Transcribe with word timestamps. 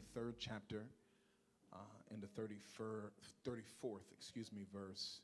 23rd 0.00 0.34
chapter 0.38 0.84
uh, 1.72 1.78
the 2.20 2.26
34th, 2.40 3.10
34th, 3.48 4.12
excuse 4.16 4.52
me, 4.52 4.64
verse, 4.72 5.20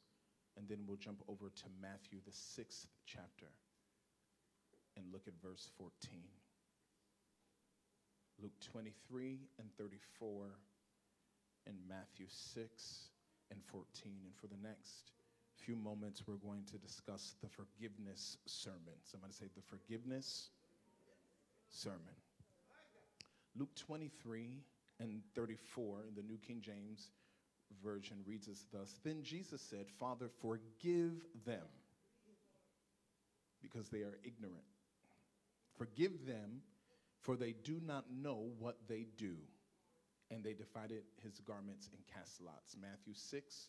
and 0.56 0.68
then 0.68 0.78
we'll 0.86 0.96
jump 0.96 1.22
over 1.28 1.50
to 1.54 1.64
Matthew, 1.80 2.18
the 2.26 2.32
sixth 2.32 2.86
chapter, 3.06 3.46
and 4.96 5.04
look 5.12 5.22
at 5.26 5.34
verse 5.42 5.68
14. 5.78 5.90
Luke 8.42 8.52
23 8.72 9.38
and 9.58 9.68
34, 9.78 10.46
and 11.66 11.76
Matthew 11.88 12.26
6 12.28 13.08
and 13.50 13.60
14. 13.64 13.86
And 14.04 14.34
for 14.36 14.46
the 14.46 14.62
next 14.62 15.12
few 15.56 15.76
moments, 15.76 16.22
we're 16.26 16.34
going 16.36 16.64
to 16.70 16.78
discuss 16.78 17.34
the 17.42 17.48
forgiveness 17.48 18.38
sermon. 18.46 18.96
Somebody 19.04 19.32
say 19.32 19.46
the 19.54 19.62
forgiveness 19.62 20.50
sermon. 21.70 22.16
Luke 23.58 23.74
23 23.76 24.62
and 25.00 25.22
34 25.34 26.04
in 26.08 26.14
the 26.14 26.22
New 26.22 26.38
King 26.38 26.60
James 26.60 27.10
Version 27.82 28.18
reads 28.26 28.48
as 28.48 28.64
thus 28.72 29.00
Then 29.04 29.22
Jesus 29.22 29.60
said, 29.60 29.86
Father, 29.98 30.28
forgive 30.40 31.12
them 31.44 31.66
because 33.60 33.88
they 33.88 34.00
are 34.00 34.18
ignorant. 34.24 34.64
Forgive 35.76 36.26
them, 36.26 36.62
for 37.20 37.36
they 37.36 37.54
do 37.64 37.80
not 37.84 38.04
know 38.10 38.50
what 38.58 38.76
they 38.88 39.06
do. 39.18 39.34
And 40.30 40.42
they 40.42 40.54
divided 40.54 41.02
his 41.22 41.40
garments 41.40 41.88
and 41.92 42.02
cast 42.12 42.40
lots. 42.40 42.76
Matthew 42.80 43.14
6, 43.14 43.68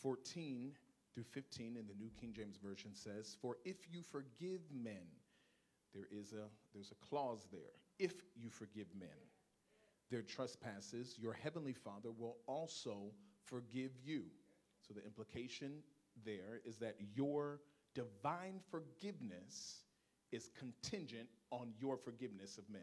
14 0.00 0.72
through 1.12 1.24
15 1.24 1.76
in 1.76 1.86
the 1.86 1.94
New 1.94 2.10
King 2.20 2.32
James 2.34 2.56
Version 2.56 2.90
says, 2.94 3.36
For 3.40 3.56
if 3.64 3.76
you 3.92 4.02
forgive 4.02 4.60
men, 4.72 5.06
there 5.94 6.08
is 6.10 6.32
a 6.32 6.48
there's 6.74 6.90
a 6.90 7.06
clause 7.06 7.46
there. 7.52 7.83
If 7.98 8.14
you 8.36 8.50
forgive 8.50 8.86
men 8.98 9.08
their 10.10 10.22
trespasses, 10.22 11.16
your 11.18 11.32
heavenly 11.32 11.72
Father 11.72 12.10
will 12.16 12.36
also 12.46 13.12
forgive 13.44 13.90
you. 14.04 14.24
So 14.86 14.94
the 14.94 15.04
implication 15.04 15.82
there 16.24 16.60
is 16.64 16.76
that 16.76 16.96
your 17.16 17.60
divine 17.94 18.60
forgiveness 18.70 19.80
is 20.30 20.50
contingent 20.58 21.28
on 21.50 21.72
your 21.80 21.96
forgiveness 21.96 22.58
of 22.58 22.68
men. 22.70 22.82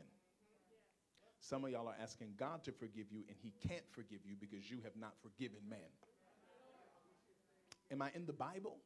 Some 1.40 1.66
of 1.66 1.72
y'all 1.72 1.88
are 1.88 1.96
asking 2.02 2.34
God 2.38 2.64
to 2.64 2.72
forgive 2.72 3.12
you, 3.12 3.24
and 3.28 3.38
He 3.42 3.54
can't 3.68 3.88
forgive 3.92 4.20
you 4.26 4.36
because 4.40 4.70
you 4.70 4.78
have 4.84 4.96
not 5.00 5.14
forgiven 5.22 5.60
man. 5.70 5.80
Am 7.92 8.02
I 8.02 8.10
in 8.16 8.26
the 8.26 8.34
Bible? 8.34 8.78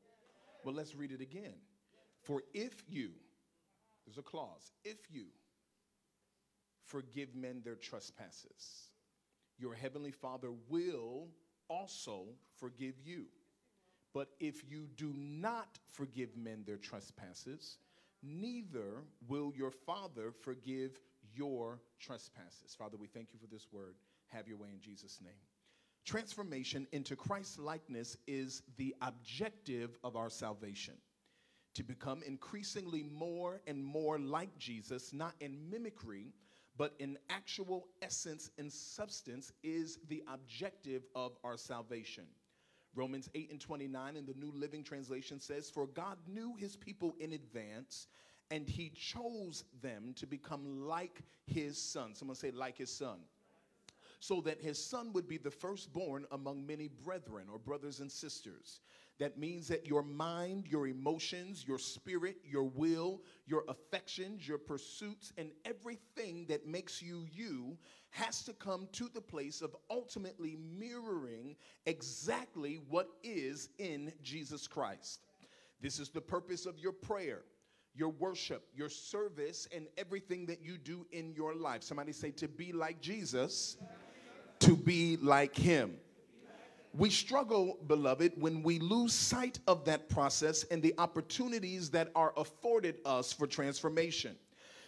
Well, 0.63 0.73
let's 0.73 0.95
read 0.95 1.11
it 1.11 1.21
again. 1.21 1.55
For 2.21 2.41
if 2.53 2.73
you, 2.89 3.09
there's 4.05 4.17
a 4.17 4.23
clause, 4.23 4.71
if 4.83 4.97
you 5.11 5.25
forgive 6.85 7.35
men 7.35 7.61
their 7.63 7.75
trespasses, 7.75 8.91
your 9.57 9.73
heavenly 9.73 10.11
Father 10.11 10.51
will 10.69 11.27
also 11.69 12.25
forgive 12.57 12.95
you. 13.03 13.25
But 14.13 14.29
if 14.39 14.63
you 14.69 14.87
do 14.95 15.13
not 15.15 15.77
forgive 15.91 16.37
men 16.37 16.63
their 16.65 16.77
trespasses, 16.77 17.77
neither 18.23 19.03
will 19.27 19.51
your 19.55 19.71
Father 19.71 20.31
forgive 20.31 20.99
your 21.35 21.81
trespasses. 21.99 22.75
Father, 22.77 22.97
we 22.97 23.07
thank 23.07 23.33
you 23.33 23.39
for 23.39 23.47
this 23.47 23.67
word. 23.71 23.95
Have 24.29 24.47
your 24.47 24.57
way 24.57 24.69
in 24.73 24.79
Jesus' 24.79 25.19
name. 25.21 25.33
Transformation 26.05 26.87
into 26.91 27.15
Christ 27.15 27.59
likeness 27.59 28.15
is 28.27 28.61
the 28.77 28.95
objective 29.01 29.97
of 30.03 30.15
our 30.15 30.29
salvation. 30.29 30.93
To 31.73 31.83
become 31.83 32.23
increasingly 32.25 33.03
more 33.03 33.59
and 33.67 33.83
more 33.83 34.17
like 34.17 34.57
Jesus, 34.57 35.11
not 35.11 35.33
in 35.41 35.69
mimicry, 35.69 36.27
but 36.77 36.93
in 36.99 37.17
actual 37.29 37.87
essence 38.01 38.51
and 38.57 38.71
substance 38.71 39.53
is 39.63 39.99
the 40.09 40.23
objective 40.31 41.03
of 41.15 41.37
our 41.43 41.57
salvation. 41.57 42.25
Romans 42.95 43.29
8 43.35 43.51
and 43.51 43.59
29 43.59 44.15
in 44.15 44.25
the 44.25 44.33
New 44.33 44.51
Living 44.55 44.83
Translation 44.83 45.39
says, 45.39 45.69
For 45.69 45.87
God 45.87 46.17
knew 46.27 46.55
his 46.55 46.75
people 46.75 47.15
in 47.19 47.33
advance, 47.33 48.07
and 48.51 48.67
he 48.67 48.89
chose 48.89 49.65
them 49.81 50.13
to 50.15 50.25
become 50.25 50.87
like 50.87 51.21
his 51.45 51.77
son. 51.77 52.15
Someone 52.15 52.35
say, 52.35 52.51
like 52.51 52.77
his 52.77 52.91
son. 52.91 53.19
So 54.19 54.41
that 54.41 54.61
his 54.61 54.83
son 54.83 55.11
would 55.13 55.27
be 55.27 55.37
the 55.37 55.51
firstborn 55.51 56.25
among 56.31 56.65
many 56.65 56.87
brethren 56.87 57.47
or 57.51 57.59
brothers 57.59 57.99
and 57.99 58.11
sisters. 58.11 58.79
That 59.17 59.37
means 59.37 59.69
that 59.69 59.85
your 59.85 60.03
mind, 60.03 60.67
your 60.67 60.87
emotions, 60.87 61.63
your 61.65 61.77
spirit, 61.77 62.37
your 62.43 62.65
will, 62.65 63.21
your 63.47 63.63
affections, 63.69 64.45
your 64.45 64.57
pursuits, 64.57 65.31
and 65.37 65.51
everything 65.63 66.45
that 66.49 66.67
makes 66.67 67.01
you 67.01 67.25
you 67.31 67.77
has 68.09 68.43
to 68.43 68.53
come 68.53 68.89
to 68.91 69.09
the 69.13 69.21
place 69.21 69.61
of 69.61 69.75
ultimately 69.89 70.57
mirroring 70.57 71.55
exactly 71.85 72.81
what 72.89 73.07
is 73.23 73.69
in 73.77 74.11
Jesus 74.21 74.67
Christ. 74.67 75.21
This 75.81 75.99
is 75.99 76.09
the 76.09 76.21
purpose 76.21 76.65
of 76.65 76.77
your 76.79 76.93
prayer, 76.93 77.43
your 77.93 78.09
worship, 78.09 78.67
your 78.75 78.89
service, 78.89 79.67
and 79.73 79.87
everything 79.97 80.45
that 80.47 80.61
you 80.61 80.77
do 80.77 81.05
in 81.13 81.33
your 81.33 81.55
life. 81.55 81.83
Somebody 81.83 82.11
say, 82.11 82.31
to 82.31 82.49
be 82.49 82.73
like 82.73 82.99
Jesus, 82.99 83.77
to 84.59 84.75
be 84.75 85.15
like 85.17 85.55
Him. 85.55 85.95
We 86.97 87.09
struggle, 87.09 87.77
beloved, 87.87 88.33
when 88.37 88.63
we 88.63 88.79
lose 88.79 89.11
sight 89.11 89.59
of 89.67 89.83
that 89.83 90.07
process 90.07 90.63
and 90.71 90.81
the 90.81 90.93
opportunities 90.97 91.89
that 91.89 92.09
are 92.15 92.33
afforded 92.37 92.99
us 93.03 93.33
for 93.33 93.47
transformation. 93.47 94.37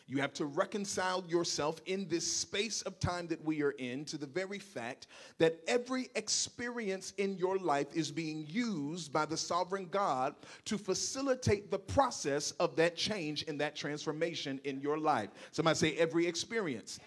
You 0.09 0.22
have 0.22 0.31
to 0.35 0.45
reconcile 0.45 1.25
yourself 1.28 1.81
in 1.85 2.07
this 2.07 2.25
space 2.25 2.81
of 2.84 2.97
time 2.97 3.28
that 3.28 3.44
we 3.44 3.62
are 3.62 3.72
in 3.72 4.06
to 4.06 4.18
the 4.18 4.25
very 4.25 4.57
fact 4.57 5.07
that 5.38 5.59
every 5.68 6.07
experience 6.16 7.12
in 7.18 7.35
your 7.35 7.57
life 7.57 7.88
is 7.94 8.09
being 8.09 8.45
used 8.47 9.12
by 9.12 9.25
the 9.25 9.35
sovereign 9.35 9.89
God 9.91 10.34
to 10.63 10.78
facilitate 10.78 11.69
the 11.69 11.79
process 11.79 12.51
of 12.51 12.78
that 12.78 12.95
change 12.95 13.44
and 13.50 13.59
that 13.59 13.75
transformation 13.75 14.62
in 14.63 14.79
your 14.79 14.97
life. 14.97 15.29
Somebody 15.51 15.78
say, 15.78 15.97
every 15.97 16.25
experience. 16.25 17.01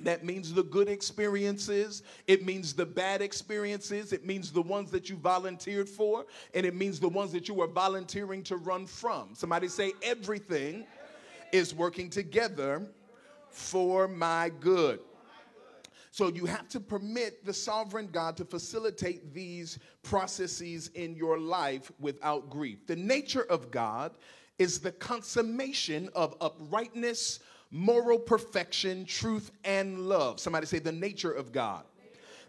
That 0.00 0.24
means 0.24 0.52
the 0.52 0.64
good 0.64 0.88
experiences. 0.88 2.02
It 2.26 2.44
means 2.44 2.74
the 2.74 2.84
bad 2.84 3.22
experiences. 3.22 4.12
It 4.12 4.26
means 4.26 4.50
the 4.52 4.62
ones 4.62 4.90
that 4.90 5.08
you 5.08 5.16
volunteered 5.16 5.88
for. 5.88 6.26
And 6.52 6.66
it 6.66 6.74
means 6.74 7.00
the 7.00 7.08
ones 7.08 7.32
that 7.32 7.48
you 7.48 7.54
were 7.54 7.68
volunteering 7.68 8.42
to 8.44 8.56
run 8.56 8.86
from. 8.86 9.34
Somebody 9.34 9.68
say, 9.68 9.92
everything 10.02 10.84
is 11.52 11.74
working 11.74 12.10
together 12.10 12.86
for 13.48 14.08
my 14.08 14.50
good. 14.60 15.00
So 16.10 16.28
you 16.28 16.46
have 16.46 16.68
to 16.68 16.80
permit 16.80 17.44
the 17.44 17.52
sovereign 17.52 18.08
God 18.08 18.36
to 18.36 18.44
facilitate 18.44 19.34
these 19.34 19.78
processes 20.02 20.88
in 20.94 21.16
your 21.16 21.38
life 21.38 21.90
without 21.98 22.50
grief. 22.50 22.86
The 22.86 22.96
nature 22.96 23.46
of 23.50 23.70
God 23.70 24.12
is 24.58 24.78
the 24.78 24.92
consummation 24.92 26.08
of 26.14 26.36
uprightness, 26.40 27.40
moral 27.74 28.20
perfection, 28.20 29.04
truth, 29.04 29.50
and 29.64 30.08
love. 30.08 30.38
Somebody 30.38 30.64
say 30.64 30.78
the 30.78 30.92
nature 30.92 31.32
of 31.32 31.50
God. 31.50 31.82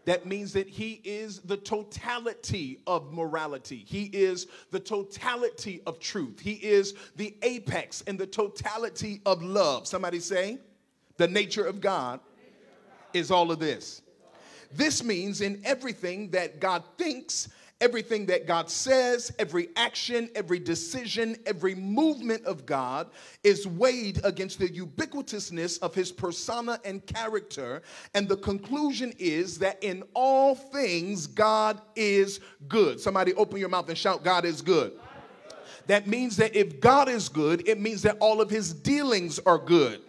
That 0.05 0.27
means 0.27 0.53
that 0.53 0.69
he 0.69 1.01
is 1.03 1.39
the 1.39 1.57
totality 1.57 2.77
of 2.85 3.11
morality. 3.11 3.83
He 3.87 4.03
is 4.13 4.45
the 4.69 4.79
totality 4.79 5.81
of 5.87 5.99
truth. 5.99 6.39
He 6.39 6.53
is 6.53 6.93
the 7.15 7.35
apex 7.41 8.03
and 8.05 8.19
the 8.19 8.27
totality 8.27 9.21
of 9.25 9.41
love. 9.41 9.87
Somebody 9.87 10.19
say, 10.19 10.59
the 11.17 11.27
nature 11.27 11.65
of 11.65 11.81
God 11.81 12.19
is 13.11 13.31
all 13.31 13.51
of 13.51 13.57
this. 13.57 14.03
This 14.71 15.03
means 15.03 15.41
in 15.41 15.59
everything 15.65 16.29
that 16.31 16.59
God 16.59 16.83
thinks 16.99 17.49
Everything 17.81 18.25
that 18.27 18.47
God 18.47 18.69
says, 18.69 19.33
every 19.37 19.67
action, 19.75 20.29
every 20.33 20.59
decision, 20.59 21.35
every 21.45 21.75
movement 21.75 22.45
of 22.45 22.65
God 22.65 23.09
is 23.43 23.67
weighed 23.67 24.21
against 24.23 24.59
the 24.59 24.69
ubiquitousness 24.69 25.79
of 25.81 25.93
his 25.93 26.09
persona 26.09 26.79
and 26.85 27.05
character. 27.05 27.81
And 28.13 28.29
the 28.29 28.37
conclusion 28.37 29.13
is 29.19 29.59
that 29.59 29.83
in 29.83 30.03
all 30.13 30.55
things, 30.55 31.27
God 31.27 31.81
is 31.97 32.39
good. 32.69 33.01
Somebody 33.01 33.33
open 33.33 33.59
your 33.59 33.69
mouth 33.69 33.89
and 33.89 33.97
shout, 33.97 34.23
God 34.23 34.45
is 34.45 34.61
good. 34.61 34.93
That 35.87 36.07
means 36.07 36.37
that 36.37 36.55
if 36.55 36.79
God 36.79 37.09
is 37.09 37.27
good, 37.27 37.67
it 37.67 37.79
means 37.79 38.01
that 38.03 38.17
all 38.19 38.39
of 38.39 38.49
his 38.49 38.73
dealings 38.73 39.37
are 39.39 39.59
good. 39.59 40.01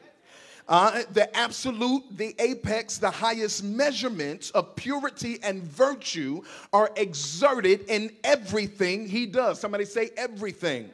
Uh, 0.69 1.03
the 1.13 1.35
absolute, 1.37 2.03
the 2.17 2.35
apex, 2.41 2.99
the 2.99 3.11
highest 3.11 3.63
measurements 3.63 4.51
of 4.51 4.75
purity 4.75 5.39
and 5.45 5.63
virtue 5.63 6.43
are 6.73 6.91
exerted 6.97 7.83
in 7.89 8.11
everything 8.25 9.07
he 9.07 9.27
does. 9.27 9.61
Somebody 9.61 9.85
say 9.85 10.11
everything. 10.17 10.91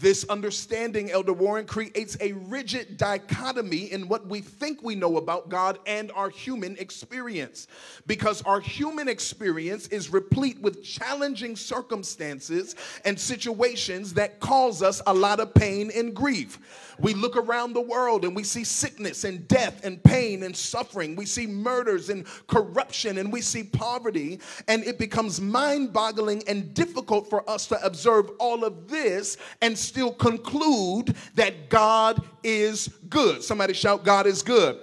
This 0.00 0.24
understanding, 0.24 1.12
Elder 1.12 1.32
Warren, 1.32 1.66
creates 1.66 2.16
a 2.20 2.32
rigid 2.32 2.96
dichotomy 2.96 3.92
in 3.92 4.08
what 4.08 4.26
we 4.26 4.40
think 4.40 4.82
we 4.82 4.96
know 4.96 5.18
about 5.18 5.48
God 5.48 5.78
and 5.86 6.10
our 6.12 6.30
human 6.30 6.76
experience. 6.78 7.68
Because 8.08 8.42
our 8.42 8.58
human 8.58 9.08
experience 9.08 9.86
is 9.88 10.12
replete 10.12 10.60
with 10.60 10.82
challenging 10.82 11.54
circumstances 11.54 12.74
and 13.04 13.18
situations 13.18 14.14
that 14.14 14.40
cause 14.40 14.82
us 14.82 15.00
a 15.06 15.14
lot 15.14 15.38
of 15.38 15.54
pain 15.54 15.92
and 15.94 16.12
grief. 16.12 16.58
We 16.98 17.14
look 17.14 17.36
around 17.36 17.72
the 17.72 17.80
world 17.80 18.24
and 18.24 18.34
we 18.34 18.44
see 18.44 18.64
sickness 18.64 19.24
and 19.24 19.46
death 19.48 19.84
and 19.84 20.02
pain 20.02 20.42
and 20.42 20.56
suffering. 20.56 21.16
We 21.16 21.26
see 21.26 21.46
murders 21.46 22.08
and 22.08 22.26
corruption 22.46 23.18
and 23.18 23.32
we 23.32 23.40
see 23.40 23.62
poverty. 23.62 24.40
And 24.66 24.82
it 24.84 24.98
becomes 24.98 25.40
mind 25.40 25.92
boggling 25.92 26.42
and 26.48 26.74
difficult 26.74 27.30
for 27.30 27.48
us 27.48 27.66
to 27.68 27.84
observe 27.84 28.30
all 28.38 28.64
of 28.64 28.88
this 28.88 29.36
and 29.60 29.76
still 29.86 30.12
conclude 30.12 31.14
that 31.34 31.68
God 31.68 32.22
is 32.42 32.88
good. 33.08 33.42
Somebody 33.42 33.74
shout, 33.74 34.04
God 34.04 34.26
is 34.26 34.42
good. 34.42 34.80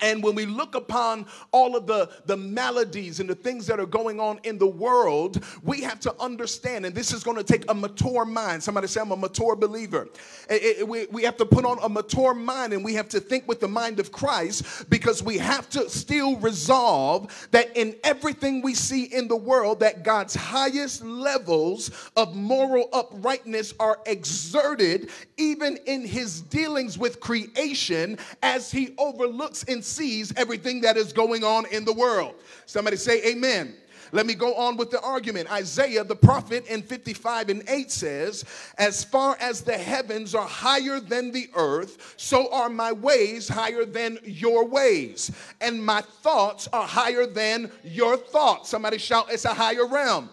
And 0.00 0.22
when 0.22 0.34
we 0.34 0.46
look 0.46 0.74
upon 0.74 1.26
all 1.52 1.76
of 1.76 1.86
the, 1.86 2.10
the 2.26 2.36
maladies 2.36 3.20
and 3.20 3.28
the 3.28 3.34
things 3.34 3.66
that 3.66 3.78
are 3.78 3.86
going 3.86 4.20
on 4.20 4.40
in 4.44 4.58
the 4.58 4.66
world, 4.66 5.44
we 5.62 5.82
have 5.82 6.00
to 6.00 6.14
understand, 6.20 6.86
and 6.86 6.94
this 6.94 7.12
is 7.12 7.22
going 7.22 7.36
to 7.36 7.44
take 7.44 7.70
a 7.70 7.74
mature 7.74 8.24
mind. 8.24 8.62
Somebody 8.62 8.86
say, 8.86 9.00
I'm 9.00 9.12
a 9.12 9.16
mature 9.16 9.56
believer. 9.56 10.08
It, 10.48 10.80
it, 10.80 10.88
we, 10.88 11.06
we 11.06 11.22
have 11.24 11.36
to 11.36 11.46
put 11.46 11.64
on 11.64 11.78
a 11.82 11.88
mature 11.88 12.34
mind 12.34 12.72
and 12.72 12.84
we 12.84 12.94
have 12.94 13.08
to 13.10 13.20
think 13.20 13.46
with 13.46 13.60
the 13.60 13.68
mind 13.68 14.00
of 14.00 14.12
Christ 14.12 14.88
because 14.90 15.22
we 15.22 15.38
have 15.38 15.68
to 15.70 15.88
still 15.90 16.36
resolve 16.38 17.48
that 17.50 17.76
in 17.76 17.96
everything 18.04 18.62
we 18.62 18.74
see 18.74 19.04
in 19.04 19.28
the 19.28 19.36
world, 19.36 19.80
that 19.80 20.02
God's 20.02 20.34
highest 20.34 21.02
levels 21.04 21.90
of 22.16 22.34
moral 22.34 22.88
uprightness 22.92 23.74
are 23.78 23.98
exerted 24.06 25.10
even 25.36 25.78
in 25.86 26.06
his 26.06 26.40
dealings 26.42 26.98
with 26.98 27.20
creation 27.20 28.18
as 28.42 28.70
he 28.70 28.94
overlooks 28.98 29.64
in 29.64 29.81
sees 29.84 30.32
everything 30.36 30.80
that 30.82 30.96
is 30.96 31.12
going 31.12 31.44
on 31.44 31.66
in 31.66 31.84
the 31.84 31.92
world. 31.92 32.34
Somebody 32.66 32.96
say 32.96 33.24
amen. 33.26 33.74
Let 34.14 34.26
me 34.26 34.34
go 34.34 34.54
on 34.54 34.76
with 34.76 34.90
the 34.90 35.00
argument. 35.00 35.50
Isaiah, 35.50 36.04
the 36.04 36.14
prophet, 36.14 36.66
in 36.66 36.82
55 36.82 37.48
and 37.48 37.64
8 37.66 37.90
says, 37.90 38.44
As 38.76 39.02
far 39.02 39.38
as 39.40 39.62
the 39.62 39.76
heavens 39.76 40.34
are 40.34 40.46
higher 40.46 41.00
than 41.00 41.32
the 41.32 41.48
earth, 41.54 42.14
so 42.18 42.52
are 42.52 42.68
my 42.68 42.92
ways 42.92 43.48
higher 43.48 43.86
than 43.86 44.18
your 44.22 44.66
ways, 44.66 45.32
and 45.62 45.84
my 45.84 46.02
thoughts 46.02 46.68
are 46.74 46.86
higher 46.86 47.26
than 47.26 47.70
your 47.82 48.18
thoughts. 48.18 48.68
Somebody 48.68 48.98
shout, 48.98 49.32
It's 49.32 49.46
a 49.46 49.54
higher 49.54 49.86
realm. 49.86 50.28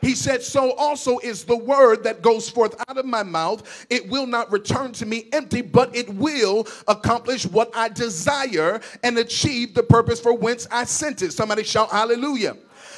He 0.00 0.14
said, 0.14 0.42
So 0.42 0.72
also 0.74 1.18
is 1.18 1.44
the 1.44 1.56
word 1.56 2.04
that 2.04 2.22
goes 2.22 2.48
forth 2.48 2.74
out 2.88 2.98
of 2.98 3.04
my 3.04 3.22
mouth. 3.22 3.86
It 3.90 4.08
will 4.08 4.26
not 4.26 4.50
return 4.52 4.92
to 4.92 5.06
me 5.06 5.28
empty, 5.32 5.62
but 5.62 5.94
it 5.94 6.08
will 6.10 6.66
accomplish 6.88 7.46
what 7.46 7.70
I 7.74 7.88
desire 7.88 8.80
and 9.02 9.18
achieve 9.18 9.74
the 9.74 9.82
purpose 9.82 10.20
for 10.20 10.36
whence 10.36 10.66
I 10.70 10.84
sent 10.84 11.22
it. 11.22 11.32
Somebody 11.32 11.64
shout 11.64 11.90
hallelujah. 11.90 12.56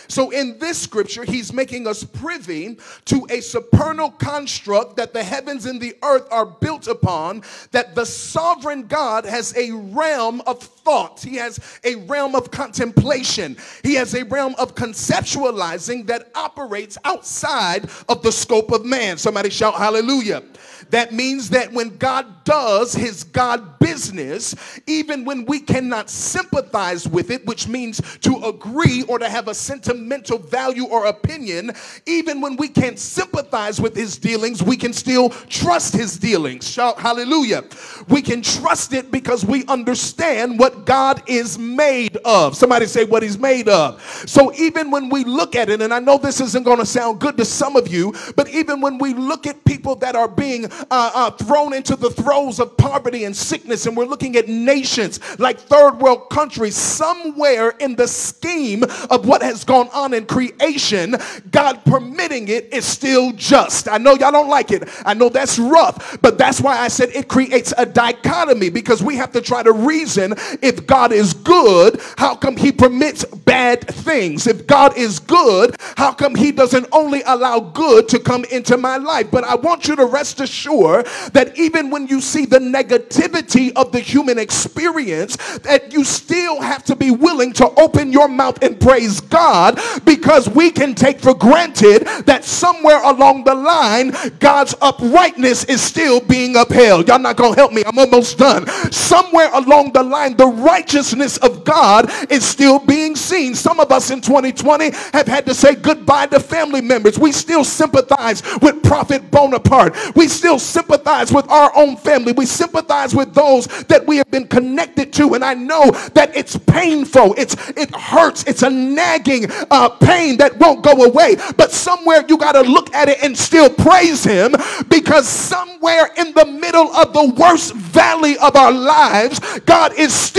So, 0.09 0.31
in 0.31 0.59
this 0.59 0.79
scripture, 0.79 1.23
he's 1.23 1.53
making 1.53 1.87
us 1.87 2.03
privy 2.03 2.79
to 3.05 3.27
a 3.29 3.41
supernal 3.41 4.11
construct 4.13 4.97
that 4.97 5.13
the 5.13 5.23
heavens 5.23 5.67
and 5.67 5.79
the 5.79 5.95
earth 6.03 6.27
are 6.31 6.47
built 6.47 6.89
upon, 6.89 7.43
that 7.73 7.95
the 7.95 8.07
sovereign 8.07 8.87
God 8.87 9.27
has 9.27 9.55
a 9.57 9.71
realm 9.71 10.41
of 10.47 10.78
thought, 10.89 11.21
he 11.21 11.37
has 11.37 11.61
a 11.85 11.97
realm 12.07 12.35
of 12.35 12.51
contemplation, 12.51 13.59
he 13.85 13.95
has 13.95 14.15
a 14.15 14.25
realm 14.25 14.55
of 14.57 14.75
conceptualizing 14.75 16.07
that 16.07 16.31
operates 16.35 16.97
outside 17.05 17.91
of 18.09 18.23
the 18.23 18.33
scope 18.33 18.73
of 18.73 18.87
man. 18.87 19.19
Somebody 19.19 19.51
shout 19.51 19.75
hallelujah. 19.75 20.43
That 20.91 21.13
means 21.13 21.51
that 21.51 21.71
when 21.73 21.99
God 21.99 22.45
does 22.45 22.95
his 22.95 23.25
God 23.25 23.79
business, 23.79 24.55
even 24.87 25.25
when 25.27 25.45
we 25.45 25.61
cannot 25.61 26.09
sympathize 26.09 27.07
with 27.07 27.31
it, 27.31 27.45
which 27.47 27.69
means 27.69 28.01
to 28.21 28.37
agree 28.45 29.03
or 29.03 29.19
to 29.19 29.29
have 29.29 29.49
a 29.49 29.55
sentimental 29.55 30.39
value 30.39 30.85
or 30.85 31.07
opinion, 31.07 31.73
even 32.07 32.41
when 32.41 32.57
we 32.57 32.69
can't 32.69 32.99
sympathize 32.99 33.81
with 33.81 33.95
his 33.95 34.17
dealings, 34.17 34.63
we 34.63 34.77
can 34.77 34.95
still 34.95 35.29
trust 35.29 35.95
his 35.95 36.17
dealings. 36.17 36.67
Shout 36.67 36.99
hallelujah. 36.99 37.65
We 38.09 38.23
can 38.23 38.41
trust 38.41 38.95
it 38.95 39.11
because 39.11 39.45
we 39.45 39.67
understand 39.67 40.59
what 40.59 40.78
God 40.85 41.23
is 41.27 41.59
made 41.59 42.17
of. 42.19 42.57
Somebody 42.57 42.87
say 42.87 43.05
what 43.05 43.23
he's 43.23 43.39
made 43.39 43.69
of. 43.69 44.03
So 44.27 44.53
even 44.55 44.91
when 44.91 45.09
we 45.09 45.25
look 45.25 45.55
at 45.55 45.69
it, 45.69 45.83
and 45.83 45.93
I 45.93 45.99
know 45.99 46.19
this 46.19 46.41
isn't 46.41 46.65
going 46.65 46.79
to 46.79 46.87
sound 46.87 47.21
good 47.21 47.37
to 47.37 47.45
some 47.45 47.77
of 47.77 47.89
you, 47.89 48.15
but 48.37 48.49
even 48.49 48.81
when 48.81 48.99
we 48.99 49.15
look 49.15 49.47
at 49.47 49.65
people 49.65 49.97
that 49.97 50.17
are 50.17 50.29
being 50.29 50.67
uh, 50.67 50.87
uh, 50.91 51.31
thrown 51.31 51.73
into 51.73 51.97
the 51.97 52.11
throes 52.11 52.61
of 52.61 52.77
poverty 52.77 53.25
and 53.25 53.37
sickness, 53.37 53.87
and 53.87 53.97
we're 53.97 54.07
looking 54.07 54.37
at 54.37 54.49
nations 54.49 55.21
like 55.39 55.59
third 55.59 55.99
world 55.99 56.31
countries, 56.31 56.77
somewhere 56.77 57.71
in 57.81 57.97
the 57.97 58.09
scheme 58.09 58.85
of 59.11 59.27
what 59.27 59.43
has 59.43 59.65
gone 59.65 59.89
on 59.95 60.15
in 60.15 60.27
creation, 60.27 61.17
God 61.51 61.85
permitting 61.85 62.49
it 62.49 62.73
is 62.73 62.85
still 62.85 63.33
just. 63.33 63.89
I 63.89 63.99
know 63.99 64.15
y'all 64.15 64.33
don't 64.33 64.49
like 64.49 64.71
it. 64.71 64.89
I 65.05 65.15
know 65.15 65.29
that's 65.29 65.59
rough, 65.59 66.19
but 66.21 66.39
that's 66.39 66.61
why 66.61 66.79
I 66.79 66.89
said 66.89 67.11
it 67.11 67.29
creates 67.29 67.73
a 67.77 67.87
dichotomy 67.87 68.71
because 68.71 69.03
we 69.03 69.17
have 69.17 69.33
to 69.33 69.41
try 69.41 69.63
to 69.63 69.73
reason 69.73 70.35
if 70.63 70.87
God 70.87 71.13
is 71.13 71.35
good, 71.35 72.01
how 72.17 72.35
come 72.35 72.57
he 72.57 72.73
permits 72.73 73.25
bad 73.25 73.87
things? 73.87 74.47
If 74.47 74.67
God 74.67 74.97
is 74.97 75.19
good, 75.19 75.77
how 75.97 76.13
come 76.13 76.35
he 76.35 76.53
doesn't 76.53 76.87
only 76.93 77.23
allow 77.27 77.61
good 77.61 78.09
to 78.09 78.19
come 78.19 78.45
into 78.47 78.77
my 78.77 78.97
life? 78.97 79.31
But 79.31 79.45
I 79.45 79.55
want 79.57 79.89
you 79.89 79.97
to 79.97 80.05
rest 80.07 80.41
assured 80.41 81.07
that 81.33 81.59
even 81.59 81.91
when 81.91 82.07
you 82.07 82.21
see 82.21 82.47
the 82.47 82.59
negativity 82.59 83.73
of 83.77 83.93
the 83.93 84.01
human 84.01 84.39
experience, 84.39 85.37
that 85.59 85.93
you 85.93 86.05
still 86.05 86.61
have 86.61 86.85
to 86.85 86.97
be 86.97 87.11
willing 87.11 87.53
to 87.55 87.69
open 87.81 88.13
your 88.13 88.29
mouth 88.29 88.63
and 88.63 88.81
praise 88.81 89.21
God 89.21 89.79
because 90.05 90.49
we 90.49 90.71
can 90.71 90.95
take 90.95 91.21
for 91.21 91.35
granted 91.35 92.07
that 92.27 92.45
somewhere 92.45 93.03
along 93.03 93.45
the 93.45 93.55
line, 93.55 94.13
God's 94.39 94.75
uprightness 94.81 95.65
is 95.65 95.81
still 95.81 96.21
being 96.21 96.57
upheld. 96.57 97.09
Y'all 97.09 97.19
not 97.19 97.37
gonna 97.37 97.55
help 97.55 97.73
me, 97.73 97.83
I'm 97.87 97.99
almost 97.99 98.39
done. 98.39 98.67
Somewhere 98.93 99.51
along 99.53 99.93
the 99.93 100.03
line, 100.03 100.37
the 100.37 100.48
righteousness 100.49 101.39
of 101.39 101.65
God 101.65 102.11
is 102.31 102.45
still 102.45 102.79
being 102.79 103.17
seen. 103.17 103.55
Some 103.55 103.81
of 103.81 103.93
us 103.93 104.11
in 104.11 104.21
2020 104.21 104.91
have 105.13 105.27
had 105.27 105.47
to 105.47 105.55
say 105.55 105.75
goodbye 105.75 106.27
to 106.27 106.41
family 106.41 106.81
members. 106.81 107.19
We 107.19 107.33
still 107.33 107.65
sympathize 107.65 108.43
with 108.61 108.83
Prophet 108.83 109.31
Bonaparte. 109.31 110.17
We 110.17 110.29
still 110.29 110.59
sympathize 110.59 111.33
with 111.33 111.49
our 111.51 111.71
own 111.77 111.97
family. 111.97 112.33
We 112.33 112.47
sympathize 112.47 113.15
with 113.15 113.35
those 113.35 113.67
that 113.85 114.07
we 114.07 114.17
have 114.17 114.31
been 114.31 114.47
connected 114.49 115.13
to. 115.15 115.35
And 115.35 115.45
I 115.45 115.55
know 115.55 115.91
that 116.15 116.37
it's 116.37 116.57
painful. 116.57 117.35
It's 117.37 117.55
it 117.71 117.95
hurts. 117.95 118.45
It's 118.45 118.63
a 118.63 118.71
nagging 118.71 119.47
uh, 119.71 119.89
pain 119.91 120.37
that 120.39 120.59
won't 120.59 120.83
go 120.83 121.05
away. 121.05 121.37
But 121.57 121.73
somewhere 121.73 122.25
you 122.29 122.39
got 122.39 122.53
to 122.53 122.63
look 122.63 122.95
at 122.95 123.09
it 123.09 123.23
and 123.23 123.37
still 123.37 123.71
praise 123.71 124.25
Him 124.25 124.55
because 124.89 125.29
somewhere 125.29 126.11
in 126.17 126.33
the 126.35 126.47
middle 126.47 126.95
of 126.95 127.13
the 127.13 127.35
worst 127.39 127.75
valley 127.75 128.37
of 128.39 128.57
our 128.57 128.73
lives, 128.73 129.41
God 129.61 129.93
is 129.95 130.13
still 130.13 130.38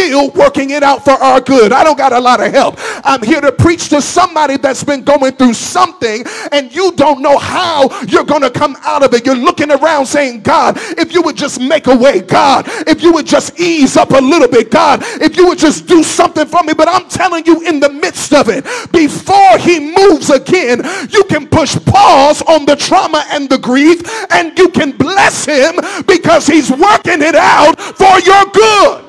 working 0.50 0.70
it 0.72 0.84
out 0.84 1.04
for 1.04 1.12
our 1.12 1.42
good. 1.42 1.72
I 1.72 1.84
don't 1.84 1.98
got 1.98 2.14
a 2.14 2.20
lot 2.20 2.40
of 2.40 2.52
help. 2.54 2.76
I'm 3.04 3.22
here 3.22 3.42
to 3.42 3.52
preach 3.52 3.90
to 3.90 4.02
somebody 4.02 4.58
that's 4.58 4.84
been 4.84 5.04
going 5.04 5.34
through 5.34 5.54
something 5.54 6.24
and 6.52 6.74
you 6.74 6.92
don't 6.94 7.22
know 7.22 7.38
how 7.38 7.90
you're 8.06 8.24
going 8.24 8.42
to 8.42 8.50
come 8.50 8.78
out 8.82 9.04
of 9.04 9.14
it. 9.14 9.26
You're 9.26 9.36
looking 9.36 9.72
around 9.72 10.06
saying, 10.06 10.42
God, 10.42 10.78
if 10.98 11.14
you 11.14 11.22
would 11.22 11.36
just 11.36 11.60
make 11.60 11.88
a 11.88 11.96
way, 11.96 12.22
God, 12.22 12.66
if 12.88 13.04
you 13.04 13.12
would 13.14 13.26
just 13.26 13.60
ease 13.60 13.98
up 13.98 14.12
a 14.12 14.22
little 14.22 14.48
bit, 14.48 14.72
God, 14.72 15.02
if 15.22 15.36
you 15.38 15.48
would 15.48 15.60
just 15.60 15.88
do 15.88 16.04
something 16.04 16.46
for 16.46 16.64
me. 16.64 16.74
But 16.74 16.88
I'm 16.88 17.08
telling 17.10 17.46
you, 17.46 17.68
in 17.68 17.80
the 17.80 17.90
midst 17.90 18.34
of 18.34 18.48
it, 18.50 18.64
before 18.92 19.58
he 19.58 19.80
moves 19.80 20.30
again, 20.30 20.82
you 21.10 21.24
can 21.26 21.48
push 21.48 21.78
pause 21.86 22.42
on 22.44 22.66
the 22.66 22.76
trauma 22.76 23.26
and 23.32 23.50
the 23.50 23.58
grief 23.58 24.02
and 24.32 24.58
you 24.58 24.70
can 24.70 24.92
bless 24.92 25.46
him 25.46 25.76
because 26.08 26.48
he's 26.48 26.72
working 26.72 27.22
it 27.22 27.36
out 27.36 27.80
for 27.80 28.20
your 28.20 28.46
good. 28.54 29.09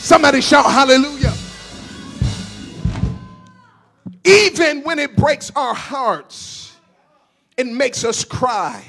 Somebody 0.00 0.40
shout 0.40 0.64
hallelujah. 0.64 1.32
Even 4.24 4.82
when 4.82 4.98
it 4.98 5.16
breaks 5.16 5.50
our 5.54 5.74
hearts, 5.74 6.76
it 7.56 7.66
makes 7.66 8.04
us 8.04 8.24
cry 8.24 8.84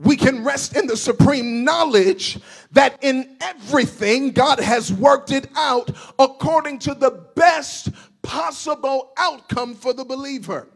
we 0.00 0.16
can 0.16 0.44
rest 0.44 0.76
in 0.76 0.86
the 0.86 0.96
supreme 0.96 1.64
knowledge 1.64 2.38
that 2.72 2.98
in 3.02 3.36
everything 3.40 4.32
God 4.32 4.58
has 4.58 4.92
worked 4.92 5.30
it 5.30 5.46
out 5.54 5.90
according 6.18 6.80
to 6.80 6.94
the 6.94 7.10
best 7.36 7.90
possible 8.22 9.12
outcome 9.16 9.74
for 9.74 9.92
the 9.92 10.04
believer. 10.04 10.68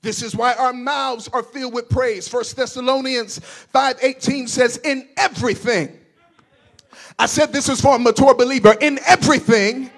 This 0.00 0.22
is 0.22 0.34
why 0.34 0.54
our 0.54 0.72
mouths 0.72 1.28
are 1.32 1.42
filled 1.42 1.74
with 1.74 1.88
praise. 1.88 2.28
First 2.28 2.56
Thessalonians 2.56 3.38
5:18 3.38 4.48
says 4.48 4.78
in 4.78 5.08
everything. 5.16 5.98
I 7.18 7.26
said 7.26 7.52
this 7.52 7.68
is 7.68 7.80
for 7.80 7.96
a 7.96 7.98
mature 7.98 8.34
believer. 8.34 8.74
In 8.80 8.98
everything 9.06 9.90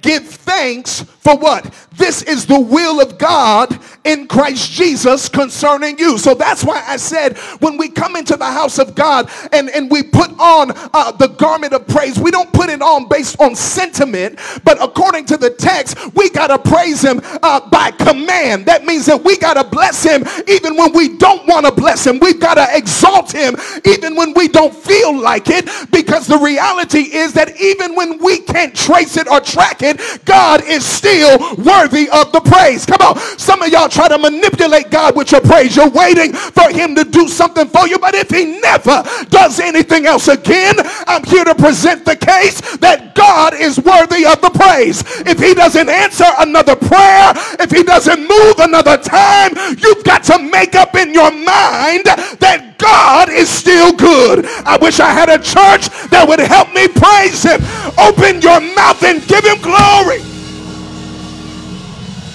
give 0.00 0.26
thanks 0.26 1.04
For 1.24 1.38
what? 1.38 1.72
This 1.96 2.22
is 2.22 2.44
the 2.44 2.60
will 2.60 3.00
of 3.00 3.16
God 3.16 3.78
in 4.04 4.26
Christ 4.26 4.70
Jesus 4.72 5.26
concerning 5.26 5.98
you. 5.98 6.18
So 6.18 6.34
that's 6.34 6.62
why 6.62 6.84
I 6.86 6.98
said 6.98 7.38
when 7.60 7.78
we 7.78 7.88
come 7.88 8.14
into 8.14 8.36
the 8.36 8.44
house 8.44 8.78
of 8.78 8.94
God 8.94 9.30
and, 9.50 9.70
and 9.70 9.90
we 9.90 10.02
put 10.02 10.30
on 10.38 10.72
uh, 10.92 11.12
the 11.12 11.28
garment 11.28 11.72
of 11.72 11.86
praise, 11.88 12.18
we 12.18 12.30
don't 12.30 12.52
put 12.52 12.68
it 12.68 12.82
on 12.82 13.08
based 13.08 13.40
on 13.40 13.54
sentiment, 13.54 14.38
but 14.64 14.82
according 14.82 15.24
to 15.26 15.38
the 15.38 15.48
text, 15.48 15.96
we 16.14 16.28
got 16.28 16.48
to 16.48 16.58
praise 16.58 17.00
Him 17.00 17.22
uh, 17.42 17.70
by 17.70 17.90
command. 17.92 18.66
That 18.66 18.84
means 18.84 19.06
that 19.06 19.24
we 19.24 19.38
got 19.38 19.54
to 19.54 19.64
bless 19.64 20.02
Him 20.02 20.24
even 20.46 20.76
when 20.76 20.92
we 20.92 21.16
don't 21.16 21.46
want 21.46 21.64
to 21.64 21.72
bless 21.72 22.06
Him. 22.06 22.18
We've 22.18 22.40
got 22.40 22.54
to 22.54 22.66
exalt 22.76 23.32
Him 23.32 23.56
even 23.86 24.14
when 24.14 24.34
we 24.34 24.48
don't 24.48 24.74
feel 24.74 25.18
like 25.18 25.48
it 25.48 25.70
because 25.90 26.26
the 26.26 26.38
reality 26.38 27.14
is 27.16 27.32
that 27.32 27.58
even 27.58 27.94
when 27.94 28.22
we 28.22 28.40
can't 28.40 28.76
trace 28.76 29.16
it 29.16 29.26
or 29.26 29.40
track 29.40 29.80
it, 29.80 30.24
God 30.26 30.62
is 30.64 30.84
still 30.84 31.13
worthy 31.22 32.08
of 32.10 32.32
the 32.32 32.40
praise. 32.40 32.86
Come 32.86 33.00
on. 33.00 33.18
Some 33.38 33.62
of 33.62 33.68
y'all 33.70 33.88
try 33.88 34.08
to 34.08 34.18
manipulate 34.18 34.90
God 34.90 35.16
with 35.16 35.32
your 35.32 35.40
praise. 35.40 35.76
You're 35.76 35.90
waiting 35.90 36.32
for 36.32 36.70
him 36.70 36.94
to 36.94 37.04
do 37.04 37.28
something 37.28 37.68
for 37.68 37.86
you, 37.86 37.98
but 37.98 38.14
if 38.14 38.30
he 38.30 38.58
never 38.60 39.04
does 39.30 39.60
anything 39.60 40.06
else 40.06 40.28
again, 40.28 40.74
I'm 41.06 41.24
here 41.24 41.44
to 41.44 41.54
present 41.54 42.04
the 42.04 42.16
case 42.16 42.76
that 42.78 43.14
God 43.14 43.54
is 43.54 43.78
worthy 43.78 44.24
of 44.26 44.40
the 44.40 44.50
praise. 44.50 45.04
If 45.26 45.38
he 45.38 45.54
doesn't 45.54 45.88
answer 45.88 46.26
another 46.38 46.76
prayer, 46.76 47.32
if 47.60 47.70
he 47.70 47.82
doesn't 47.82 48.20
move 48.20 48.58
another 48.58 48.96
time, 48.96 49.52
you've 49.78 50.04
got 50.04 50.24
to 50.24 50.38
make 50.38 50.74
up 50.74 50.94
in 50.94 51.14
your 51.14 51.30
mind 51.30 52.06
that 52.40 52.74
God 52.78 53.28
is 53.28 53.48
still 53.48 53.92
good. 53.92 54.46
I 54.64 54.76
wish 54.80 55.00
I 55.00 55.10
had 55.10 55.28
a 55.28 55.38
church 55.38 55.88
that 56.10 56.24
would 56.26 56.40
help 56.40 56.72
me 56.74 56.88
praise 56.88 57.42
him. 57.42 57.60
Open 57.98 58.42
your 58.42 58.60
mouth 58.74 59.02
and 59.02 59.26
give 59.26 59.44
him 59.44 59.60
glory. 59.60 60.33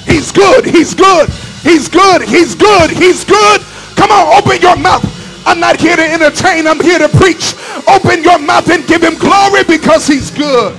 He's 0.10 0.32
good. 0.32 0.66
He's 0.66 0.94
good. 0.96 1.30
He's 1.62 1.88
good. 1.88 2.22
He's 2.24 2.56
good. 2.56 2.90
He's 2.90 3.24
good. 3.24 3.62
Come 3.96 4.12
on, 4.12 4.42
open 4.42 4.60
your 4.62 4.76
mouth. 4.76 5.06
I'm 5.46 5.60
not 5.60 5.80
here 5.80 5.96
to 5.96 6.02
entertain. 6.02 6.68
I'm 6.68 6.80
here 6.80 7.00
to 7.00 7.10
preach. 7.10 7.54
Open 7.88 8.24
your 8.24 8.40
mouth 8.40 8.70
and 8.70 8.86
give 8.88 9.04
him 9.04 9.16
glory 9.18 9.64
because 9.66 10.08
he's 10.08 10.32
good. 10.32 10.78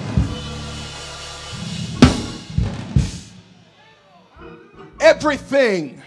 Everything, 5.01 6.03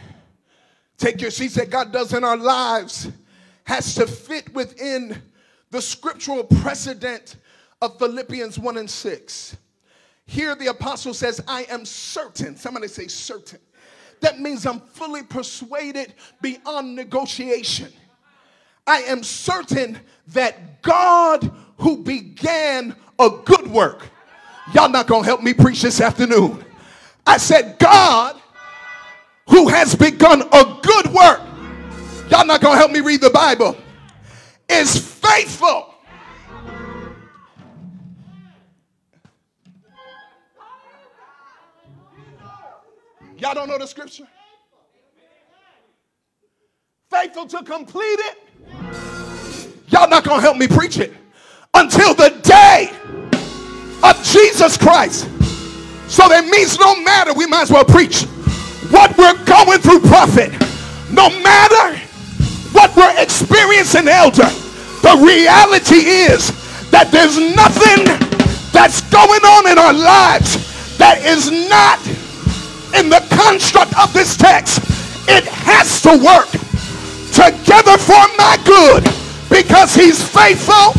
take 0.98 1.22
your 1.22 1.32
seats 1.32 1.56
that 1.56 1.70
God 1.70 1.92
does 1.92 2.14
in 2.14 2.24
our 2.24 2.38
lives 2.38 3.10
has 3.64 3.96
to 3.96 4.06
fit 4.06 4.54
within 4.54 5.22
the 5.72 5.82
scriptural 5.82 6.44
precedent 6.44 7.38
of 7.82 7.98
Philippians 7.98 8.60
1 8.60 8.78
and 8.78 8.90
6. 8.90 9.58
Here 10.34 10.56
the 10.56 10.66
apostle 10.66 11.14
says, 11.14 11.40
I 11.48 11.68
am 11.70 11.86
certain. 11.86 12.58
Somebody 12.58 12.88
say 12.88 13.06
certain. 13.06 13.60
That 14.20 14.40
means 14.40 14.66
I'm 14.66 14.80
fully 14.80 15.22
persuaded 15.22 16.16
beyond 16.42 16.96
negotiation. 16.96 17.94
I 18.88 19.02
am 19.04 19.22
certain 19.22 20.00
that 20.30 20.82
God 20.82 21.52
who 21.78 21.98
began 21.98 22.96
a 23.20 23.30
good 23.46 23.68
work, 23.68 24.08
y'all 24.74 24.90
not 24.90 25.06
gonna 25.06 25.24
help 25.24 25.44
me 25.44 25.54
preach 25.54 25.84
this 25.84 26.02
afternoon. 26.02 26.66
I 27.28 27.38
said, 27.38 27.78
God 27.78 28.42
who 29.48 29.68
has 29.68 29.94
begun 29.94 30.42
a 30.42 30.80
good 30.82 31.14
work, 31.14 31.42
y'all 32.32 32.48
not 32.48 32.60
gonna 32.60 32.78
help 32.78 32.92
me 32.92 33.02
read 33.02 33.22
the 33.22 33.30
Bible, 33.30 33.78
is 34.68 34.98
faithful 34.98 35.93
Y'all 43.44 43.54
don't 43.54 43.68
know 43.68 43.78
the 43.78 43.86
scripture? 43.86 44.26
Faithful 47.12 47.46
to 47.46 47.62
complete 47.62 48.02
it. 48.02 48.38
Y'all 49.90 50.08
not 50.08 50.24
to 50.24 50.40
help 50.40 50.56
me 50.56 50.66
preach 50.66 50.98
it 50.98 51.12
until 51.74 52.16
the 52.16 52.30
day 52.42 52.90
of 54.02 54.24
Jesus 54.24 54.78
Christ. 54.78 55.26
So 56.08 56.30
that 56.30 56.48
means 56.50 56.80
no 56.80 56.96
matter, 57.04 57.34
we 57.34 57.46
might 57.46 57.64
as 57.64 57.70
well 57.70 57.84
preach 57.84 58.24
what 58.88 59.12
we're 59.18 59.36
going 59.44 59.82
through, 59.82 60.00
prophet. 60.08 60.50
No 61.12 61.28
matter 61.44 62.00
what 62.72 62.96
we're 62.96 63.22
experiencing, 63.22 64.08
elder, 64.08 64.48
the 65.04 65.20
reality 65.20 66.32
is 66.32 66.48
that 66.92 67.12
there's 67.12 67.36
nothing 67.36 68.08
that's 68.72 69.02
going 69.12 69.44
on 69.44 69.68
in 69.70 69.78
our 69.78 69.92
lives 69.92 70.96
that 70.98 71.20
is 71.26 71.52
not 71.68 72.00
in 72.94 73.10
the 73.10 73.22
construct 73.30 73.98
of 73.98 74.14
this 74.14 74.38
text, 74.38 74.80
it 75.28 75.46
has 75.46 76.02
to 76.04 76.14
work 76.18 76.50
together 77.34 77.98
for 77.98 78.24
my 78.38 78.58
good 78.66 79.04
because 79.50 79.96
he's 79.96 80.22
faithful 80.22 80.94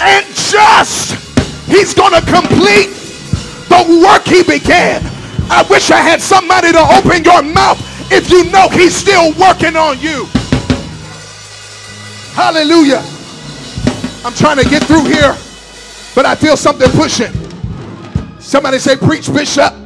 and 0.00 0.26
just. 0.34 1.14
He's 1.68 1.94
going 1.94 2.12
to 2.12 2.24
complete 2.26 2.90
the 3.70 4.02
work 4.02 4.26
he 4.26 4.42
began. 4.42 5.02
I 5.50 5.64
wish 5.70 5.90
I 5.90 5.98
had 5.98 6.20
somebody 6.20 6.72
to 6.72 6.82
open 6.98 7.22
your 7.22 7.42
mouth 7.42 7.78
if 8.10 8.30
you 8.30 8.50
know 8.50 8.68
he's 8.68 8.94
still 8.94 9.32
working 9.38 9.76
on 9.76 9.98
you. 10.00 10.26
Hallelujah. 12.34 13.02
I'm 14.24 14.34
trying 14.34 14.58
to 14.58 14.68
get 14.68 14.82
through 14.84 15.04
here, 15.04 15.36
but 16.14 16.26
I 16.26 16.34
feel 16.34 16.56
something 16.56 16.90
pushing. 16.92 17.32
Somebody 18.38 18.78
say, 18.78 18.96
Preach, 18.96 19.32
Bishop. 19.32 19.79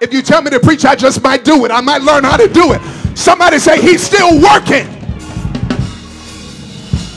If 0.00 0.12
you 0.12 0.22
tell 0.22 0.42
me 0.42 0.50
to 0.50 0.60
preach, 0.60 0.84
I 0.84 0.94
just 0.94 1.22
might 1.22 1.44
do 1.44 1.64
it. 1.64 1.70
I 1.70 1.80
might 1.80 2.02
learn 2.02 2.24
how 2.24 2.36
to 2.36 2.48
do 2.48 2.72
it. 2.72 2.80
Somebody 3.16 3.58
say, 3.58 3.80
He's 3.80 4.02
still 4.02 4.40
working. 4.40 4.86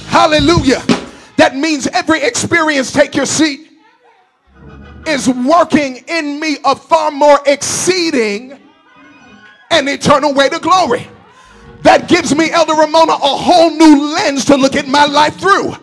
Hallelujah. 0.07 0.81
That 1.37 1.55
means 1.55 1.87
every 1.87 2.21
experience, 2.21 2.91
take 2.91 3.15
your 3.15 3.25
seat, 3.25 3.71
is 5.07 5.27
working 5.29 6.03
in 6.07 6.39
me 6.39 6.57
a 6.65 6.75
far 6.75 7.11
more 7.11 7.39
exceeding 7.45 8.59
and 9.69 9.89
eternal 9.89 10.33
way 10.33 10.49
to 10.49 10.59
glory. 10.59 11.07
That 11.81 12.07
gives 12.07 12.35
me, 12.35 12.51
Elder 12.51 12.73
Ramona, 12.73 13.13
a 13.13 13.17
whole 13.17 13.71
new 13.71 14.13
lens 14.13 14.45
to 14.45 14.55
look 14.55 14.75
at 14.75 14.87
my 14.87 15.05
life 15.05 15.39
through. 15.39 15.73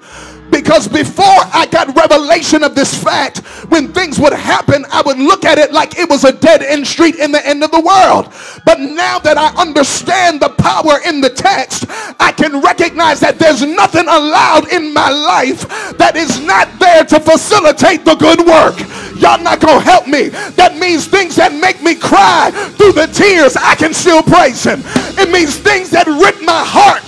Because 0.50 0.88
before 0.88 1.24
I 1.24 1.66
got 1.70 1.94
revelation 1.94 2.62
of 2.62 2.74
this 2.74 2.94
fact, 3.02 3.38
when 3.70 3.92
things 3.92 4.18
would 4.18 4.32
happen, 4.32 4.84
I 4.90 5.02
would 5.02 5.18
look 5.18 5.44
at 5.44 5.58
it 5.58 5.72
like 5.72 5.98
it 5.98 6.08
was 6.08 6.24
a 6.24 6.32
dead 6.32 6.62
end 6.62 6.86
street 6.86 7.16
in 7.16 7.32
the 7.32 7.44
end 7.46 7.62
of 7.62 7.70
the 7.70 7.80
world. 7.80 8.32
But 8.64 8.80
now 8.80 9.18
that 9.18 9.36
I 9.36 9.48
understand 9.60 10.40
the 10.40 10.50
power 10.50 11.00
in 11.06 11.20
the 11.20 11.30
text, 11.30 11.86
I 12.20 12.32
can 12.32 12.60
recognize 12.60 13.20
that 13.20 13.38
there's 13.38 13.62
nothing 13.62 14.06
allowed 14.08 14.72
in 14.72 14.92
my 14.92 15.10
life 15.10 15.68
that 15.98 16.16
is 16.16 16.40
not 16.40 16.68
there 16.78 17.04
to 17.04 17.20
facilitate 17.20 18.04
the 18.04 18.14
good 18.14 18.40
work. 18.40 18.78
Y'all 19.20 19.42
not 19.42 19.60
gonna 19.60 19.80
help 19.80 20.06
me. 20.06 20.28
That 20.56 20.76
means 20.76 21.06
things 21.06 21.36
that 21.36 21.52
make 21.52 21.82
me 21.82 21.94
cry 21.94 22.50
through 22.76 22.92
the 22.92 23.06
tears, 23.06 23.56
I 23.56 23.74
can 23.74 23.92
still 23.92 24.22
praise 24.22 24.64
him. 24.64 24.82
It 25.18 25.30
means 25.30 25.56
things 25.56 25.90
that 25.90 26.06
rip 26.06 26.40
my 26.42 26.62
heart 26.64 27.04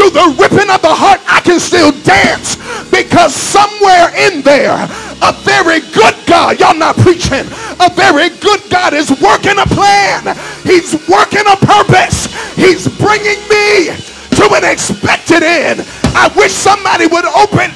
through 0.00 0.10
the 0.10 0.36
ripping 0.40 0.70
of 0.70 0.80
the 0.80 0.94
heart, 0.94 1.20
I 1.28 1.40
can 1.40 1.60
still 1.60 1.92
dance 2.02 2.56
because 2.90 3.34
somewhere 3.34 4.10
in 4.16 4.42
there, 4.42 4.74
a 5.22 5.32
very 5.42 5.80
good 5.92 6.14
God, 6.26 6.58
y'all 6.60 6.74
not 6.74 6.96
preaching, 6.96 7.46
a 7.80 7.90
very 7.94 8.30
good 8.40 8.60
God 8.70 8.94
is 8.94 9.10
working 9.20 9.58
a 9.58 9.66
plan. 9.66 10.36
He's 10.64 10.94
working 11.08 11.46
a 11.46 11.56
purpose. 11.56 12.26
He's 12.54 12.88
bringing 12.98 13.40
me 13.48 13.94
to 14.36 14.48
an 14.54 14.64
expected 14.64 15.42
end. 15.42 15.86
I 16.14 16.32
wish 16.36 16.52
somebody 16.52 17.06
would 17.06 17.24
open. 17.26 17.70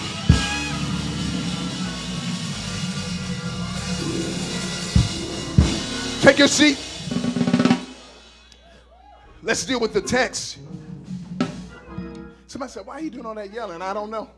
Take 6.22 6.38
your 6.38 6.48
seat. 6.48 6.78
Let's 9.42 9.66
deal 9.66 9.78
with 9.78 9.92
the 9.92 10.00
text. 10.00 10.58
Somebody 12.46 12.72
said, 12.72 12.86
Why 12.86 12.94
are 12.94 13.00
you 13.02 13.10
doing 13.10 13.26
all 13.26 13.34
that 13.34 13.52
yelling? 13.52 13.82
I 13.82 13.92
don't 13.92 14.10
know. 14.10 14.30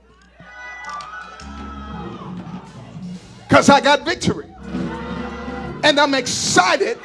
Because 3.49 3.69
I 3.69 3.81
got 3.81 4.05
victory. 4.05 4.47
And 5.85 6.01
I'm 6.01 6.15
excited 6.15 6.99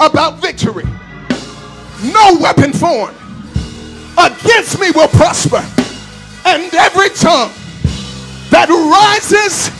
about 0.00 0.38
victory. 0.40 0.84
No 2.02 2.36
weapon 2.40 2.72
formed 2.72 3.16
against 4.18 4.78
me 4.80 4.90
will 4.90 5.08
prosper. 5.08 5.64
And 6.44 6.72
every 6.74 7.08
tongue 7.10 7.52
that 8.50 8.68
rises 8.68 9.70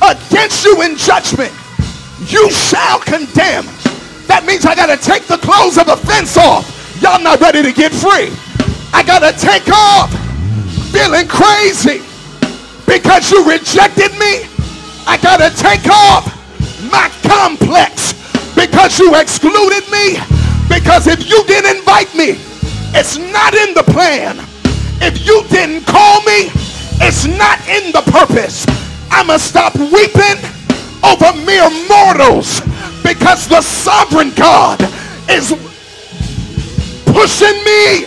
against 0.00 0.64
you 0.64 0.82
in 0.82 0.96
judgment, 0.96 1.52
you 2.26 2.50
shall 2.50 3.00
condemn. 3.00 3.66
That 4.26 4.44
means 4.46 4.64
I 4.64 4.74
got 4.74 4.86
to 4.86 4.96
take 4.96 5.26
the 5.26 5.38
clothes 5.38 5.78
of 5.78 5.88
offense 5.88 6.36
off. 6.36 6.78
Y'all 7.02 7.22
not 7.22 7.40
ready 7.40 7.62
to 7.62 7.72
get 7.72 7.92
free. 7.92 8.32
I 8.92 9.02
gotta 9.02 9.36
take 9.38 9.68
off 9.68 10.10
feeling 10.90 11.28
crazy 11.28 12.02
because 12.86 13.30
you 13.30 13.44
rejected 13.48 14.10
me. 14.18 14.57
I 15.08 15.16
gotta 15.16 15.48
take 15.56 15.88
off 15.88 16.28
my 16.92 17.08
complex 17.24 18.12
because 18.54 18.98
you 18.98 19.14
excluded 19.16 19.88
me. 19.90 20.20
Because 20.68 21.06
if 21.06 21.30
you 21.30 21.42
didn't 21.44 21.78
invite 21.78 22.14
me, 22.14 22.36
it's 22.92 23.16
not 23.16 23.54
in 23.54 23.72
the 23.72 23.84
plan. 23.84 24.36
If 25.00 25.24
you 25.24 25.44
didn't 25.48 25.86
call 25.86 26.20
me, 26.28 26.52
it's 27.00 27.24
not 27.24 27.56
in 27.66 27.90
the 27.92 28.02
purpose. 28.12 28.66
I'ma 29.10 29.38
stop 29.38 29.74
weeping 29.76 30.36
over 31.00 31.32
mere 31.40 31.70
mortals 31.88 32.60
because 33.02 33.48
the 33.48 33.62
sovereign 33.62 34.32
God 34.36 34.82
is 35.30 35.56
pushing 37.16 37.56
me 37.64 38.04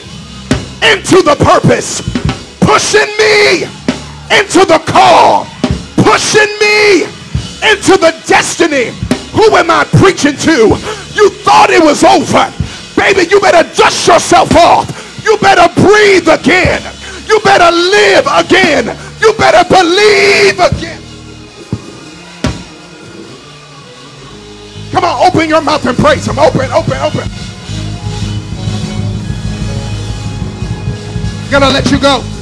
into 0.86 1.26
the 1.26 1.36
purpose, 1.42 2.02
pushing 2.62 3.10
me 3.18 3.64
into 4.38 4.62
the 4.70 4.82
call, 4.86 5.48
pushing 6.12 6.52
me 6.60 7.04
into 7.72 7.96
the 7.96 8.12
destiny. 8.28 8.92
Who 9.32 9.56
am 9.56 9.72
I 9.72 9.86
preaching 9.96 10.36
to? 10.36 10.76
You 11.16 11.30
thought 11.48 11.70
it 11.72 11.82
was 11.82 12.04
over. 12.04 12.52
Baby, 13.00 13.32
you 13.32 13.40
better 13.40 13.64
dust 13.76 14.08
yourself 14.08 14.54
off. 14.58 14.92
You 15.24 15.38
better 15.38 15.72
breathe 15.80 16.28
again. 16.28 16.84
You 17.28 17.40
better 17.40 17.72
live 17.72 18.28
again. 18.28 18.92
You 19.22 19.32
better 19.40 19.64
believe 19.72 20.60
again. 20.60 21.00
Come 24.92 25.06
on, 25.06 25.26
open 25.26 25.48
your 25.48 25.62
mouth 25.62 25.86
and 25.86 25.98
praise 25.98 26.28
him. 26.28 26.38
Open, 26.38 26.70
open, 26.72 27.00
open. 27.00 27.28
Gonna 31.50 31.70
let 31.70 31.90
you 31.90 32.00
go. 32.00 32.41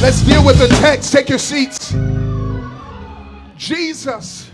Let's 0.00 0.22
deal 0.22 0.46
with 0.46 0.60
the 0.60 0.68
text. 0.68 1.12
Take 1.12 1.28
your 1.28 1.40
seats. 1.40 1.90
Jesus, 3.56 4.48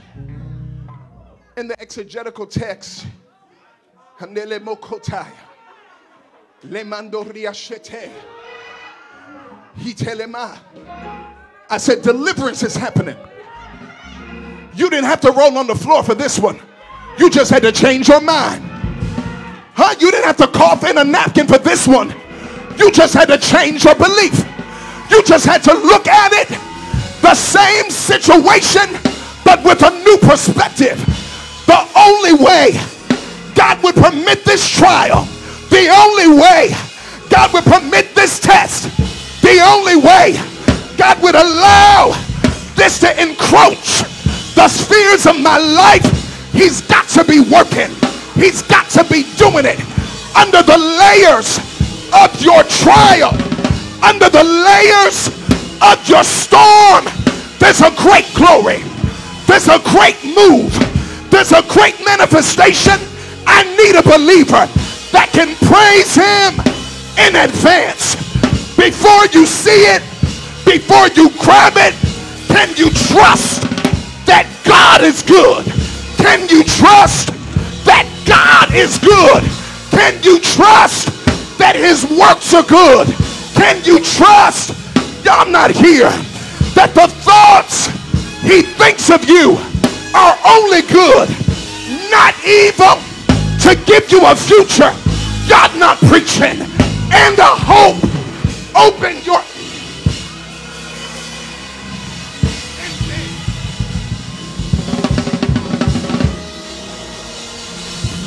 in 1.58 1.68
the 1.68 1.78
exegetical 1.78 2.46
text, 2.46 3.06
mokotaya. 4.18 5.30
Lemando 6.64 7.30
riashete. 7.30 8.10
Hitelema. 9.76 10.58
Ah. 10.88 11.36
I 11.68 11.76
said, 11.76 12.00
deliverance 12.00 12.62
is 12.62 12.74
happening. 12.74 13.16
You 14.74 14.88
didn't 14.88 15.04
have 15.04 15.20
to 15.20 15.30
roll 15.30 15.58
on 15.58 15.66
the 15.66 15.74
floor 15.74 16.02
for 16.02 16.14
this 16.14 16.38
one. 16.38 16.58
You 17.18 17.28
just 17.28 17.50
had 17.50 17.62
to 17.64 17.72
change 17.72 18.08
your 18.08 18.22
mind. 18.22 18.64
Huh? 19.74 19.94
You 20.00 20.10
didn't 20.10 20.24
have 20.24 20.38
to 20.38 20.46
cough 20.46 20.84
in 20.84 20.96
a 20.96 21.04
napkin 21.04 21.46
for 21.46 21.58
this 21.58 21.86
one. 21.86 22.14
You 22.78 22.90
just 22.90 23.12
had 23.12 23.26
to 23.26 23.36
change 23.36 23.84
your 23.84 23.94
belief. 23.94 24.43
You 25.10 25.22
just 25.24 25.46
had 25.46 25.62
to 25.64 25.74
look 25.74 26.06
at 26.08 26.32
it 26.32 26.48
the 27.22 27.34
same 27.34 27.90
situation, 27.90 28.84
but 29.44 29.62
with 29.64 29.82
a 29.82 29.90
new 30.04 30.18
perspective. 30.18 30.98
The 31.66 31.80
only 31.96 32.34
way 32.34 32.72
God 33.54 33.82
would 33.82 33.94
permit 33.94 34.44
this 34.44 34.68
trial, 34.68 35.24
the 35.70 35.88
only 35.88 36.28
way 36.40 36.74
God 37.30 37.52
would 37.52 37.64
permit 37.64 38.14
this 38.14 38.38
test, 38.38 38.84
the 39.42 39.60
only 39.64 39.96
way 39.96 40.34
God 40.96 41.22
would 41.22 41.34
allow 41.34 42.12
this 42.76 42.98
to 43.00 43.10
encroach 43.20 44.02
the 44.54 44.68
spheres 44.68 45.26
of 45.26 45.40
my 45.40 45.58
life, 45.58 46.04
He's 46.52 46.80
got 46.82 47.08
to 47.08 47.24
be 47.24 47.40
working. 47.40 47.90
He's 48.34 48.62
got 48.62 48.88
to 48.90 49.04
be 49.04 49.24
doing 49.36 49.64
it 49.64 49.80
under 50.36 50.62
the 50.62 50.78
layers 50.78 51.58
of 52.12 52.30
your 52.42 52.62
trial, 52.64 53.32
under 54.04 54.28
the 54.28 54.44
layers 54.44 55.28
of 55.80 55.96
your 56.08 56.22
storm. 56.22 57.08
There's 57.58 57.80
a 57.80 57.90
great 57.96 58.28
glory. 58.36 58.84
There's 59.48 59.68
a 59.68 59.80
great 59.80 60.20
move. 60.24 60.72
There's 61.30 61.52
a 61.52 61.62
great 61.72 61.96
manifestation. 62.04 63.00
I 63.46 63.64
need 63.80 63.96
a 63.96 64.04
believer 64.04 64.68
that 65.16 65.32
can 65.32 65.56
praise 65.64 66.12
him 66.12 66.60
in 67.16 67.32
advance. 67.48 68.20
Before 68.76 69.24
you 69.32 69.46
see 69.46 69.88
it, 69.88 70.02
before 70.68 71.08
you 71.16 71.30
grab 71.40 71.74
it, 71.76 71.94
can 72.48 72.68
you 72.76 72.90
trust 73.08 73.62
that 74.26 74.44
God 74.64 75.02
is 75.02 75.22
good? 75.22 75.64
Can 76.20 76.48
you 76.48 76.62
trust 76.64 77.32
that 77.84 78.04
God 78.26 78.74
is 78.74 78.98
good? 78.98 79.42
Can 79.90 80.22
you 80.22 80.40
trust 80.40 81.08
that 81.58 81.76
his 81.76 82.04
works 82.04 82.52
are 82.52 82.64
good? 82.64 83.23
Can 83.54 83.82
you 83.84 84.00
trust, 84.02 84.74
I'm 85.28 85.50
not 85.50 85.70
here, 85.70 86.10
that 86.74 86.92
the 86.94 87.08
thoughts 87.22 87.86
he 88.42 88.62
thinks 88.62 89.10
of 89.10 89.24
you 89.28 89.56
are 90.14 90.36
only 90.44 90.82
good, 90.82 91.28
not 92.10 92.34
evil, 92.44 92.98
to 93.64 93.74
give 93.86 94.10
you 94.12 94.26
a 94.26 94.34
future. 94.36 94.92
God 95.48 95.78
not 95.78 95.98
preaching 95.98 96.60
and 97.12 97.38
a 97.38 97.54
hope. 97.64 98.02
Open 98.76 99.22
your 99.24 99.40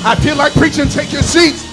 I 0.10 0.16
feel 0.16 0.38
like 0.38 0.54
preaching. 0.54 0.88
Take 0.88 1.12
your 1.12 1.22
seats. 1.22 1.67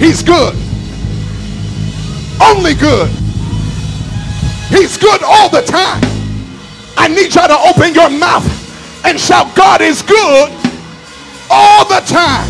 He's 0.00 0.22
good. 0.22 0.56
Only 2.42 2.72
good. 2.72 3.10
He's 4.70 4.96
good 4.96 5.22
all 5.22 5.50
the 5.50 5.60
time. 5.60 6.00
I 6.96 7.06
need 7.06 7.34
y'all 7.34 7.48
to 7.48 7.58
open 7.68 7.92
your 7.92 8.08
mouth 8.08 8.46
and 9.04 9.20
shout, 9.20 9.54
God 9.54 9.82
is 9.82 10.00
good 10.00 10.50
all 11.50 11.84
the 11.84 12.00
time. 12.06 12.48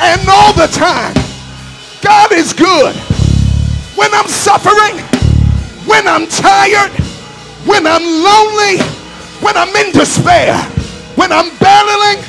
And 0.00 0.20
all 0.28 0.52
the 0.52 0.66
time. 0.66 1.14
God 2.02 2.32
is 2.32 2.52
good. 2.52 2.96
When 3.94 4.12
I'm 4.12 4.26
suffering, 4.26 4.98
when 5.86 6.08
I'm 6.08 6.26
tired, 6.26 6.90
when 7.66 7.86
I'm 7.86 8.02
lonely, 8.02 8.82
when 9.40 9.56
I'm 9.56 9.74
in 9.76 9.92
despair, 9.92 10.56
when 11.14 11.30
I'm 11.30 11.56
battling, 11.58 12.24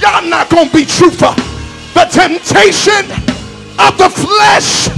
y'all 0.00 0.28
not 0.30 0.48
to 0.50 0.70
be 0.72 0.84
truthful. 0.84 1.34
The 1.94 2.06
temptation 2.08 3.31
of 3.88 3.98
the 3.98 4.08
flesh, 4.08 4.88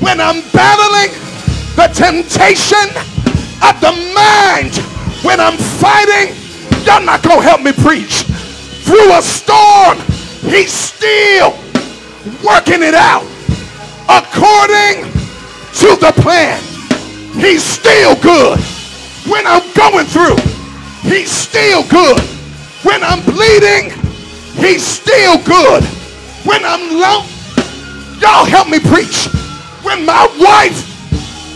when 0.00 0.20
I'm 0.20 0.42
battling, 0.50 1.14
the 1.76 1.86
temptation 1.94 2.90
of 3.62 3.74
the 3.78 3.94
mind, 4.14 4.74
when 5.22 5.38
I'm 5.38 5.56
fighting, 5.78 6.34
y'all 6.84 7.04
not 7.04 7.22
to 7.22 7.40
help 7.40 7.62
me 7.62 7.72
preach. 7.72 8.24
Through 8.82 9.12
a 9.14 9.22
storm, 9.22 9.98
he's 10.50 10.72
still 10.72 11.54
working 12.42 12.82
it 12.82 12.94
out 12.94 13.22
according 14.10 15.06
to 15.78 15.96
the 16.02 16.12
plan. 16.20 16.60
He's 17.38 17.62
still 17.62 18.16
good. 18.16 18.58
When 19.30 19.46
I'm 19.46 19.62
going 19.74 20.06
through, 20.06 20.36
he's 21.08 21.30
still 21.30 21.86
good. 21.88 22.20
When 22.82 23.02
I'm 23.04 23.22
bleeding, 23.24 23.92
he's 24.56 24.84
still 24.84 25.38
good. 25.44 25.84
When 26.44 26.64
I'm 26.64 26.98
low, 26.98 27.31
y'all 28.22 28.44
help 28.44 28.68
me 28.68 28.78
preach. 28.78 29.26
When 29.82 30.06
my 30.06 30.26
wife 30.38 30.78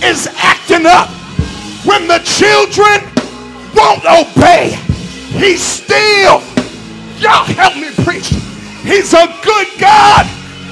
is 0.03 0.27
acting 0.37 0.85
up, 0.85 1.09
when 1.87 2.09
the 2.09 2.19
children 2.25 3.01
won't 3.73 4.05
obey, 4.05 4.77
he's 5.39 5.63
still, 5.63 6.43
y'all 7.19 7.45
help 7.45 7.77
me 7.77 7.91
preach. 8.05 8.31
He's 8.83 9.15
a 9.15 9.27
good 9.45 9.69
God 9.79 10.27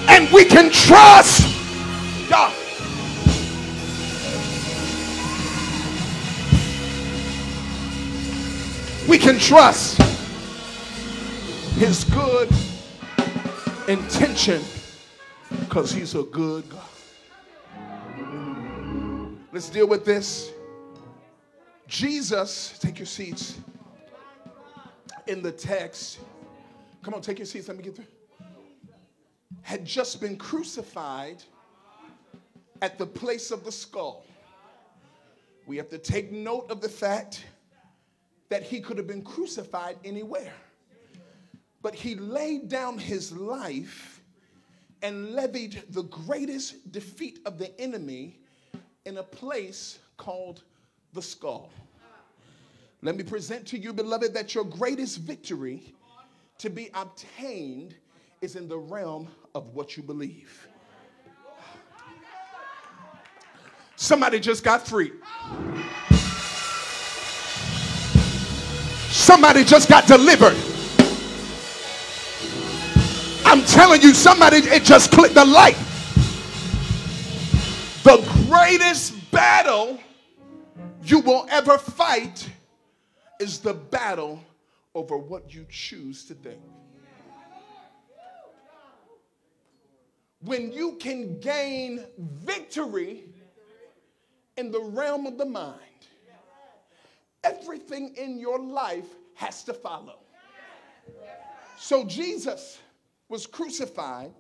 and 0.09 0.29
we 0.33 0.45
can 0.45 0.71
trust 0.71 1.49
God. 2.29 2.53
We 9.09 9.19
can 9.19 9.39
trust 9.39 10.01
his 11.79 12.03
good 12.05 12.49
intention 13.87 14.61
because 15.67 15.93
he's 15.93 16.15
a 16.15 16.23
good 16.23 16.65
God. 16.69 16.83
Let's 19.53 19.71
deal 19.71 19.87
with 19.87 20.05
this. 20.05 20.53
Jesus, 21.87 22.79
take 22.79 22.99
your 22.99 23.07
seats 23.07 23.59
in 25.27 25.43
the 25.43 25.53
text. 25.53 26.19
Come 27.03 27.15
on, 27.15 27.23
take 27.23 27.39
your 27.39 27.47
seats. 27.47 27.69
Let 27.69 27.77
me 27.79 27.83
get 27.83 27.97
through. 27.97 28.05
Had 29.63 29.85
just 29.85 30.21
been 30.21 30.37
crucified 30.37 31.43
at 32.83 32.99
the 32.99 33.07
place 33.07 33.51
of 33.51 33.65
the 33.65 33.73
skull. 33.73 34.27
We 35.67 35.79
have 35.79 35.89
to 35.91 35.99
take 35.99 36.31
note 36.31 36.71
of 36.71 36.83
the 36.83 36.89
fact 36.89 37.45
that 38.51 38.63
he 38.63 38.81
could 38.81 38.99
have 38.99 39.07
been 39.07 39.23
crucified 39.23 39.97
anywhere. 40.05 40.53
But 41.81 41.95
he 41.95 42.17
laid 42.17 42.69
down 42.69 42.99
his 42.99 43.33
life 43.33 44.14
and 45.05 45.35
levied 45.35 45.83
the 45.91 46.05
greatest 46.05 46.91
defeat 46.91 47.39
of 47.45 47.59
the 47.59 47.79
enemy 47.79 48.39
in 49.05 49.19
a 49.19 49.23
place 49.23 49.99
called 50.17 50.63
the 51.13 51.21
skull. 51.21 51.71
Let 53.03 53.15
me 53.15 53.23
present 53.23 53.67
to 53.67 53.79
you, 53.79 53.93
beloved, 53.93 54.33
that 54.33 54.55
your 54.55 54.65
greatest 54.65 55.19
victory 55.19 55.93
to 56.57 56.71
be 56.71 56.89
obtained 56.95 57.95
is 58.41 58.57
in 58.57 58.67
the 58.67 58.79
realm 58.79 59.29
of 59.55 59.75
what 59.75 59.95
you 59.95 60.03
believe. 60.03 60.67
Somebody 63.97 64.41
just 64.41 64.65
got 64.65 64.87
free. 64.87 65.13
Somebody 69.11 69.65
just 69.65 69.91
got 69.91 70.07
delivered. 70.07 70.57
I'm 73.55 73.65
telling 73.67 74.03
you, 74.03 74.15
somebody, 74.15 74.57
it 74.57 74.83
just 74.83 75.13
clicked 75.13 75.37
the 75.37 75.45
light. 75.45 75.77
The 78.03 78.21
greatest 78.49 79.31
battle 79.31 80.01
you 81.05 81.21
will 81.21 81.47
ever 81.49 81.79
fight 81.79 82.51
is 83.39 83.61
the 83.61 83.73
battle 83.73 84.43
over 84.93 85.17
what 85.17 85.55
you 85.55 85.67
choose 85.71 86.25
to 86.25 86.35
think. 86.35 86.59
When 90.41 90.73
you 90.73 90.97
can 90.97 91.39
gain 91.39 92.05
victory 92.19 93.23
in 94.57 94.73
the 94.73 94.81
realm 94.81 95.29
of 95.29 95.39
the 95.39 95.47
mind, 95.47 95.79
everything 97.45 98.17
in 98.17 98.37
your 98.41 98.59
life 98.59 99.07
has 99.37 99.63
to 99.63 99.73
follow. 99.73 100.19
So 101.79 102.05
Jesus 102.05 102.81
was 103.35 103.47
crucified 103.49 104.33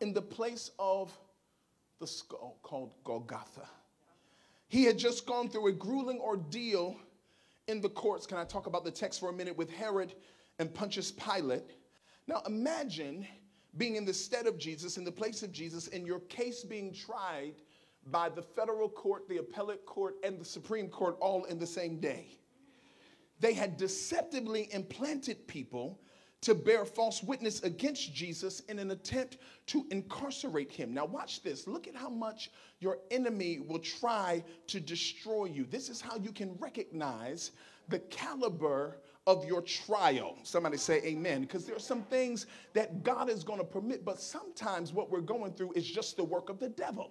in 0.00 0.14
the 0.14 0.22
place 0.22 0.70
of 0.78 1.12
the 2.00 2.06
skull 2.06 2.56
called 2.62 2.94
Golgotha. 3.04 3.68
He 4.68 4.84
had 4.84 4.96
just 4.96 5.26
gone 5.26 5.50
through 5.50 5.68
a 5.68 5.72
grueling 5.72 6.18
ordeal 6.18 6.96
in 7.66 7.82
the 7.82 7.90
courts. 7.90 8.26
Can 8.26 8.38
I 8.38 8.44
talk 8.44 8.68
about 8.68 8.84
the 8.84 8.90
text 8.90 9.20
for 9.20 9.28
a 9.28 9.34
minute 9.34 9.54
with 9.54 9.70
Herod 9.70 10.14
and 10.58 10.72
Pontius 10.72 11.12
Pilate? 11.12 11.74
Now 12.26 12.42
imagine 12.46 13.26
being 13.76 13.96
in 13.96 14.06
the 14.06 14.14
stead 14.14 14.46
of 14.46 14.56
Jesus, 14.56 14.96
in 14.96 15.04
the 15.04 15.12
place 15.12 15.42
of 15.42 15.52
Jesus, 15.52 15.88
and 15.88 16.06
your 16.06 16.20
case 16.20 16.64
being 16.64 16.94
tried 16.94 17.52
by 18.06 18.30
the 18.30 18.40
federal 18.40 18.88
court, 18.88 19.28
the 19.28 19.40
appellate 19.40 19.84
court, 19.84 20.14
and 20.24 20.40
the 20.40 20.44
Supreme 20.46 20.88
Court 20.88 21.18
all 21.20 21.44
in 21.44 21.58
the 21.58 21.66
same 21.66 22.00
day. 22.00 22.28
They 23.40 23.52
had 23.52 23.76
deceptively 23.76 24.70
implanted 24.72 25.46
people 25.46 26.00
to 26.40 26.54
bear 26.54 26.84
false 26.84 27.22
witness 27.22 27.62
against 27.62 28.14
Jesus 28.14 28.60
in 28.68 28.78
an 28.78 28.90
attempt 28.90 29.38
to 29.66 29.86
incarcerate 29.90 30.70
him. 30.70 30.94
Now, 30.94 31.04
watch 31.04 31.42
this. 31.42 31.66
Look 31.66 31.88
at 31.88 31.96
how 31.96 32.08
much 32.08 32.50
your 32.78 32.98
enemy 33.10 33.58
will 33.66 33.80
try 33.80 34.44
to 34.68 34.80
destroy 34.80 35.46
you. 35.46 35.64
This 35.64 35.88
is 35.88 36.00
how 36.00 36.16
you 36.16 36.32
can 36.32 36.56
recognize 36.58 37.50
the 37.88 37.98
caliber 37.98 38.98
of 39.26 39.44
your 39.44 39.62
trial. 39.62 40.36
Somebody 40.42 40.76
say 40.76 41.02
amen. 41.04 41.42
Because 41.42 41.66
there 41.66 41.76
are 41.76 41.80
some 41.80 42.02
things 42.02 42.46
that 42.72 43.02
God 43.02 43.28
is 43.28 43.44
going 43.44 43.58
to 43.58 43.64
permit, 43.64 44.04
but 44.04 44.20
sometimes 44.20 44.92
what 44.92 45.10
we're 45.10 45.20
going 45.20 45.52
through 45.52 45.72
is 45.72 45.86
just 45.86 46.16
the 46.16 46.24
work 46.24 46.48
of 46.48 46.60
the 46.60 46.68
devil. 46.68 47.10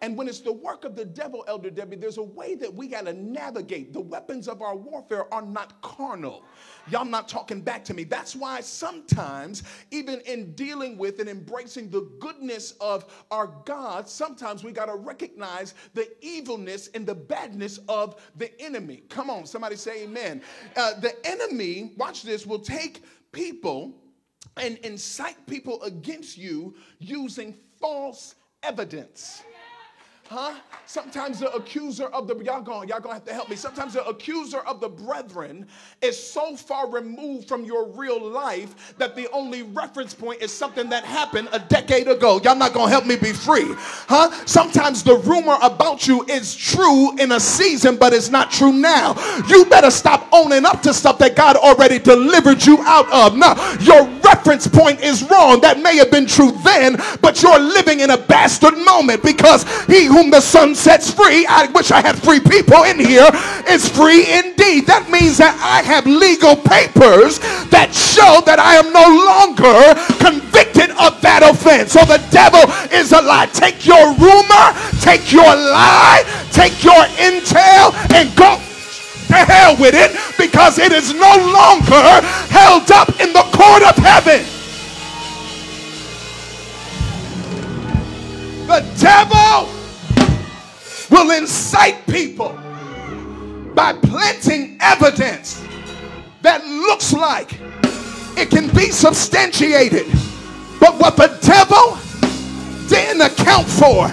And 0.00 0.16
when 0.16 0.28
it's 0.28 0.40
the 0.40 0.52
work 0.52 0.84
of 0.84 0.96
the 0.96 1.04
devil, 1.04 1.44
Elder 1.48 1.70
Debbie, 1.70 1.96
there's 1.96 2.18
a 2.18 2.22
way 2.22 2.54
that 2.56 2.72
we 2.72 2.88
got 2.88 3.06
to 3.06 3.12
navigate. 3.12 3.92
The 3.92 4.00
weapons 4.00 4.48
of 4.48 4.62
our 4.62 4.76
warfare 4.76 5.32
are 5.32 5.42
not 5.42 5.80
carnal. 5.82 6.44
Y'all 6.90 7.04
not 7.04 7.28
talking 7.28 7.60
back 7.60 7.84
to 7.84 7.94
me. 7.94 8.04
That's 8.04 8.36
why 8.36 8.60
sometimes, 8.60 9.62
even 9.90 10.20
in 10.22 10.52
dealing 10.52 10.98
with 10.98 11.20
and 11.20 11.28
embracing 11.28 11.90
the 11.90 12.10
goodness 12.18 12.72
of 12.80 13.06
our 13.30 13.46
God, 13.64 14.08
sometimes 14.08 14.62
we 14.62 14.72
got 14.72 14.86
to 14.86 14.96
recognize 14.96 15.74
the 15.94 16.08
evilness 16.20 16.88
and 16.94 17.06
the 17.06 17.14
badness 17.14 17.78
of 17.88 18.20
the 18.36 18.50
enemy. 18.60 19.02
Come 19.08 19.30
on, 19.30 19.46
somebody 19.46 19.76
say 19.76 20.04
amen. 20.04 20.42
Uh, 20.76 20.98
the 21.00 21.14
enemy, 21.26 21.92
watch 21.96 22.22
this, 22.22 22.46
will 22.46 22.58
take 22.58 23.02
people 23.32 23.94
and 24.56 24.78
incite 24.78 25.46
people 25.46 25.82
against 25.82 26.38
you 26.38 26.74
using 26.98 27.54
false 27.80 28.34
evidence. 28.62 29.42
Huh? 30.30 30.54
Sometimes 30.86 31.40
the 31.40 31.52
accuser 31.52 32.06
of 32.06 32.26
the 32.26 32.36
y'all 32.44 32.62
going 32.62 32.88
y'all 32.88 33.00
gonna 33.00 33.14
have 33.14 33.24
to 33.26 33.34
help 33.34 33.50
me. 33.50 33.56
Sometimes 33.56 33.92
the 33.92 34.06
accuser 34.06 34.58
of 34.60 34.80
the 34.80 34.88
brethren 34.88 35.66
is 36.00 36.18
so 36.18 36.56
far 36.56 36.90
removed 36.90 37.46
from 37.46 37.64
your 37.64 37.88
real 37.88 38.20
life 38.20 38.94
that 38.98 39.14
the 39.16 39.30
only 39.32 39.62
reference 39.62 40.14
point 40.14 40.40
is 40.40 40.50
something 40.50 40.88
that 40.88 41.04
happened 41.04 41.48
a 41.52 41.58
decade 41.58 42.08
ago. 42.08 42.40
Y'all 42.42 42.56
not 42.56 42.72
gonna 42.72 42.90
help 42.90 43.06
me 43.06 43.16
be 43.16 43.32
free, 43.32 43.66
huh? 43.68 44.30
Sometimes 44.46 45.02
the 45.02 45.16
rumor 45.16 45.58
about 45.62 46.06
you 46.06 46.24
is 46.24 46.54
true 46.54 47.16
in 47.18 47.32
a 47.32 47.40
season, 47.40 47.96
but 47.96 48.14
it's 48.14 48.30
not 48.30 48.50
true 48.50 48.72
now. 48.72 49.14
You 49.48 49.66
better 49.66 49.90
stop 49.90 50.26
owning 50.32 50.64
up 50.64 50.80
to 50.82 50.94
stuff 50.94 51.18
that 51.18 51.36
God 51.36 51.56
already 51.56 51.98
delivered 51.98 52.64
you 52.64 52.78
out 52.82 53.10
of. 53.12 53.36
Now 53.36 53.54
your 53.80 54.06
reference 54.24 54.66
point 54.66 55.00
is 55.00 55.22
wrong. 55.30 55.60
That 55.60 55.80
may 55.80 55.96
have 55.96 56.10
been 56.10 56.26
true 56.26 56.52
then, 56.64 56.96
but 57.20 57.42
you're 57.42 57.58
living 57.58 58.00
in 58.00 58.10
a 58.10 58.18
bastard 58.18 58.76
moment 58.78 59.22
because 59.22 59.62
he 59.86 60.06
whom 60.06 60.30
the 60.30 60.40
son 60.40 60.74
sets 60.74 61.12
free, 61.12 61.46
I 61.46 61.66
wish 61.74 61.90
I 61.90 62.00
had 62.00 62.16
free 62.16 62.40
people 62.40 62.82
in 62.84 62.98
here, 62.98 63.28
is 63.68 63.88
free 63.88 64.24
indeed. 64.32 64.86
That 64.86 65.08
means 65.10 65.38
that 65.38 65.54
I 65.60 65.82
have 65.86 66.06
legal 66.06 66.56
papers 66.56 67.38
that 67.68 67.92
show 67.92 68.40
that 68.46 68.58
I 68.58 68.80
am 68.80 68.92
no 68.92 69.04
longer 69.04 69.94
convicted 70.18 70.90
of 70.96 71.20
that 71.22 71.42
offense. 71.44 71.92
So 71.92 72.04
the 72.04 72.22
devil 72.30 72.64
is 72.90 73.12
a 73.12 73.20
lie. 73.20 73.46
Take 73.52 73.86
your 73.86 74.14
rumor, 74.16 74.66
take 75.00 75.32
your 75.32 75.44
lie, 75.44 76.24
take 76.50 76.82
your 76.82 77.04
intel, 77.20 77.92
and 78.14 78.34
go 78.36 78.63
to 79.34 79.44
hell 79.44 79.76
with 79.76 79.94
it 79.94 80.12
because 80.38 80.78
it 80.78 80.92
is 80.92 81.12
no 81.12 81.34
longer 81.52 82.02
held 82.50 82.90
up 82.90 83.08
in 83.20 83.32
the 83.32 83.44
court 83.52 83.82
of 83.82 83.96
heaven. 83.96 84.44
The 88.66 88.80
devil 88.98 89.68
will 91.10 91.30
incite 91.32 92.06
people 92.06 92.58
by 93.74 93.92
planting 93.92 94.78
evidence 94.80 95.62
that 96.42 96.64
looks 96.64 97.12
like 97.12 97.58
it 98.36 98.50
can 98.50 98.68
be 98.74 98.90
substantiated. 98.90 100.06
But 100.80 100.98
what 100.98 101.16
the 101.16 101.36
devil 101.42 101.98
didn't 102.88 103.20
account 103.20 103.66
for 103.66 104.10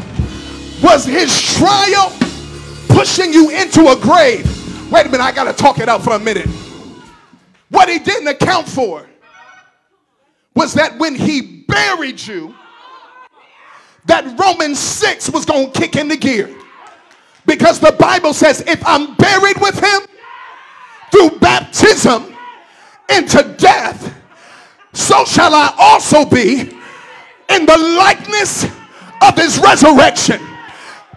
was 0.85 1.05
his 1.05 1.41
trial 1.57 2.11
pushing 2.89 3.33
you 3.33 3.49
into 3.49 3.87
a 3.87 3.95
grave. 3.95 4.60
Wait 4.91 5.05
a 5.05 5.09
minute, 5.09 5.23
I 5.23 5.31
got 5.31 5.45
to 5.45 5.53
talk 5.53 5.79
it 5.79 5.87
out 5.87 6.03
for 6.03 6.13
a 6.13 6.19
minute. 6.19 6.49
What 7.69 7.87
he 7.87 7.97
didn't 7.97 8.27
account 8.27 8.67
for 8.67 9.07
was 10.53 10.73
that 10.73 10.99
when 10.99 11.15
he 11.15 11.63
buried 11.65 12.19
you, 12.19 12.53
that 14.05 14.37
Romans 14.37 14.77
6 14.79 15.29
was 15.29 15.45
going 15.45 15.71
to 15.71 15.79
kick 15.79 15.95
into 15.95 16.17
gear. 16.17 16.53
Because 17.45 17.79
the 17.79 17.93
Bible 17.93 18.33
says, 18.33 18.61
if 18.67 18.85
I'm 18.85 19.15
buried 19.15 19.59
with 19.61 19.79
him 19.79 20.01
through 21.11 21.39
baptism 21.39 22.35
into 23.09 23.43
death, 23.57 24.13
so 24.91 25.23
shall 25.23 25.53
I 25.53 25.73
also 25.79 26.25
be 26.25 26.61
in 27.49 27.65
the 27.65 27.77
likeness 27.97 28.65
of 29.21 29.37
his 29.37 29.57
resurrection. 29.59 30.41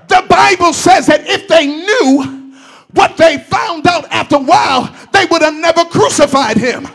The 0.06 0.24
Bible 0.28 0.72
says 0.72 1.06
that 1.06 1.26
if 1.26 1.48
they 1.48 1.66
knew 1.66 2.33
what 2.94 3.16
they 3.16 3.38
found 3.38 3.86
out 3.86 4.06
after 4.10 4.36
a 4.36 4.40
while, 4.40 4.94
they 5.12 5.26
would 5.26 5.42
have 5.42 5.54
never 5.54 5.84
crucified 5.84 6.56
him 6.56 6.88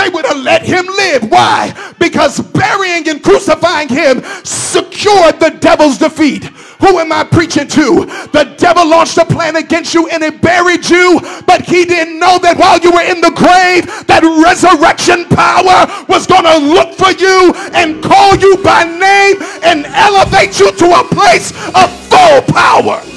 they 0.00 0.08
would 0.08 0.24
have 0.24 0.38
let 0.38 0.62
him 0.62 0.86
live. 0.86 1.30
Why? 1.30 1.74
Because 1.98 2.40
burying 2.40 3.08
and 3.08 3.22
crucifying 3.22 3.88
him 3.88 4.22
secured 4.44 5.38
the 5.40 5.56
devil's 5.60 5.98
defeat. 5.98 6.44
Who 6.80 6.98
am 6.98 7.12
I 7.12 7.24
preaching 7.24 7.68
to? 7.68 8.06
The 8.32 8.54
devil 8.56 8.88
launched 8.88 9.18
a 9.18 9.26
plan 9.26 9.56
against 9.56 9.92
you 9.92 10.08
and 10.08 10.22
it 10.22 10.40
buried 10.40 10.88
you, 10.88 11.20
but 11.46 11.62
he 11.62 11.84
didn't 11.84 12.18
know 12.18 12.38
that 12.38 12.56
while 12.56 12.78
you 12.80 12.90
were 12.90 13.04
in 13.04 13.20
the 13.20 13.36
grave, 13.36 13.84
that 14.06 14.24
resurrection 14.24 15.26
power 15.28 15.84
was 16.08 16.26
going 16.26 16.48
to 16.48 16.58
look 16.72 16.94
for 16.96 17.12
you 17.20 17.52
and 17.76 18.02
call 18.02 18.34
you 18.36 18.56
by 18.64 18.84
name 18.84 19.36
and 19.62 19.84
elevate 19.92 20.58
you 20.58 20.72
to 20.72 20.86
a 20.88 21.04
place 21.12 21.52
of 21.76 21.92
full 22.08 22.40
power. 22.48 23.09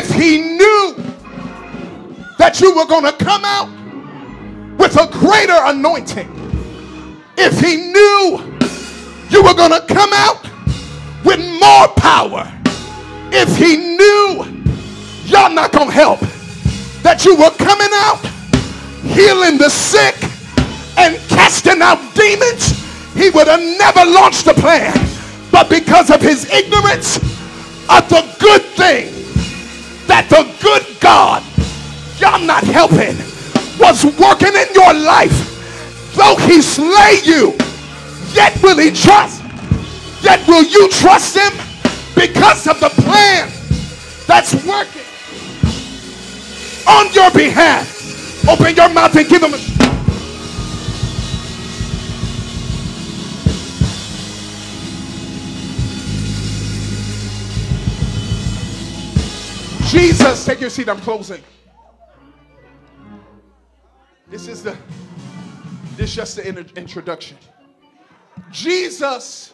If 0.00 0.14
he 0.14 0.40
knew 0.40 0.94
that 2.38 2.58
you 2.58 2.74
were 2.74 2.86
going 2.86 3.04
to 3.04 3.12
come 3.22 3.42
out 3.44 3.68
with 4.78 4.96
a 4.96 5.06
greater 5.12 5.60
anointing, 5.68 6.26
if 7.36 7.60
he 7.60 7.76
knew 7.76 8.40
you 9.28 9.42
were 9.44 9.52
going 9.52 9.76
to 9.76 9.84
come 9.92 10.08
out 10.14 10.40
with 11.22 11.38
more 11.60 11.88
power, 11.98 12.50
if 13.30 13.54
he 13.58 13.76
knew 13.76 14.64
y'all 15.26 15.52
not 15.52 15.70
going 15.70 15.88
to 15.88 15.94
help, 15.94 16.20
that 17.02 17.26
you 17.26 17.36
were 17.36 17.50
coming 17.60 17.92
out 18.08 18.24
healing 19.04 19.58
the 19.58 19.68
sick 19.68 20.16
and 20.96 21.18
casting 21.28 21.82
out 21.82 22.00
demons, 22.14 22.72
he 23.12 23.28
would 23.28 23.48
have 23.48 23.60
never 23.60 24.10
launched 24.10 24.46
a 24.46 24.54
plan. 24.54 24.96
But 25.52 25.68
because 25.68 26.08
of 26.10 26.22
his 26.22 26.50
ignorance, 26.50 27.18
of 27.90 28.08
the 28.08 28.24
good 28.40 28.62
thing 28.62 29.19
that 30.10 30.26
the 30.26 30.42
good 30.58 30.82
God, 30.98 31.38
y'all 32.18 32.44
not 32.44 32.64
helping, 32.64 33.14
was 33.78 34.02
working 34.18 34.50
in 34.58 34.68
your 34.74 34.92
life. 34.92 35.30
Though 36.18 36.34
he 36.50 36.60
slay 36.60 37.22
you, 37.22 37.54
yet 38.34 38.60
will 38.60 38.78
he 38.78 38.90
trust. 38.90 39.40
Yet 40.20 40.46
will 40.48 40.64
you 40.64 40.90
trust 40.90 41.38
him 41.38 41.52
because 42.16 42.66
of 42.66 42.80
the 42.80 42.90
plan 42.90 43.48
that's 44.26 44.52
working 44.66 45.06
on 46.88 47.12
your 47.14 47.30
behalf. 47.30 47.86
Open 48.48 48.74
your 48.74 48.88
mouth 48.88 49.14
and 49.14 49.28
give 49.28 49.42
him 49.42 49.54
a 49.54 49.79
Jesus, 59.90 60.44
take 60.44 60.60
your 60.60 60.70
seat. 60.70 60.88
I'm 60.88 61.00
closing. 61.00 61.42
This 64.28 64.46
is 64.46 64.62
the 64.62 64.76
this 65.96 66.10
is 66.10 66.14
just 66.14 66.36
the 66.36 66.46
introduction. 66.76 67.36
Jesus. 68.52 69.52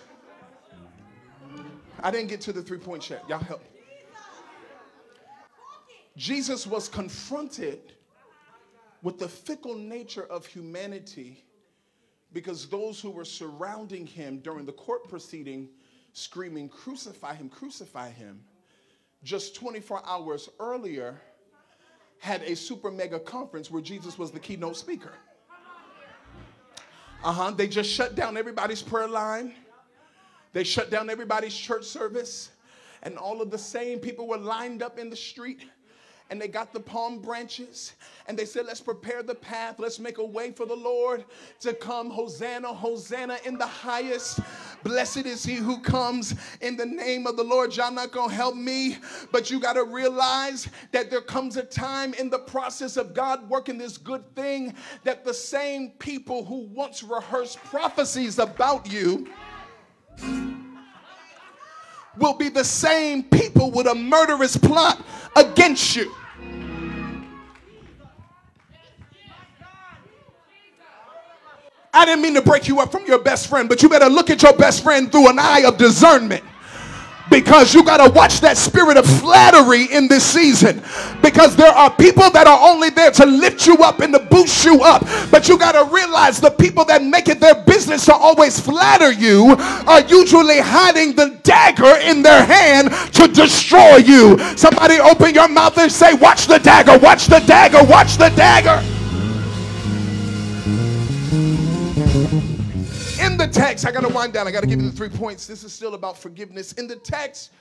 I 2.02 2.10
didn't 2.10 2.28
get 2.28 2.42
to 2.42 2.52
the 2.52 2.60
three 2.60 2.76
point 2.76 3.08
yet. 3.08 3.26
Y'all 3.30 3.38
help. 3.38 3.64
Jesus 6.18 6.66
was 6.66 6.86
confronted 6.86 7.94
with 9.00 9.18
the 9.18 9.28
fickle 9.28 9.74
nature 9.74 10.24
of 10.24 10.44
humanity 10.44 11.46
because 12.34 12.68
those 12.68 13.00
who 13.00 13.10
were 13.10 13.24
surrounding 13.24 14.06
him 14.06 14.40
during 14.40 14.66
the 14.66 14.72
court 14.72 15.08
proceeding 15.08 15.70
screaming, 16.12 16.68
Crucify 16.68 17.34
him, 17.34 17.48
crucify 17.48 18.10
him 18.10 18.44
just 19.26 19.56
24 19.56 20.02
hours 20.06 20.48
earlier, 20.60 21.20
had 22.20 22.42
a 22.42 22.54
super 22.54 22.92
mega 22.92 23.18
conference 23.18 23.72
where 23.72 23.82
Jesus 23.82 24.16
was 24.16 24.30
the 24.30 24.38
keynote 24.38 24.76
speaker. 24.76 25.12
Uh 27.24 27.32
huh. 27.32 27.50
They 27.50 27.66
just 27.66 27.90
shut 27.90 28.14
down 28.14 28.36
everybody's 28.36 28.82
prayer 28.82 29.08
line, 29.08 29.52
they 30.52 30.62
shut 30.62 30.90
down 30.90 31.10
everybody's 31.10 31.56
church 31.56 31.84
service, 31.84 32.50
and 33.02 33.18
all 33.18 33.42
of 33.42 33.50
the 33.50 33.58
same 33.58 33.98
people 33.98 34.28
were 34.28 34.38
lined 34.38 34.80
up 34.80 34.96
in 34.96 35.10
the 35.10 35.16
street 35.16 35.64
and 36.30 36.40
they 36.40 36.48
got 36.48 36.72
the 36.72 36.80
palm 36.80 37.20
branches 37.20 37.94
and 38.26 38.36
they 38.36 38.44
said, 38.44 38.66
Let's 38.66 38.80
prepare 38.80 39.22
the 39.22 39.34
path. 39.34 39.76
Let's 39.78 39.98
make 39.98 40.18
a 40.18 40.24
way 40.24 40.50
for 40.50 40.66
the 40.66 40.74
Lord 40.74 41.24
to 41.60 41.72
come. 41.72 42.10
Hosanna, 42.10 42.68
Hosanna 42.68 43.38
in 43.44 43.56
the 43.58 43.66
highest. 43.66 44.40
Blessed 44.82 45.26
is 45.26 45.44
he 45.44 45.54
who 45.54 45.78
comes 45.80 46.34
in 46.60 46.76
the 46.76 46.86
name 46.86 47.26
of 47.26 47.36
the 47.36 47.44
Lord. 47.44 47.76
Y'all 47.76 47.92
not 47.92 48.10
gonna 48.10 48.32
help 48.32 48.56
me, 48.56 48.98
but 49.30 49.50
you 49.50 49.60
gotta 49.60 49.84
realize 49.84 50.68
that 50.92 51.10
there 51.10 51.20
comes 51.20 51.56
a 51.56 51.62
time 51.62 52.12
in 52.14 52.28
the 52.28 52.40
process 52.40 52.96
of 52.96 53.14
God 53.14 53.48
working 53.48 53.78
this 53.78 53.96
good 53.96 54.34
thing 54.34 54.74
that 55.04 55.24
the 55.24 55.34
same 55.34 55.90
people 55.98 56.44
who 56.44 56.66
once 56.72 57.02
rehearsed 57.02 57.58
prophecies 57.58 58.38
about 58.38 58.90
you 58.90 59.28
will 62.18 62.34
be 62.34 62.48
the 62.48 62.64
same 62.64 63.22
people 63.22 63.70
with 63.70 63.86
a 63.86 63.94
murderous 63.94 64.56
plot 64.56 65.04
against 65.36 65.94
you. 65.94 66.12
I 71.92 72.04
didn't 72.04 72.22
mean 72.22 72.34
to 72.34 72.42
break 72.42 72.68
you 72.68 72.80
up 72.80 72.92
from 72.92 73.06
your 73.06 73.18
best 73.18 73.48
friend, 73.48 73.68
but 73.68 73.82
you 73.82 73.88
better 73.88 74.08
look 74.10 74.28
at 74.28 74.42
your 74.42 74.52
best 74.52 74.82
friend 74.82 75.10
through 75.10 75.28
an 75.30 75.38
eye 75.38 75.64
of 75.66 75.78
discernment 75.78 76.44
because 77.30 77.74
you 77.74 77.84
got 77.84 78.04
to 78.04 78.10
watch 78.12 78.40
that 78.40 78.56
spirit 78.56 78.96
of 78.96 79.06
flattery 79.06 79.84
in 79.92 80.08
this 80.08 80.24
season. 80.24 80.82
Because 81.22 81.56
there 81.56 81.70
are 81.70 81.90
people 81.90 82.30
that 82.30 82.46
are 82.46 82.58
only 82.70 82.90
there 82.90 83.10
to 83.12 83.26
lift 83.26 83.66
you 83.66 83.76
up 83.78 84.00
and 84.00 84.12
to 84.14 84.20
boost 84.20 84.64
you 84.64 84.82
up. 84.82 85.02
But 85.30 85.48
you 85.48 85.58
got 85.58 85.72
to 85.72 85.92
realize 85.92 86.40
the 86.40 86.50
people 86.50 86.84
that 86.86 87.02
make 87.02 87.28
it 87.28 87.40
their 87.40 87.54
business 87.54 88.06
to 88.06 88.14
always 88.14 88.58
flatter 88.60 89.12
you 89.12 89.54
are 89.86 90.00
usually 90.02 90.60
hiding 90.60 91.14
the 91.14 91.38
dagger 91.42 91.96
in 91.98 92.22
their 92.22 92.44
hand 92.44 92.90
to 93.14 93.28
destroy 93.28 93.96
you. 93.96 94.38
Somebody 94.56 94.98
open 95.00 95.34
your 95.34 95.48
mouth 95.48 95.76
and 95.78 95.90
say 95.90 96.14
watch 96.14 96.46
the 96.46 96.58
dagger 96.58 96.98
watch 96.98 97.26
the 97.26 97.40
dagger 97.40 97.82
watch 97.84 98.16
the 98.16 98.30
dagger 98.30 98.95
the 103.46 103.52
text, 103.52 103.86
I 103.86 103.92
got 103.92 104.00
to 104.00 104.08
wind 104.08 104.32
down. 104.32 104.48
I 104.48 104.50
got 104.50 104.62
to 104.62 104.66
give 104.66 104.80
you 104.80 104.90
the 104.90 104.96
three 104.96 105.08
points. 105.08 105.46
This 105.46 105.62
is 105.62 105.72
still 105.72 105.94
about 105.94 106.18
forgiveness. 106.18 106.72
In 106.72 106.86
the 106.86 106.96
text, 106.96 107.52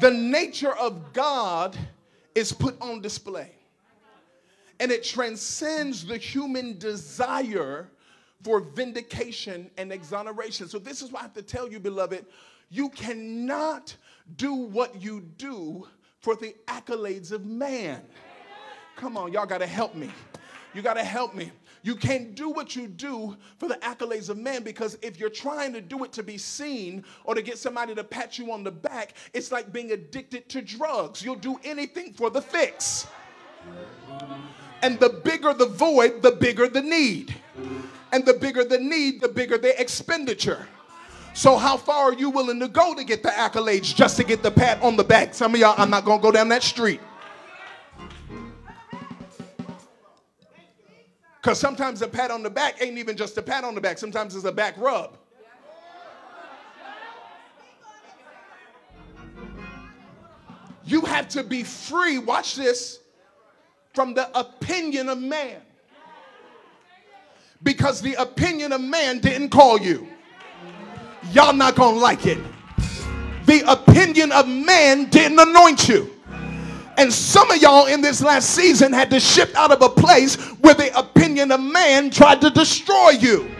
the 0.00 0.10
nature 0.10 0.74
of 0.76 1.12
God 1.12 1.76
is 2.34 2.52
put 2.52 2.80
on 2.80 3.00
display. 3.00 3.52
And 4.80 4.90
it 4.90 5.04
transcends 5.04 6.04
the 6.04 6.16
human 6.16 6.78
desire 6.78 7.88
for 8.42 8.60
vindication 8.60 9.70
and 9.76 9.92
exoneration. 9.92 10.66
So, 10.68 10.78
this 10.78 11.02
is 11.02 11.12
why 11.12 11.20
I 11.20 11.22
have 11.22 11.34
to 11.34 11.42
tell 11.42 11.70
you, 11.70 11.78
beloved, 11.78 12.24
you 12.70 12.88
cannot 12.88 13.94
do 14.36 14.54
what 14.54 15.00
you 15.00 15.20
do 15.36 15.86
for 16.20 16.34
the 16.34 16.56
accolades 16.66 17.30
of 17.32 17.44
man. 17.44 18.02
Come 18.96 19.16
on, 19.16 19.32
y'all 19.32 19.46
got 19.46 19.58
to 19.58 19.66
help 19.66 19.94
me. 19.94 20.10
You 20.74 20.82
got 20.82 20.94
to 20.94 21.04
help 21.04 21.34
me. 21.34 21.52
You 21.82 21.96
can't 21.96 22.36
do 22.36 22.48
what 22.48 22.76
you 22.76 22.86
do 22.86 23.36
for 23.58 23.68
the 23.68 23.74
accolades 23.76 24.28
of 24.28 24.38
man 24.38 24.62
because 24.62 24.96
if 25.02 25.18
you're 25.18 25.28
trying 25.28 25.72
to 25.72 25.80
do 25.80 26.04
it 26.04 26.12
to 26.12 26.22
be 26.22 26.38
seen 26.38 27.04
or 27.24 27.34
to 27.34 27.42
get 27.42 27.58
somebody 27.58 27.92
to 27.94 28.04
pat 28.04 28.38
you 28.38 28.52
on 28.52 28.62
the 28.62 28.70
back, 28.70 29.14
it's 29.32 29.50
like 29.50 29.72
being 29.72 29.90
addicted 29.90 30.48
to 30.50 30.62
drugs. 30.62 31.24
You'll 31.24 31.34
do 31.34 31.58
anything 31.64 32.12
for 32.12 32.30
the 32.30 32.40
fix. 32.40 33.08
And 34.82 34.98
the 35.00 35.08
bigger 35.08 35.52
the 35.54 35.66
void, 35.66 36.22
the 36.22 36.32
bigger 36.32 36.68
the 36.68 36.82
need. 36.82 37.34
And 38.12 38.24
the 38.24 38.34
bigger 38.34 38.64
the 38.64 38.78
need, 38.78 39.20
the 39.20 39.28
bigger 39.28 39.58
the 39.58 39.80
expenditure. 39.80 40.68
So, 41.34 41.56
how 41.56 41.78
far 41.78 42.10
are 42.10 42.14
you 42.14 42.28
willing 42.28 42.60
to 42.60 42.68
go 42.68 42.94
to 42.94 43.02
get 43.04 43.22
the 43.22 43.30
accolades 43.30 43.94
just 43.94 44.18
to 44.18 44.24
get 44.24 44.42
the 44.42 44.50
pat 44.50 44.82
on 44.82 44.96
the 44.96 45.04
back? 45.04 45.32
Some 45.34 45.54
of 45.54 45.60
y'all, 45.60 45.74
I'm 45.78 45.88
not 45.88 46.04
gonna 46.04 46.22
go 46.22 46.30
down 46.30 46.48
that 46.50 46.62
street. 46.62 47.00
Because 51.42 51.58
sometimes 51.58 52.02
a 52.02 52.08
pat 52.08 52.30
on 52.30 52.44
the 52.44 52.50
back 52.50 52.80
ain't 52.80 52.98
even 52.98 53.16
just 53.16 53.36
a 53.36 53.42
pat 53.42 53.64
on 53.64 53.74
the 53.74 53.80
back, 53.80 53.98
sometimes 53.98 54.36
it's 54.36 54.44
a 54.44 54.52
back 54.52 54.76
rub. 54.78 55.18
You 60.84 61.00
have 61.02 61.28
to 61.30 61.42
be 61.42 61.64
free, 61.64 62.18
watch 62.18 62.54
this, 62.54 63.00
from 63.92 64.14
the 64.14 64.38
opinion 64.38 65.08
of 65.08 65.18
man. 65.18 65.60
Because 67.64 68.00
the 68.00 68.14
opinion 68.14 68.72
of 68.72 68.80
man 68.80 69.18
didn't 69.18 69.50
call 69.50 69.80
you. 69.80 70.06
Y'all 71.32 71.52
not 71.52 71.74
gonna 71.74 71.98
like 71.98 72.26
it. 72.26 72.38
The 73.46 73.64
opinion 73.66 74.30
of 74.30 74.46
man 74.46 75.06
didn't 75.10 75.40
anoint 75.40 75.88
you. 75.88 76.10
And 76.96 77.12
some 77.12 77.50
of 77.50 77.60
y'all 77.62 77.86
in 77.86 78.00
this 78.00 78.22
last 78.22 78.50
season 78.50 78.92
had 78.92 79.10
to 79.10 79.20
shift 79.20 79.56
out 79.56 79.72
of 79.72 79.82
a 79.82 79.88
place 79.88 80.36
where 80.60 80.74
the 80.74 80.96
opinion 80.98 81.50
of 81.50 81.60
man 81.60 82.10
tried 82.10 82.40
to 82.42 82.50
destroy 82.50 83.10
you. 83.10 83.50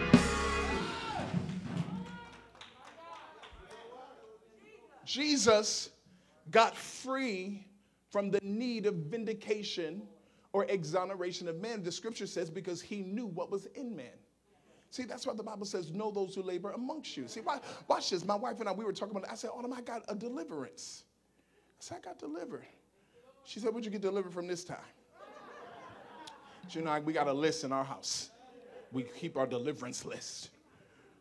Jesus 5.05 5.89
got 6.51 6.75
free 6.75 7.65
from 8.09 8.31
the 8.31 8.39
need 8.43 8.85
of 8.85 8.95
vindication 8.95 10.03
or 10.53 10.65
exoneration 10.65 11.47
of 11.47 11.59
man. 11.59 11.83
The 11.83 11.91
scripture 11.91 12.27
says 12.27 12.49
because 12.49 12.81
he 12.81 13.01
knew 13.01 13.25
what 13.25 13.51
was 13.51 13.65
in 13.75 13.95
man. 13.95 14.13
See, 14.91 15.03
that's 15.03 15.25
why 15.25 15.33
the 15.33 15.43
Bible 15.43 15.65
says, 15.65 15.91
know 15.91 16.11
those 16.11 16.35
who 16.35 16.43
labor 16.43 16.71
amongst 16.71 17.17
you. 17.17 17.27
See, 17.27 17.41
why, 17.41 17.59
watch 17.87 18.11
this. 18.11 18.23
My 18.23 18.35
wife 18.35 18.59
and 18.59 18.69
I, 18.69 18.71
we 18.71 18.85
were 18.85 18.93
talking 18.93 19.15
about 19.15 19.27
it. 19.27 19.31
I 19.31 19.35
said, 19.35 19.49
oh 19.51 19.73
I 19.75 19.81
got 19.81 20.03
a 20.07 20.13
deliverance. 20.15 21.03
I 21.79 21.83
said, 21.83 21.97
I 21.97 22.05
got 22.05 22.19
delivered. 22.19 22.65
She 23.45 23.59
said, 23.59 23.73
Where'd 23.73 23.85
you 23.85 23.91
get 23.91 24.01
delivered 24.01 24.33
from 24.33 24.47
this 24.47 24.63
time? 24.63 24.77
you 26.69 26.81
know, 26.81 26.99
we 27.01 27.13
got 27.13 27.27
a 27.27 27.33
list 27.33 27.63
in 27.63 27.71
our 27.71 27.83
house. 27.83 28.29
We 28.91 29.03
keep 29.03 29.37
our 29.37 29.45
deliverance 29.45 30.05
list. 30.05 30.49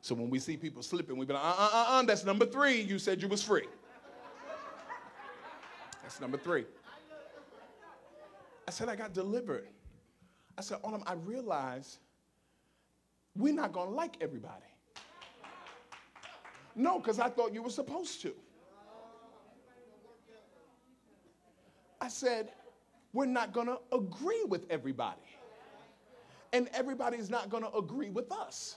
So 0.00 0.14
when 0.14 0.30
we 0.30 0.38
see 0.38 0.56
people 0.56 0.82
slipping, 0.82 1.16
we 1.16 1.26
be 1.26 1.32
like, 1.32 1.42
uh 1.42 1.56
uh 1.58 1.70
uh 1.72 1.84
uh, 1.88 2.02
that's 2.02 2.24
number 2.24 2.46
three. 2.46 2.80
You 2.80 2.98
said 2.98 3.22
you 3.22 3.28
was 3.28 3.42
free. 3.42 3.66
That's 6.02 6.20
number 6.20 6.38
three. 6.38 6.64
I 8.66 8.70
said, 8.70 8.88
I 8.88 8.96
got 8.96 9.12
delivered. 9.12 9.68
I 10.56 10.62
said, 10.62 10.78
Autumn, 10.82 11.02
I 11.06 11.14
realize 11.14 11.98
we're 13.36 13.54
not 13.54 13.72
going 13.72 13.88
to 13.88 13.94
like 13.94 14.16
everybody. 14.20 14.64
No, 16.74 16.98
because 16.98 17.18
I 17.18 17.28
thought 17.28 17.52
you 17.52 17.62
were 17.62 17.70
supposed 17.70 18.22
to. 18.22 18.34
I 22.02 22.08
said, 22.08 22.50
we're 23.12 23.26
not 23.26 23.52
going 23.52 23.68
to 23.68 23.78
agree 23.92 24.42
with 24.48 24.66
everybody. 24.68 25.20
And 26.52 26.68
everybody's 26.74 27.30
not 27.30 27.48
going 27.48 27.62
to 27.62 27.72
agree 27.76 28.10
with 28.10 28.32
us. 28.32 28.76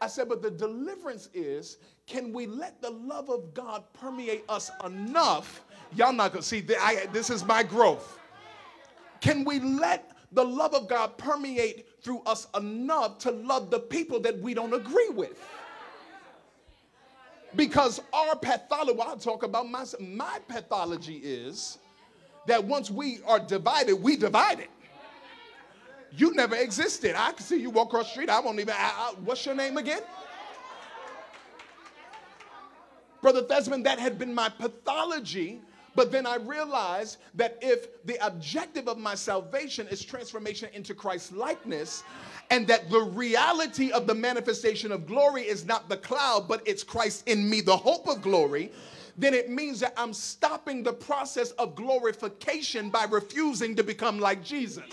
I 0.00 0.06
said, 0.06 0.28
but 0.28 0.40
the 0.40 0.50
deliverance 0.52 1.28
is 1.34 1.78
can 2.06 2.32
we 2.32 2.46
let 2.46 2.80
the 2.80 2.90
love 2.90 3.28
of 3.28 3.52
God 3.52 3.82
permeate 3.92 4.44
us 4.48 4.70
enough? 4.84 5.64
Y'all 5.96 6.12
not 6.12 6.32
gonna 6.32 6.42
see, 6.42 6.64
I, 6.80 7.06
this 7.12 7.28
is 7.28 7.44
my 7.44 7.64
growth. 7.64 8.18
Can 9.20 9.44
we 9.44 9.58
let 9.58 10.12
the 10.30 10.44
love 10.44 10.74
of 10.74 10.88
God 10.88 11.18
permeate 11.18 11.88
through 12.02 12.20
us 12.20 12.46
enough 12.56 13.18
to 13.18 13.32
love 13.32 13.70
the 13.70 13.80
people 13.80 14.20
that 14.20 14.38
we 14.38 14.54
don't 14.54 14.72
agree 14.72 15.10
with? 15.10 15.44
Because 17.56 18.00
our 18.12 18.36
pathology, 18.36 18.96
well, 18.96 19.08
I'll 19.08 19.16
talk 19.16 19.42
about 19.42 19.68
my, 19.68 19.84
my 19.98 20.38
pathology 20.46 21.16
is 21.16 21.78
that 22.48 22.64
once 22.64 22.90
we 22.90 23.20
are 23.26 23.38
divided, 23.38 23.94
we 23.94 24.16
divided. 24.16 24.68
You 26.10 26.34
never 26.34 26.56
existed. 26.56 27.14
I 27.16 27.32
can 27.32 27.44
see 27.44 27.60
you 27.60 27.70
walk 27.70 27.88
across 27.88 28.06
the 28.06 28.12
street. 28.12 28.30
I 28.30 28.40
won't 28.40 28.58
even, 28.58 28.74
I, 28.76 28.92
I, 28.96 29.14
what's 29.24 29.44
your 29.46 29.54
name 29.54 29.76
again? 29.76 30.02
Brother 33.20 33.42
Thesman, 33.42 33.82
that 33.82 33.98
had 33.98 34.18
been 34.18 34.34
my 34.34 34.48
pathology. 34.48 35.60
But 35.94 36.12
then 36.12 36.26
I 36.26 36.36
realized 36.36 37.18
that 37.34 37.58
if 37.60 38.04
the 38.04 38.24
objective 38.24 38.88
of 38.88 38.98
my 38.98 39.16
salvation 39.16 39.88
is 39.88 40.04
transformation 40.04 40.68
into 40.72 40.94
Christ's 40.94 41.32
likeness, 41.32 42.04
and 42.50 42.68
that 42.68 42.88
the 42.88 43.00
reality 43.00 43.90
of 43.90 44.06
the 44.06 44.14
manifestation 44.14 44.92
of 44.92 45.06
glory 45.06 45.42
is 45.42 45.66
not 45.66 45.88
the 45.88 45.96
cloud, 45.96 46.46
but 46.46 46.62
it's 46.66 46.84
Christ 46.84 47.28
in 47.28 47.50
me, 47.50 47.60
the 47.60 47.76
hope 47.76 48.06
of 48.06 48.22
glory, 48.22 48.70
then 49.18 49.34
it 49.34 49.50
means 49.50 49.80
that 49.80 49.92
I'm 49.96 50.14
stopping 50.14 50.84
the 50.84 50.92
process 50.92 51.50
of 51.52 51.74
glorification 51.74 52.88
by 52.88 53.04
refusing 53.04 53.74
to 53.74 53.82
become 53.82 54.20
like 54.20 54.44
Jesus. 54.44 54.84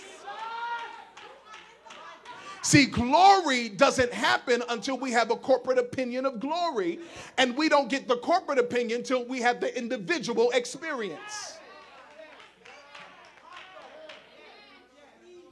See, 2.63 2.87
glory 2.87 3.69
doesn't 3.69 4.11
happen 4.11 4.63
until 4.69 4.97
we 4.97 5.11
have 5.11 5.29
a 5.29 5.35
corporate 5.35 5.77
opinion 5.77 6.25
of 6.25 6.39
glory, 6.39 6.97
and 7.37 7.55
we 7.55 7.69
don't 7.69 7.87
get 7.87 8.07
the 8.07 8.17
corporate 8.17 8.57
opinion 8.57 9.01
until 9.01 9.23
we 9.23 9.39
have 9.41 9.59
the 9.61 9.77
individual 9.77 10.49
experience. 10.49 11.59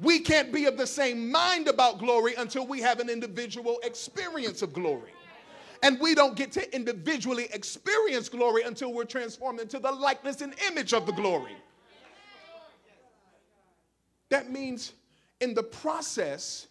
We 0.02 0.20
can't 0.20 0.52
be 0.52 0.66
of 0.66 0.76
the 0.76 0.88
same 0.88 1.32
mind 1.32 1.68
about 1.68 2.00
glory 2.00 2.34
until 2.34 2.66
we 2.66 2.82
have 2.82 3.00
an 3.00 3.10
individual 3.10 3.78
experience 3.84 4.64
of 4.64 4.74
glory. 4.74 5.12
And 5.84 6.00
we 6.00 6.16
don't 6.16 6.36
get 6.36 6.52
to 6.54 6.76
individually 6.76 7.48
experience 7.54 8.30
glory 8.30 8.64
until 8.64 8.94
we're 8.94 9.04
transformed 9.06 9.60
into 9.60 9.80
the 9.80 9.92
likeness 9.92 10.42
and 10.42 10.56
image 10.68 10.94
of 10.94 11.06
the 11.06 11.12
glory. 11.12 11.56
That 14.30 14.50
means 14.50 14.94
in 15.42 15.54
the 15.54 15.62
process, 15.62 16.68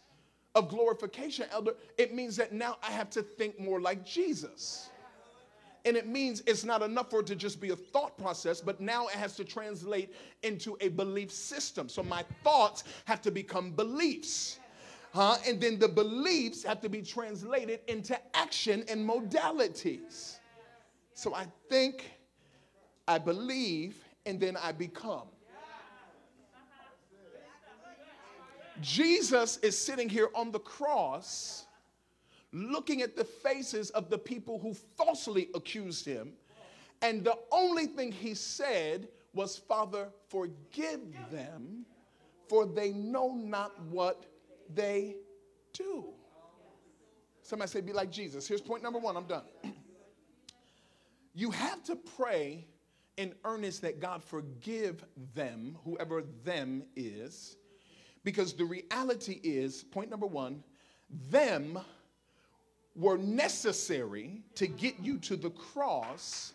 of 0.54 0.68
glorification, 0.68 1.46
elder, 1.50 1.74
it 1.96 2.14
means 2.14 2.36
that 2.36 2.52
now 2.52 2.76
I 2.82 2.90
have 2.90 3.10
to 3.10 3.22
think 3.22 3.58
more 3.58 3.80
like 3.80 4.04
Jesus. 4.04 4.90
And 5.84 5.96
it 5.96 6.06
means 6.06 6.42
it's 6.46 6.64
not 6.64 6.82
enough 6.82 7.10
for 7.10 7.20
it 7.20 7.26
to 7.26 7.34
just 7.34 7.60
be 7.60 7.70
a 7.70 7.76
thought 7.76 8.16
process, 8.16 8.60
but 8.60 8.80
now 8.80 9.08
it 9.08 9.14
has 9.14 9.34
to 9.36 9.44
translate 9.44 10.14
into 10.42 10.76
a 10.80 10.88
belief 10.88 11.32
system. 11.32 11.88
So 11.88 12.02
my 12.02 12.24
thoughts 12.44 12.84
have 13.06 13.20
to 13.22 13.30
become 13.30 13.72
beliefs. 13.72 14.60
Huh? 15.12 15.36
And 15.46 15.60
then 15.60 15.78
the 15.78 15.88
beliefs 15.88 16.62
have 16.64 16.80
to 16.80 16.88
be 16.88 17.02
translated 17.02 17.80
into 17.86 18.18
action 18.34 18.84
and 18.88 19.06
modalities. 19.08 20.38
So 21.14 21.34
I 21.34 21.46
think, 21.68 22.10
I 23.06 23.18
believe, 23.18 23.96
and 24.24 24.40
then 24.40 24.56
I 24.56 24.72
become. 24.72 25.28
Jesus 28.80 29.58
is 29.58 29.78
sitting 29.78 30.08
here 30.08 30.30
on 30.34 30.50
the 30.50 30.58
cross 30.58 31.66
looking 32.52 33.02
at 33.02 33.16
the 33.16 33.24
faces 33.24 33.90
of 33.90 34.10
the 34.10 34.18
people 34.18 34.58
who 34.58 34.74
falsely 34.96 35.48
accused 35.54 36.06
him. 36.06 36.32
And 37.02 37.24
the 37.24 37.38
only 37.50 37.86
thing 37.86 38.12
he 38.12 38.34
said 38.34 39.08
was, 39.34 39.56
Father, 39.56 40.08
forgive 40.28 41.00
them, 41.30 41.84
for 42.48 42.66
they 42.66 42.92
know 42.92 43.34
not 43.34 43.80
what 43.84 44.26
they 44.74 45.16
do. 45.72 46.06
Somebody 47.42 47.70
say, 47.70 47.80
Be 47.80 47.92
like 47.92 48.10
Jesus. 48.10 48.46
Here's 48.46 48.60
point 48.60 48.82
number 48.82 48.98
one 48.98 49.16
I'm 49.16 49.26
done. 49.26 49.44
you 51.34 51.50
have 51.50 51.82
to 51.84 51.96
pray 51.96 52.66
in 53.16 53.34
earnest 53.44 53.82
that 53.82 54.00
God 54.00 54.22
forgive 54.22 55.04
them, 55.34 55.76
whoever 55.84 56.24
them 56.44 56.82
is 56.96 57.56
because 58.24 58.52
the 58.52 58.64
reality 58.64 59.40
is, 59.42 59.82
point 59.82 60.10
number 60.10 60.26
one, 60.26 60.62
them 61.30 61.78
were 62.94 63.18
necessary 63.18 64.42
to 64.54 64.66
get 64.66 64.98
you 65.00 65.18
to 65.18 65.36
the 65.36 65.50
cross 65.50 66.52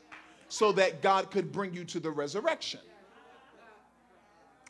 so 0.50 0.72
that 0.72 1.02
God 1.02 1.30
could 1.32 1.52
bring 1.52 1.74
you 1.74 1.84
to 1.86 2.00
the 2.00 2.10
resurrection. 2.10 2.80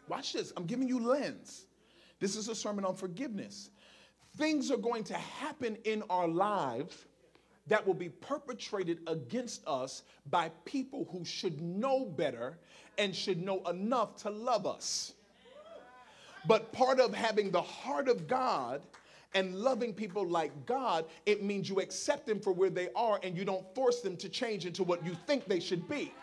Watch 0.07 0.33
this. 0.33 0.53
I'm 0.55 0.65
giving 0.65 0.87
you 0.87 0.99
lens. 0.99 1.66
This 2.19 2.35
is 2.35 2.49
a 2.49 2.55
sermon 2.55 2.85
on 2.85 2.95
forgiveness. 2.95 3.69
Things 4.37 4.71
are 4.71 4.77
going 4.77 5.03
to 5.05 5.15
happen 5.15 5.77
in 5.83 6.03
our 6.09 6.27
lives 6.27 7.05
that 7.67 7.85
will 7.85 7.93
be 7.93 8.09
perpetrated 8.09 8.99
against 9.07 9.67
us 9.67 10.03
by 10.29 10.49
people 10.65 11.07
who 11.11 11.25
should 11.25 11.61
know 11.61 12.05
better 12.05 12.57
and 12.97 13.15
should 13.15 13.43
know 13.43 13.61
enough 13.69 14.15
to 14.23 14.29
love 14.29 14.65
us. 14.65 15.13
But 16.47 16.71
part 16.71 16.99
of 16.99 17.13
having 17.13 17.51
the 17.51 17.61
heart 17.61 18.07
of 18.07 18.27
God 18.27 18.81
and 19.33 19.55
loving 19.55 19.93
people 19.93 20.25
like 20.25 20.65
God, 20.65 21.05
it 21.25 21.43
means 21.43 21.67
you 21.67 21.79
accept 21.79 22.25
them 22.25 22.39
for 22.39 22.53
where 22.53 22.69
they 22.69 22.89
are 22.95 23.19
and 23.21 23.37
you 23.37 23.43
don't 23.43 23.65
force 23.75 23.99
them 23.99 24.15
to 24.17 24.29
change 24.29 24.65
into 24.65 24.83
what 24.83 25.05
you 25.05 25.15
think 25.27 25.45
they 25.45 25.59
should 25.59 25.87
be. 25.89 26.13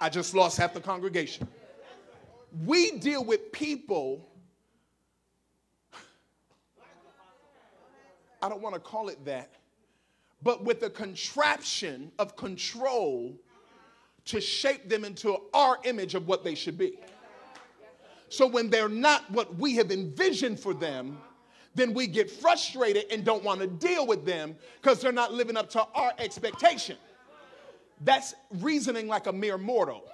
I 0.00 0.08
just 0.08 0.34
lost 0.34 0.56
half 0.56 0.72
the 0.72 0.80
congregation. 0.80 1.46
We 2.64 2.98
deal 2.98 3.24
with 3.24 3.52
people, 3.52 4.28
I 8.42 8.48
don't 8.48 8.60
want 8.60 8.74
to 8.74 8.80
call 8.80 9.08
it 9.08 9.24
that, 9.24 9.50
but 10.42 10.64
with 10.64 10.80
the 10.80 10.90
contraption 10.90 12.10
of 12.18 12.36
control 12.36 13.36
to 14.26 14.40
shape 14.40 14.88
them 14.88 15.04
into 15.04 15.38
our 15.54 15.78
image 15.84 16.14
of 16.14 16.26
what 16.26 16.44
they 16.44 16.54
should 16.54 16.78
be. 16.78 16.98
So 18.28 18.46
when 18.46 18.70
they're 18.70 18.88
not 18.88 19.30
what 19.30 19.56
we 19.56 19.74
have 19.76 19.90
envisioned 19.90 20.60
for 20.60 20.72
them, 20.72 21.18
then 21.74 21.94
we 21.94 22.06
get 22.06 22.30
frustrated 22.30 23.06
and 23.10 23.24
don't 23.24 23.44
want 23.44 23.60
to 23.60 23.66
deal 23.66 24.06
with 24.06 24.24
them 24.24 24.56
because 24.80 25.00
they're 25.00 25.12
not 25.12 25.32
living 25.32 25.56
up 25.56 25.70
to 25.70 25.86
our 25.94 26.12
expectation. 26.18 26.96
That's 28.02 28.34
reasoning 28.58 29.08
like 29.08 29.26
a 29.26 29.32
mere 29.32 29.58
mortal. 29.58 30.04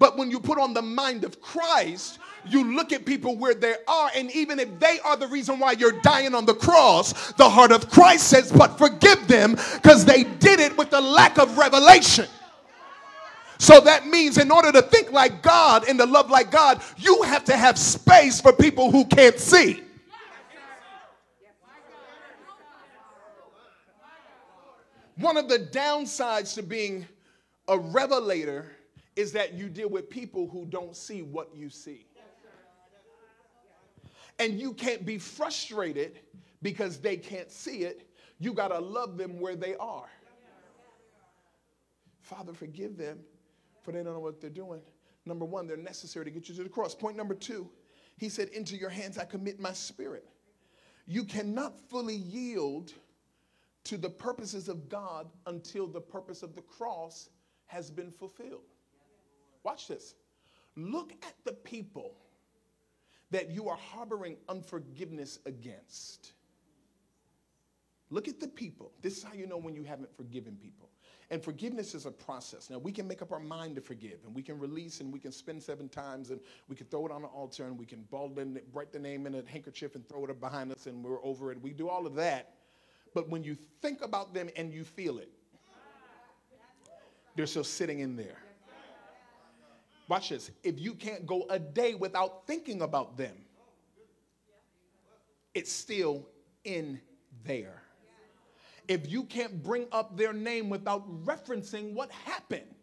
But 0.00 0.16
when 0.16 0.30
you 0.30 0.40
put 0.40 0.58
on 0.58 0.72
the 0.72 0.80
mind 0.80 1.24
of 1.24 1.42
Christ, 1.42 2.18
you 2.46 2.74
look 2.74 2.90
at 2.90 3.04
people 3.04 3.36
where 3.36 3.52
they 3.52 3.74
are, 3.86 4.10
and 4.16 4.30
even 4.32 4.58
if 4.58 4.80
they 4.80 4.98
are 5.04 5.14
the 5.14 5.28
reason 5.28 5.58
why 5.58 5.72
you're 5.72 6.00
dying 6.00 6.34
on 6.34 6.46
the 6.46 6.54
cross, 6.54 7.32
the 7.34 7.48
heart 7.48 7.70
of 7.70 7.90
Christ 7.90 8.28
says, 8.28 8.50
But 8.50 8.78
forgive 8.78 9.28
them 9.28 9.56
because 9.74 10.06
they 10.06 10.24
did 10.24 10.58
it 10.58 10.76
with 10.78 10.88
the 10.88 11.02
lack 11.02 11.38
of 11.38 11.58
revelation. 11.58 12.26
So 13.58 13.78
that 13.82 14.06
means 14.06 14.38
in 14.38 14.50
order 14.50 14.72
to 14.72 14.80
think 14.80 15.12
like 15.12 15.42
God 15.42 15.86
and 15.86 15.98
to 15.98 16.06
love 16.06 16.30
like 16.30 16.50
God, 16.50 16.80
you 16.96 17.20
have 17.24 17.44
to 17.44 17.54
have 17.54 17.78
space 17.78 18.40
for 18.40 18.54
people 18.54 18.90
who 18.90 19.04
can't 19.04 19.38
see. 19.38 19.82
One 25.16 25.36
of 25.36 25.50
the 25.50 25.58
downsides 25.58 26.54
to 26.54 26.62
being 26.62 27.06
a 27.68 27.78
revelator 27.78 28.72
is 29.16 29.32
that 29.32 29.54
you 29.54 29.68
deal 29.68 29.88
with 29.88 30.08
people 30.08 30.48
who 30.48 30.64
don't 30.66 30.96
see 30.96 31.22
what 31.22 31.54
you 31.54 31.68
see. 31.68 32.06
And 34.38 34.58
you 34.58 34.72
can't 34.72 35.04
be 35.04 35.18
frustrated 35.18 36.20
because 36.62 36.98
they 36.98 37.16
can't 37.16 37.50
see 37.50 37.82
it. 37.82 38.08
You 38.38 38.54
got 38.54 38.68
to 38.68 38.78
love 38.78 39.18
them 39.18 39.38
where 39.38 39.56
they 39.56 39.76
are. 39.76 40.08
Father, 42.22 42.54
forgive 42.54 42.96
them 42.96 43.18
for 43.82 43.92
they 43.92 44.02
don't 44.02 44.14
know 44.14 44.20
what 44.20 44.40
they're 44.40 44.50
doing. 44.50 44.80
Number 45.26 45.44
one, 45.44 45.66
they're 45.66 45.76
necessary 45.76 46.24
to 46.24 46.30
get 46.30 46.48
you 46.48 46.54
to 46.54 46.62
the 46.62 46.68
cross. 46.68 46.94
Point 46.94 47.16
number 47.16 47.34
two, 47.34 47.68
he 48.16 48.28
said, 48.28 48.48
Into 48.50 48.76
your 48.76 48.88
hands 48.88 49.18
I 49.18 49.24
commit 49.24 49.60
my 49.60 49.72
spirit. 49.72 50.26
You 51.06 51.24
cannot 51.24 51.78
fully 51.90 52.16
yield 52.16 52.92
to 53.84 53.96
the 53.96 54.08
purposes 54.08 54.68
of 54.68 54.88
God 54.88 55.28
until 55.46 55.86
the 55.86 56.00
purpose 56.00 56.42
of 56.42 56.54
the 56.54 56.62
cross 56.62 57.30
has 57.66 57.90
been 57.90 58.10
fulfilled. 58.10 58.69
Watch 59.62 59.88
this. 59.88 60.14
Look 60.76 61.12
at 61.22 61.34
the 61.44 61.52
people 61.52 62.14
that 63.30 63.50
you 63.50 63.68
are 63.68 63.76
harboring 63.76 64.36
unforgiveness 64.48 65.38
against. 65.46 66.32
Look 68.10 68.26
at 68.26 68.40
the 68.40 68.48
people. 68.48 68.90
This 69.02 69.18
is 69.18 69.22
how 69.22 69.34
you 69.34 69.46
know 69.46 69.56
when 69.56 69.74
you 69.74 69.84
haven't 69.84 70.14
forgiven 70.16 70.56
people. 70.60 70.88
And 71.30 71.40
forgiveness 71.42 71.94
is 71.94 72.06
a 72.06 72.10
process. 72.10 72.68
Now, 72.68 72.78
we 72.78 72.90
can 72.90 73.06
make 73.06 73.22
up 73.22 73.30
our 73.30 73.38
mind 73.38 73.76
to 73.76 73.80
forgive, 73.80 74.18
and 74.26 74.34
we 74.34 74.42
can 74.42 74.58
release, 74.58 75.00
and 75.00 75.12
we 75.12 75.20
can 75.20 75.30
spend 75.30 75.62
seven 75.62 75.88
times, 75.88 76.30
and 76.30 76.40
we 76.68 76.74
can 76.74 76.86
throw 76.86 77.06
it 77.06 77.12
on 77.12 77.22
the 77.22 77.28
altar, 77.28 77.66
and 77.66 77.78
we 77.78 77.86
can 77.86 78.02
ball 78.10 78.36
in, 78.40 78.60
write 78.72 78.92
the 78.92 78.98
name 78.98 79.26
in 79.26 79.36
a 79.36 79.42
handkerchief 79.46 79.94
and 79.94 80.08
throw 80.08 80.24
it 80.24 80.30
up 80.30 80.40
behind 80.40 80.72
us, 80.72 80.86
and 80.86 81.04
we're 81.04 81.24
over 81.24 81.52
it. 81.52 81.62
We 81.62 81.72
do 81.72 81.88
all 81.88 82.04
of 82.04 82.16
that. 82.16 82.54
But 83.14 83.28
when 83.28 83.44
you 83.44 83.56
think 83.80 84.02
about 84.02 84.34
them 84.34 84.50
and 84.56 84.72
you 84.72 84.82
feel 84.82 85.18
it, 85.18 85.30
they're 87.36 87.46
still 87.46 87.62
sitting 87.62 88.00
in 88.00 88.16
there. 88.16 88.38
Watch 90.10 90.28
this. 90.28 90.50
If 90.62 90.78
you 90.78 90.92
can't 90.92 91.24
go 91.24 91.46
a 91.48 91.58
day 91.58 91.94
without 91.94 92.46
thinking 92.46 92.82
about 92.82 93.16
them, 93.16 93.36
it's 95.54 95.72
still 95.72 96.26
in 96.64 97.00
there 97.46 97.80
if 98.90 99.08
you 99.08 99.22
can't 99.22 99.62
bring 99.62 99.86
up 99.92 100.16
their 100.16 100.32
name 100.32 100.68
without 100.68 101.08
referencing 101.24 101.92
what 101.92 102.10
happened, 102.10 102.74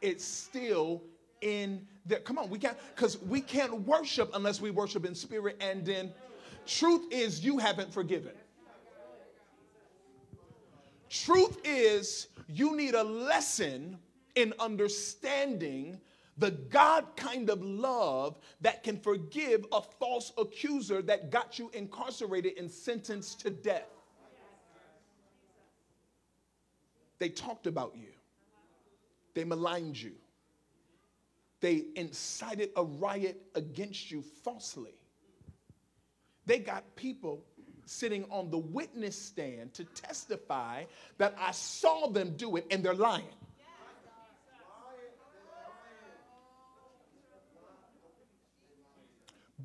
it's 0.00 0.24
still 0.24 1.02
in 1.40 1.84
there. 2.06 2.20
Come 2.20 2.38
on, 2.38 2.48
we 2.48 2.60
can't, 2.60 2.76
because 2.94 3.20
we 3.22 3.40
can't 3.40 3.80
worship 3.80 4.30
unless 4.34 4.60
we 4.60 4.70
worship 4.70 5.04
in 5.04 5.16
spirit 5.16 5.56
and 5.60 5.88
in 5.88 6.12
truth 6.64 7.12
is 7.12 7.44
you 7.44 7.58
haven't 7.58 7.92
forgiven. 7.92 8.34
Truth 11.10 11.58
is 11.64 12.28
you 12.46 12.76
need 12.76 12.94
a 12.94 13.02
lesson 13.02 13.98
in 14.38 14.54
understanding 14.60 16.00
the 16.36 16.52
God 16.52 17.04
kind 17.16 17.50
of 17.50 17.60
love 17.60 18.38
that 18.60 18.84
can 18.84 18.96
forgive 18.96 19.66
a 19.72 19.82
false 19.82 20.32
accuser 20.38 21.02
that 21.02 21.32
got 21.32 21.58
you 21.58 21.68
incarcerated 21.74 22.56
and 22.56 22.70
sentenced 22.70 23.40
to 23.40 23.50
death. 23.50 23.88
They 27.18 27.28
talked 27.28 27.66
about 27.66 27.96
you, 27.96 28.12
they 29.34 29.42
maligned 29.42 30.00
you, 30.00 30.12
they 31.60 31.86
incited 31.96 32.70
a 32.76 32.84
riot 32.84 33.42
against 33.56 34.12
you 34.12 34.22
falsely. 34.44 34.94
They 36.46 36.60
got 36.60 36.94
people 36.94 37.44
sitting 37.86 38.24
on 38.30 38.50
the 38.50 38.58
witness 38.58 39.20
stand 39.20 39.74
to 39.74 39.84
testify 39.84 40.84
that 41.18 41.34
I 41.36 41.50
saw 41.50 42.06
them 42.06 42.36
do 42.36 42.54
it 42.54 42.66
and 42.70 42.84
they're 42.84 42.94
lying. 42.94 43.24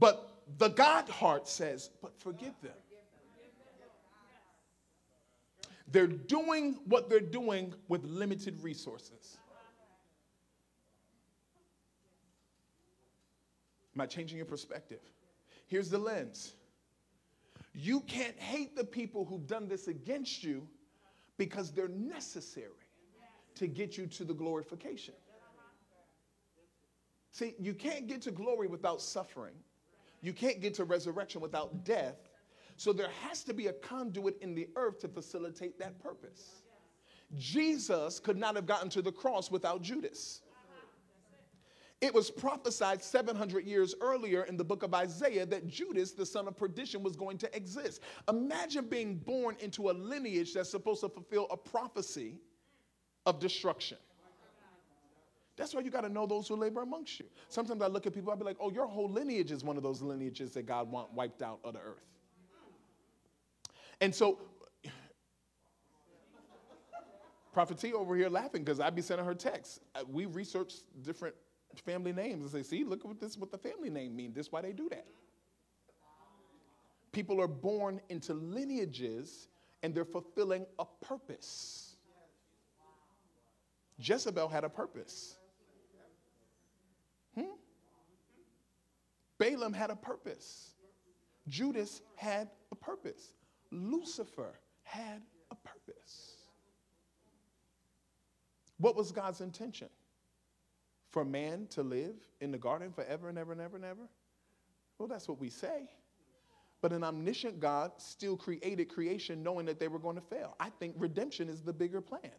But 0.04 0.30
the 0.58 0.68
God 0.68 1.08
heart 1.08 1.48
says, 1.48 1.90
but 2.02 2.20
forgive 2.20 2.60
them. 2.62 2.74
They're 5.88 6.08
doing 6.08 6.78
what 6.84 7.10
they're 7.10 7.22
doing 7.22 7.74
with 7.88 8.04
limited 8.04 8.62
resources. 8.62 9.38
Am 13.96 14.02
I 14.02 14.06
changing 14.06 14.36
your 14.36 14.46
perspective? 14.46 15.00
Here's 15.68 15.90
the 15.90 16.00
lens. 16.00 16.56
You 17.74 18.02
can't 18.02 18.38
hate 18.38 18.76
the 18.76 18.84
people 18.84 19.24
who've 19.24 19.48
done 19.48 19.70
this 19.70 19.88
against 19.88 20.44
you 20.44 20.68
because 21.38 21.72
they're 21.72 21.88
necessary 21.88 22.90
to 23.56 23.68
get 23.68 23.98
you 23.98 24.08
to 24.08 24.26
the 24.26 24.34
glorification. 24.34 25.14
See, 27.32 27.56
you 27.58 27.74
can't 27.74 28.06
get 28.06 28.22
to 28.24 28.32
glory 28.32 28.68
without 28.68 29.02
suffering. 29.02 29.54
You 30.24 30.32
can't 30.32 30.62
get 30.62 30.74
to 30.76 30.86
resurrection 30.86 31.42
without 31.42 31.84
death. 31.84 32.16
So 32.78 32.94
there 32.94 33.10
has 33.28 33.44
to 33.44 33.54
be 33.54 33.68
a 33.68 33.74
conduit 33.74 34.42
in 34.42 34.56
the 34.56 34.70
earth 34.78 35.00
to 35.00 35.10
facilitate 35.10 35.78
that 35.80 36.00
purpose. 36.00 36.62
Jesus 37.38 38.20
could 38.20 38.38
not 38.38 38.56
have 38.56 38.66
gotten 38.66 38.90
to 38.92 39.02
the 39.02 39.12
cross 39.12 39.52
without 39.52 39.82
Judas. 39.82 40.42
It 42.00 42.14
was 42.14 42.32
prophesied 42.32 43.04
700 43.04 43.66
years 43.66 43.96
earlier 44.02 44.44
in 44.44 44.58
the 44.58 44.64
book 44.64 44.84
of 44.84 44.94
Isaiah 44.94 45.46
that 45.46 45.68
Judas, 45.68 46.12
the 46.12 46.26
son 46.26 46.48
of 46.48 46.56
perdition, 46.56 47.04
was 47.04 47.16
going 47.16 47.38
to 47.40 47.56
exist. 47.56 48.02
Imagine 48.28 48.88
being 48.88 49.16
born 49.16 49.56
into 49.60 49.90
a 49.90 49.94
lineage 49.94 50.54
that's 50.54 50.70
supposed 50.70 51.02
to 51.02 51.10
fulfill 51.10 51.48
a 51.50 51.58
prophecy 51.58 52.40
of 53.26 53.40
destruction. 53.40 53.98
That's 55.56 55.74
why 55.74 55.82
you 55.82 55.92
got 55.92 56.02
to 56.02 56.10
know 56.10 56.26
those 56.26 56.48
who 56.48 56.56
labor 56.56 56.82
amongst 56.82 57.20
you. 57.20 57.26
Sometimes 57.48 57.82
I 57.82 57.88
look 57.88 58.08
at 58.08 58.14
people, 58.14 58.32
I'll 58.32 58.38
be 58.38 58.44
like, 58.44 58.58
oh, 58.60 58.72
your 58.72 58.88
whole 58.88 59.10
lineage 59.10 59.52
is 59.52 59.64
one 59.64 59.78
of 59.78 59.84
those 59.84 60.02
lineages 60.02 60.52
that 60.52 60.66
God 60.66 60.90
want 60.90 61.14
wiped 61.14 61.42
out 61.42 61.60
of 61.64 61.74
the 61.74 61.80
earth. 61.80 62.06
And 64.02 64.14
so, 64.14 64.40
Prophet 67.54 67.78
T 67.78 67.94
over 67.94 68.16
here 68.16 68.30
laughing 68.30 68.64
because 68.64 68.80
I'd 68.80 68.96
be 68.96 69.04
sending 69.04 69.26
her 69.26 69.36
texts. 69.36 69.80
We 70.10 70.26
research 70.26 70.74
different 71.04 71.36
family 71.86 72.14
names 72.14 72.42
and 72.42 72.52
say, 72.52 72.64
see, 72.68 72.84
look 72.84 73.02
at 73.02 73.06
what 73.06 73.20
this 73.20 73.38
what 73.38 73.52
the 73.52 73.58
family 73.58 73.90
name 73.90 74.16
means. 74.16 74.36
This 74.36 74.48
is 74.48 74.52
why 74.52 74.62
they 74.62 74.72
do 74.72 74.90
that. 74.90 75.06
People 77.12 77.40
are 77.40 77.48
born 77.48 78.02
into 78.10 78.34
lineages 78.34 79.48
and 79.84 79.94
they're 79.94 80.04
fulfilling 80.04 80.66
a 80.80 80.86
purpose. 81.02 81.96
Jezebel 84.00 84.50
had 84.50 84.64
a 84.64 84.70
purpose. 84.70 85.38
Balaam 89.44 89.74
had 89.74 89.90
a 89.90 89.96
purpose. 89.96 90.72
Judas 91.50 92.02
had 92.16 92.50
a 92.72 92.76
purpose. 92.76 93.34
Lucifer 93.72 94.54
had 94.84 95.22
a 95.52 95.56
purpose. 95.56 96.38
What 98.78 98.96
was 98.96 99.12
God's 99.12 99.42
intention? 99.42 99.90
For 101.10 101.26
man 101.26 101.68
to 101.72 101.84
live 101.84 102.16
in 102.40 102.52
the 102.52 102.58
garden 102.58 102.94
forever 102.94 103.28
and 103.28 103.38
ever 103.38 103.52
and 103.52 103.60
ever 103.60 103.76
and 103.76 103.86
ever? 103.86 104.08
Well, 104.98 105.08
that's 105.10 105.28
what 105.28 105.40
we 105.40 105.50
say. 105.50 105.90
But 106.82 106.94
an 106.94 107.04
omniscient 107.04 107.60
God 107.60 107.92
still 107.98 108.38
created 108.38 108.90
creation 108.90 109.44
knowing 109.44 109.66
that 109.66 109.80
they 109.80 109.90
were 109.90 110.00
going 110.00 110.16
to 110.16 110.22
fail. 110.22 110.56
I 110.60 110.70
think 110.70 110.96
redemption 110.98 111.50
is 111.50 111.62
the 111.62 111.74
bigger 111.74 112.02
plan. 112.02 112.32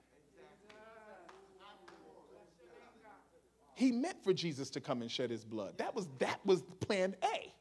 He 3.75 3.91
meant 3.91 4.23
for 4.23 4.33
Jesus 4.33 4.71
to 4.71 4.81
come 4.81 5.03
and 5.03 5.11
shed 5.11 5.31
his 5.31 5.45
blood. 5.45 5.77
That 5.79 5.95
was 5.95 6.09
that 6.19 6.41
was 6.45 6.63
plan 6.81 7.15
A. 7.25 7.53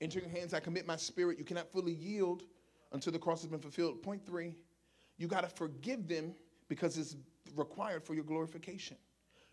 Into 0.00 0.18
your 0.18 0.30
hands 0.30 0.54
I 0.54 0.60
commit 0.60 0.86
my 0.86 0.96
spirit. 0.96 1.38
You 1.38 1.44
cannot 1.44 1.70
fully 1.70 1.92
yield 1.92 2.44
until 2.92 3.12
the 3.12 3.18
cross 3.18 3.42
has 3.42 3.50
been 3.50 3.60
fulfilled. 3.60 4.02
Point 4.02 4.24
three, 4.24 4.54
you 5.18 5.28
got 5.28 5.42
to 5.42 5.48
forgive 5.48 6.08
them 6.08 6.34
because 6.68 6.96
it's 6.96 7.16
required 7.54 8.02
for 8.02 8.14
your 8.14 8.24
glorification. 8.24 8.96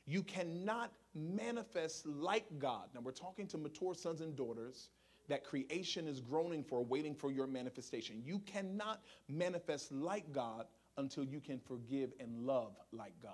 You 0.05 0.23
cannot 0.23 0.93
manifest 1.13 2.05
like 2.05 2.45
God. 2.59 2.87
Now, 2.95 3.01
we're 3.01 3.11
talking 3.11 3.45
to 3.47 3.57
mature 3.57 3.93
sons 3.93 4.21
and 4.21 4.35
daughters 4.35 4.89
that 5.27 5.43
creation 5.43 6.07
is 6.07 6.21
groaning 6.21 6.63
for, 6.63 6.83
waiting 6.83 7.13
for 7.13 7.31
your 7.31 7.47
manifestation. 7.47 8.21
You 8.25 8.39
cannot 8.39 9.01
manifest 9.27 9.91
like 9.91 10.31
God 10.31 10.65
until 10.97 11.23
you 11.23 11.39
can 11.39 11.59
forgive 11.59 12.11
and 12.19 12.45
love 12.45 12.75
like 12.91 13.13
God. 13.21 13.33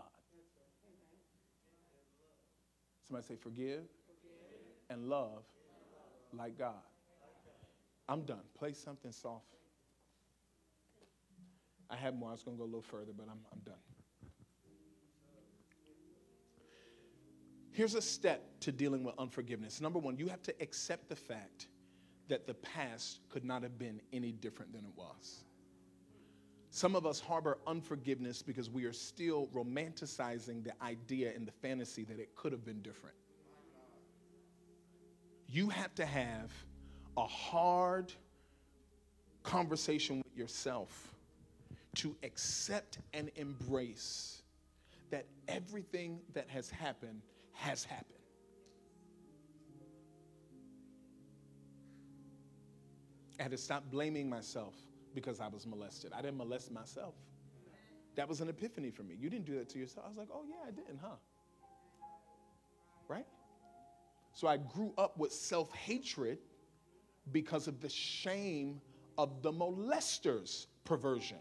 Somebody 3.08 3.28
say, 3.28 3.36
forgive, 3.36 3.84
and 4.90 5.10
love 5.10 5.44
like 6.32 6.58
God. 6.58 6.74
I'm 8.08 8.24
done. 8.24 8.42
Play 8.58 8.74
something 8.74 9.12
soft. 9.12 9.46
I 11.90 11.96
have 11.96 12.16
more. 12.16 12.30
I 12.30 12.32
was 12.32 12.44
going 12.44 12.58
to 12.58 12.60
go 12.60 12.66
a 12.66 12.66
little 12.66 12.82
further, 12.82 13.12
but 13.16 13.28
I'm, 13.30 13.40
I'm 13.52 13.60
done. 13.60 13.76
Here's 17.72 17.96
a 17.96 18.02
step 18.02 18.60
to 18.62 18.72
dealing 18.72 19.04
with 19.04 19.16
unforgiveness. 19.18 19.82
Number 19.82 20.00
one, 20.00 20.18
you 20.18 20.28
have 20.28 20.44
to 20.44 20.54
accept 20.62 21.10
the 21.10 21.16
fact 21.16 21.68
that 22.30 22.48
the 22.48 22.54
past 22.54 23.20
could 23.30 23.44
not 23.44 23.64
have 23.64 23.78
been 23.78 24.02
any 24.12 24.32
different 24.32 24.74
than 24.74 24.86
it 24.86 24.92
was. 24.96 25.44
Some 26.70 26.96
of 26.96 27.06
us 27.06 27.20
harbor 27.20 27.60
unforgiveness 27.68 28.42
because 28.42 28.70
we 28.70 28.86
are 28.86 28.94
still 28.94 29.48
romanticizing 29.54 30.64
the 30.64 30.74
idea 30.84 31.32
and 31.36 31.48
the 31.48 31.52
fantasy 31.52 32.04
that 32.06 32.20
it 32.20 32.36
could 32.36 32.52
have 32.52 32.66
been 32.66 32.82
different. 32.82 33.16
You 35.48 35.70
have 35.70 35.94
to 35.96 36.06
have 36.06 36.52
a 37.16 37.28
hard 37.28 38.12
conversation 39.44 40.18
with 40.18 40.36
yourself 40.36 41.14
to 41.96 42.16
accept 42.24 42.98
and 43.14 43.30
embrace 43.36 44.42
that 45.12 45.28
everything 45.48 46.20
that 46.34 46.50
has 46.50 46.72
happened 46.72 47.22
has 47.52 47.84
happened. 47.84 48.23
I 53.40 53.44
had 53.44 53.52
to 53.52 53.58
stop 53.58 53.84
blaming 53.92 54.30
myself 54.30 54.76
because 55.14 55.40
I 55.40 55.48
was 55.48 55.66
molested. 55.66 56.12
I 56.14 56.22
didn't 56.22 56.38
molest 56.38 56.72
myself. 56.72 57.16
That 58.16 58.28
was 58.30 58.42
an 58.42 58.50
epiphany 58.50 58.92
for 58.92 59.04
me. 59.04 59.16
You 59.20 59.30
didn't 59.30 59.46
do 59.46 59.56
that 59.58 59.70
to 59.70 59.80
yourself. 59.80 60.06
I 60.06 60.10
was 60.10 60.18
like, 60.18 60.30
oh, 60.32 60.44
yeah, 60.48 60.68
I 60.68 60.72
didn't, 60.72 61.00
huh? 61.02 61.16
right? 63.08 63.26
So 64.34 64.48
I 64.48 64.58
grew 64.58 64.94
up 64.98 65.18
with 65.18 65.32
self 65.32 65.74
hatred 65.74 66.40
because 67.32 67.68
of 67.68 67.80
the 67.82 67.90
shame 67.90 68.82
of 69.18 69.42
the 69.42 69.52
molester's 69.52 70.68
perversion. 70.84 71.38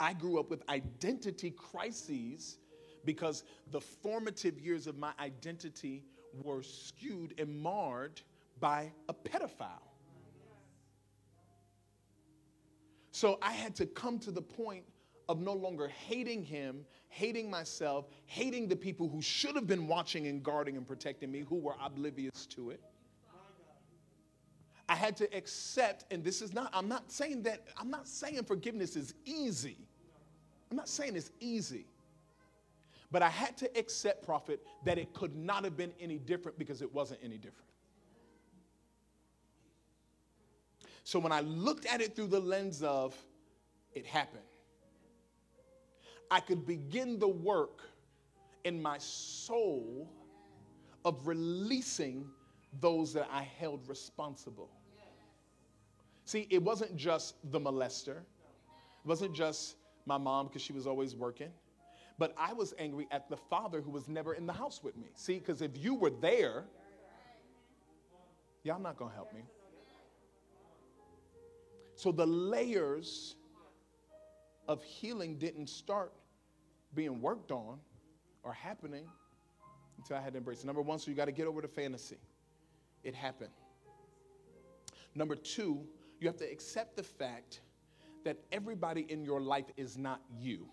I 0.00 0.12
grew 0.12 0.40
up 0.40 0.50
with 0.50 0.68
identity 0.68 1.50
crises 1.50 2.58
because 3.04 3.44
the 3.70 3.80
formative 3.80 4.58
years 4.58 4.86
of 4.86 4.98
my 4.98 5.12
identity 5.20 6.02
were 6.42 6.62
skewed 6.62 7.34
and 7.38 7.62
marred 7.62 8.20
by 8.60 8.92
a 9.08 9.14
pedophile. 9.14 9.68
So 13.10 13.38
I 13.42 13.52
had 13.52 13.74
to 13.76 13.86
come 13.86 14.18
to 14.20 14.30
the 14.30 14.42
point 14.42 14.84
of 15.28 15.40
no 15.40 15.52
longer 15.52 15.88
hating 15.88 16.44
him, 16.44 16.84
hating 17.08 17.48
myself, 17.48 18.06
hating 18.26 18.68
the 18.68 18.76
people 18.76 19.08
who 19.08 19.22
should 19.22 19.54
have 19.54 19.66
been 19.66 19.86
watching 19.86 20.26
and 20.26 20.42
guarding 20.42 20.76
and 20.76 20.86
protecting 20.86 21.30
me, 21.30 21.44
who 21.48 21.56
were 21.56 21.76
oblivious 21.82 22.46
to 22.46 22.70
it. 22.70 22.80
I 24.88 24.94
had 24.94 25.16
to 25.18 25.34
accept, 25.34 26.04
and 26.10 26.22
this 26.22 26.42
is 26.42 26.52
not, 26.52 26.70
I'm 26.74 26.88
not 26.88 27.10
saying 27.10 27.42
that, 27.44 27.68
I'm 27.78 27.90
not 27.90 28.06
saying 28.06 28.42
forgiveness 28.44 28.96
is 28.96 29.14
easy. 29.24 29.78
I'm 30.70 30.76
not 30.76 30.88
saying 30.88 31.16
it's 31.16 31.30
easy. 31.40 31.86
But 33.14 33.22
I 33.22 33.28
had 33.28 33.56
to 33.58 33.70
accept, 33.78 34.24
prophet, 34.26 34.60
that 34.84 34.98
it 34.98 35.14
could 35.14 35.36
not 35.36 35.62
have 35.62 35.76
been 35.76 35.92
any 36.00 36.18
different 36.18 36.58
because 36.58 36.82
it 36.82 36.92
wasn't 36.92 37.20
any 37.22 37.36
different. 37.36 37.70
So 41.04 41.20
when 41.20 41.30
I 41.30 41.38
looked 41.42 41.86
at 41.86 42.00
it 42.00 42.16
through 42.16 42.26
the 42.26 42.40
lens 42.40 42.82
of 42.82 43.16
it 43.92 44.04
happened, 44.04 44.42
I 46.28 46.40
could 46.40 46.66
begin 46.66 47.20
the 47.20 47.28
work 47.28 47.82
in 48.64 48.82
my 48.82 48.98
soul 48.98 50.10
of 51.04 51.24
releasing 51.24 52.28
those 52.80 53.12
that 53.12 53.28
I 53.30 53.42
held 53.42 53.88
responsible. 53.88 54.70
See, 56.24 56.48
it 56.50 56.60
wasn't 56.60 56.96
just 56.96 57.36
the 57.52 57.60
molester, 57.60 58.22
it 58.22 59.06
wasn't 59.06 59.36
just 59.36 59.76
my 60.04 60.18
mom 60.18 60.48
because 60.48 60.62
she 60.62 60.72
was 60.72 60.88
always 60.88 61.14
working, 61.14 61.52
but 62.18 62.34
I 62.36 62.52
was 62.52 62.74
angry 62.78 63.06
at 63.10 63.28
the 63.28 63.36
father 63.36 63.80
who 63.80 63.90
was 63.90 64.08
never 64.08 64.34
in 64.34 64.46
the 64.46 64.52
house 64.52 64.80
with 64.82 64.96
me. 64.96 65.08
See, 65.14 65.38
because 65.38 65.62
if 65.62 65.72
you 65.76 65.94
were 65.94 66.10
there, 66.10 66.64
y'all 68.62 68.80
not 68.80 68.96
gonna 68.96 69.14
help 69.14 69.32
me. 69.32 69.42
So 71.96 72.12
the 72.12 72.26
layers 72.26 73.36
of 74.68 74.82
healing 74.82 75.38
didn't 75.38 75.68
start 75.68 76.12
being 76.94 77.20
worked 77.20 77.50
on 77.52 77.78
or 78.42 78.52
happening 78.52 79.06
until 79.98 80.16
I 80.16 80.20
had 80.20 80.32
to 80.32 80.38
embrace 80.38 80.60
it. 80.60 80.66
Number 80.66 80.82
one, 80.82 80.98
so 80.98 81.10
you 81.10 81.16
got 81.16 81.26
to 81.26 81.32
get 81.32 81.46
over 81.46 81.60
the 81.60 81.68
fantasy. 81.68 82.18
It 83.02 83.14
happened. 83.14 83.52
Number 85.14 85.36
two, 85.36 85.86
you 86.20 86.26
have 86.26 86.36
to 86.38 86.50
accept 86.50 86.96
the 86.96 87.02
fact 87.02 87.60
that 88.24 88.38
everybody 88.52 89.06
in 89.08 89.24
your 89.24 89.40
life 89.40 89.66
is 89.76 89.96
not 89.96 90.20
you. 90.38 90.66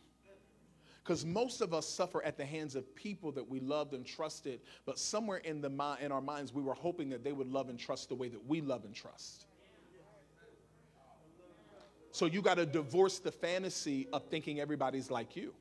Because 1.03 1.25
most 1.25 1.61
of 1.61 1.73
us 1.73 1.87
suffer 1.87 2.23
at 2.23 2.37
the 2.37 2.45
hands 2.45 2.75
of 2.75 2.95
people 2.95 3.31
that 3.31 3.47
we 3.47 3.59
loved 3.59 3.93
and 3.93 4.05
trusted, 4.05 4.61
but 4.85 4.99
somewhere 4.99 5.37
in, 5.37 5.59
the, 5.61 5.97
in 5.99 6.11
our 6.11 6.21
minds, 6.21 6.53
we 6.53 6.61
were 6.61 6.75
hoping 6.75 7.09
that 7.09 7.23
they 7.23 7.31
would 7.31 7.47
love 7.47 7.69
and 7.69 7.79
trust 7.79 8.09
the 8.09 8.15
way 8.15 8.29
that 8.29 8.45
we 8.47 8.61
love 8.61 8.85
and 8.85 8.93
trust. 8.93 9.45
So 12.11 12.25
you 12.25 12.41
got 12.41 12.55
to 12.55 12.65
divorce 12.65 13.19
the 13.19 13.31
fantasy 13.31 14.07
of 14.13 14.25
thinking 14.25 14.59
everybody's 14.59 15.09
like 15.09 15.35
you. 15.35 15.53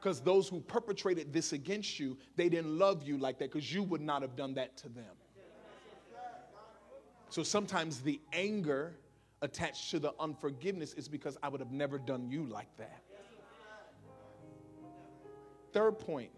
Because 0.00 0.20
those 0.20 0.48
who 0.48 0.60
perpetrated 0.60 1.32
this 1.32 1.52
against 1.52 2.00
you, 2.00 2.18
they 2.34 2.48
didn't 2.48 2.76
love 2.76 3.04
you 3.06 3.18
like 3.18 3.38
that 3.38 3.52
because 3.52 3.72
you 3.72 3.84
would 3.84 4.00
not 4.00 4.22
have 4.22 4.34
done 4.34 4.54
that 4.54 4.76
to 4.78 4.88
them. 4.88 5.14
So 7.28 7.44
sometimes 7.44 8.00
the 8.00 8.20
anger 8.32 8.96
attached 9.42 9.90
to 9.92 10.00
the 10.00 10.12
unforgiveness 10.18 10.94
is 10.94 11.08
because 11.08 11.38
I 11.42 11.48
would 11.48 11.60
have 11.60 11.70
never 11.70 11.98
done 11.98 12.28
you 12.28 12.44
like 12.44 12.76
that. 12.78 13.02
Third 15.72 15.98
point, 15.98 16.30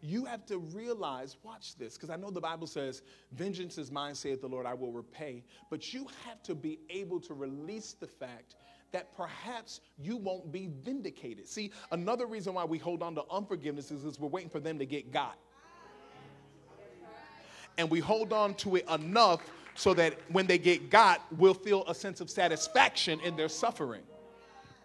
you 0.00 0.24
have 0.24 0.46
to 0.46 0.58
realize, 0.58 1.36
watch 1.42 1.76
this, 1.76 1.94
because 1.94 2.10
I 2.10 2.16
know 2.16 2.30
the 2.30 2.40
Bible 2.40 2.66
says, 2.66 3.02
Vengeance 3.32 3.78
is 3.78 3.90
mine, 3.90 4.14
saith 4.14 4.40
the 4.40 4.48
Lord, 4.48 4.66
I 4.66 4.74
will 4.74 4.92
repay. 4.92 5.42
But 5.70 5.92
you 5.92 6.06
have 6.24 6.42
to 6.44 6.54
be 6.54 6.78
able 6.90 7.20
to 7.20 7.34
release 7.34 7.94
the 7.98 8.06
fact 8.06 8.54
that 8.92 9.14
perhaps 9.16 9.80
you 9.98 10.16
won't 10.16 10.52
be 10.52 10.70
vindicated. 10.84 11.48
See, 11.48 11.72
another 11.90 12.26
reason 12.26 12.54
why 12.54 12.64
we 12.64 12.78
hold 12.78 13.02
on 13.02 13.14
to 13.16 13.24
unforgiveness 13.30 13.90
is, 13.90 14.04
is 14.04 14.20
we're 14.20 14.28
waiting 14.28 14.50
for 14.50 14.60
them 14.60 14.78
to 14.78 14.86
get 14.86 15.12
got. 15.12 15.38
And 17.78 17.90
we 17.90 18.00
hold 18.00 18.32
on 18.32 18.54
to 18.54 18.76
it 18.76 18.88
enough 18.88 19.42
so 19.74 19.92
that 19.94 20.14
when 20.30 20.46
they 20.46 20.56
get 20.56 20.88
got, 20.88 21.20
we'll 21.36 21.52
feel 21.52 21.84
a 21.88 21.94
sense 21.94 22.20
of 22.20 22.30
satisfaction 22.30 23.20
in 23.20 23.36
their 23.36 23.48
suffering. 23.48 24.02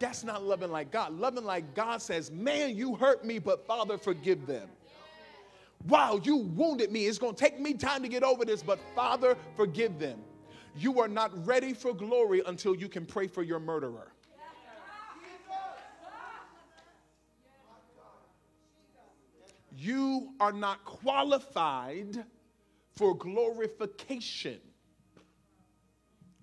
That's 0.02 0.24
not 0.24 0.42
loving 0.42 0.72
like 0.72 0.90
God. 0.90 1.16
Loving 1.16 1.44
like 1.44 1.76
God 1.76 2.02
says, 2.02 2.32
Man, 2.32 2.76
you 2.76 2.96
hurt 2.96 3.24
me, 3.24 3.38
but 3.38 3.64
Father, 3.68 3.96
forgive 3.96 4.48
them. 4.48 4.68
Wow, 5.86 6.20
you 6.24 6.38
wounded 6.38 6.90
me. 6.90 7.06
It's 7.06 7.18
going 7.18 7.36
to 7.36 7.40
take 7.40 7.60
me 7.60 7.74
time 7.74 8.02
to 8.02 8.08
get 8.08 8.24
over 8.24 8.44
this, 8.44 8.64
but 8.64 8.80
Father, 8.96 9.36
forgive 9.56 10.00
them. 10.00 10.18
You 10.76 10.98
are 10.98 11.06
not 11.06 11.46
ready 11.46 11.72
for 11.72 11.94
glory 11.94 12.42
until 12.44 12.74
you 12.74 12.88
can 12.88 13.06
pray 13.06 13.28
for 13.28 13.44
your 13.44 13.60
murderer. 13.60 14.10
You 19.76 20.32
are 20.40 20.52
not 20.52 20.84
qualified 20.84 22.24
for 22.96 23.16
glorification. 23.16 24.58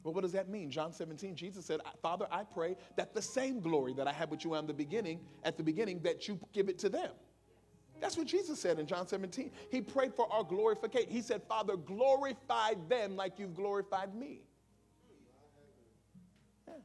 Well, 0.03 0.13
what 0.13 0.21
does 0.21 0.31
that 0.31 0.49
mean? 0.49 0.71
John 0.71 0.93
17, 0.93 1.35
Jesus 1.35 1.65
said, 1.65 1.81
Father, 2.01 2.25
I 2.31 2.43
pray 2.43 2.77
that 2.95 3.13
the 3.13 3.21
same 3.21 3.59
glory 3.59 3.93
that 3.93 4.07
I 4.07 4.13
had 4.13 4.31
with 4.31 4.45
you 4.45 4.55
at 4.55 4.65
the 4.65 4.73
beginning, 4.73 5.19
at 5.43 5.57
the 5.57 5.63
beginning, 5.63 5.99
that 6.03 6.27
you 6.27 6.39
give 6.53 6.69
it 6.69 6.79
to 6.79 6.89
them. 6.89 7.11
That's 7.99 8.17
what 8.17 8.27
Jesus 8.27 8.59
said 8.59 8.79
in 8.79 8.87
John 8.87 9.07
17. 9.07 9.51
He 9.69 9.81
prayed 9.81 10.13
for 10.13 10.31
our 10.31 10.43
glorification. 10.43 11.09
He 11.09 11.21
said, 11.21 11.43
Father, 11.43 11.75
glorify 11.75 12.75
them 12.87 13.17
like 13.17 13.37
you've 13.37 13.53
glorified 13.53 14.15
me. 14.15 14.41
Yeah. 16.65 16.75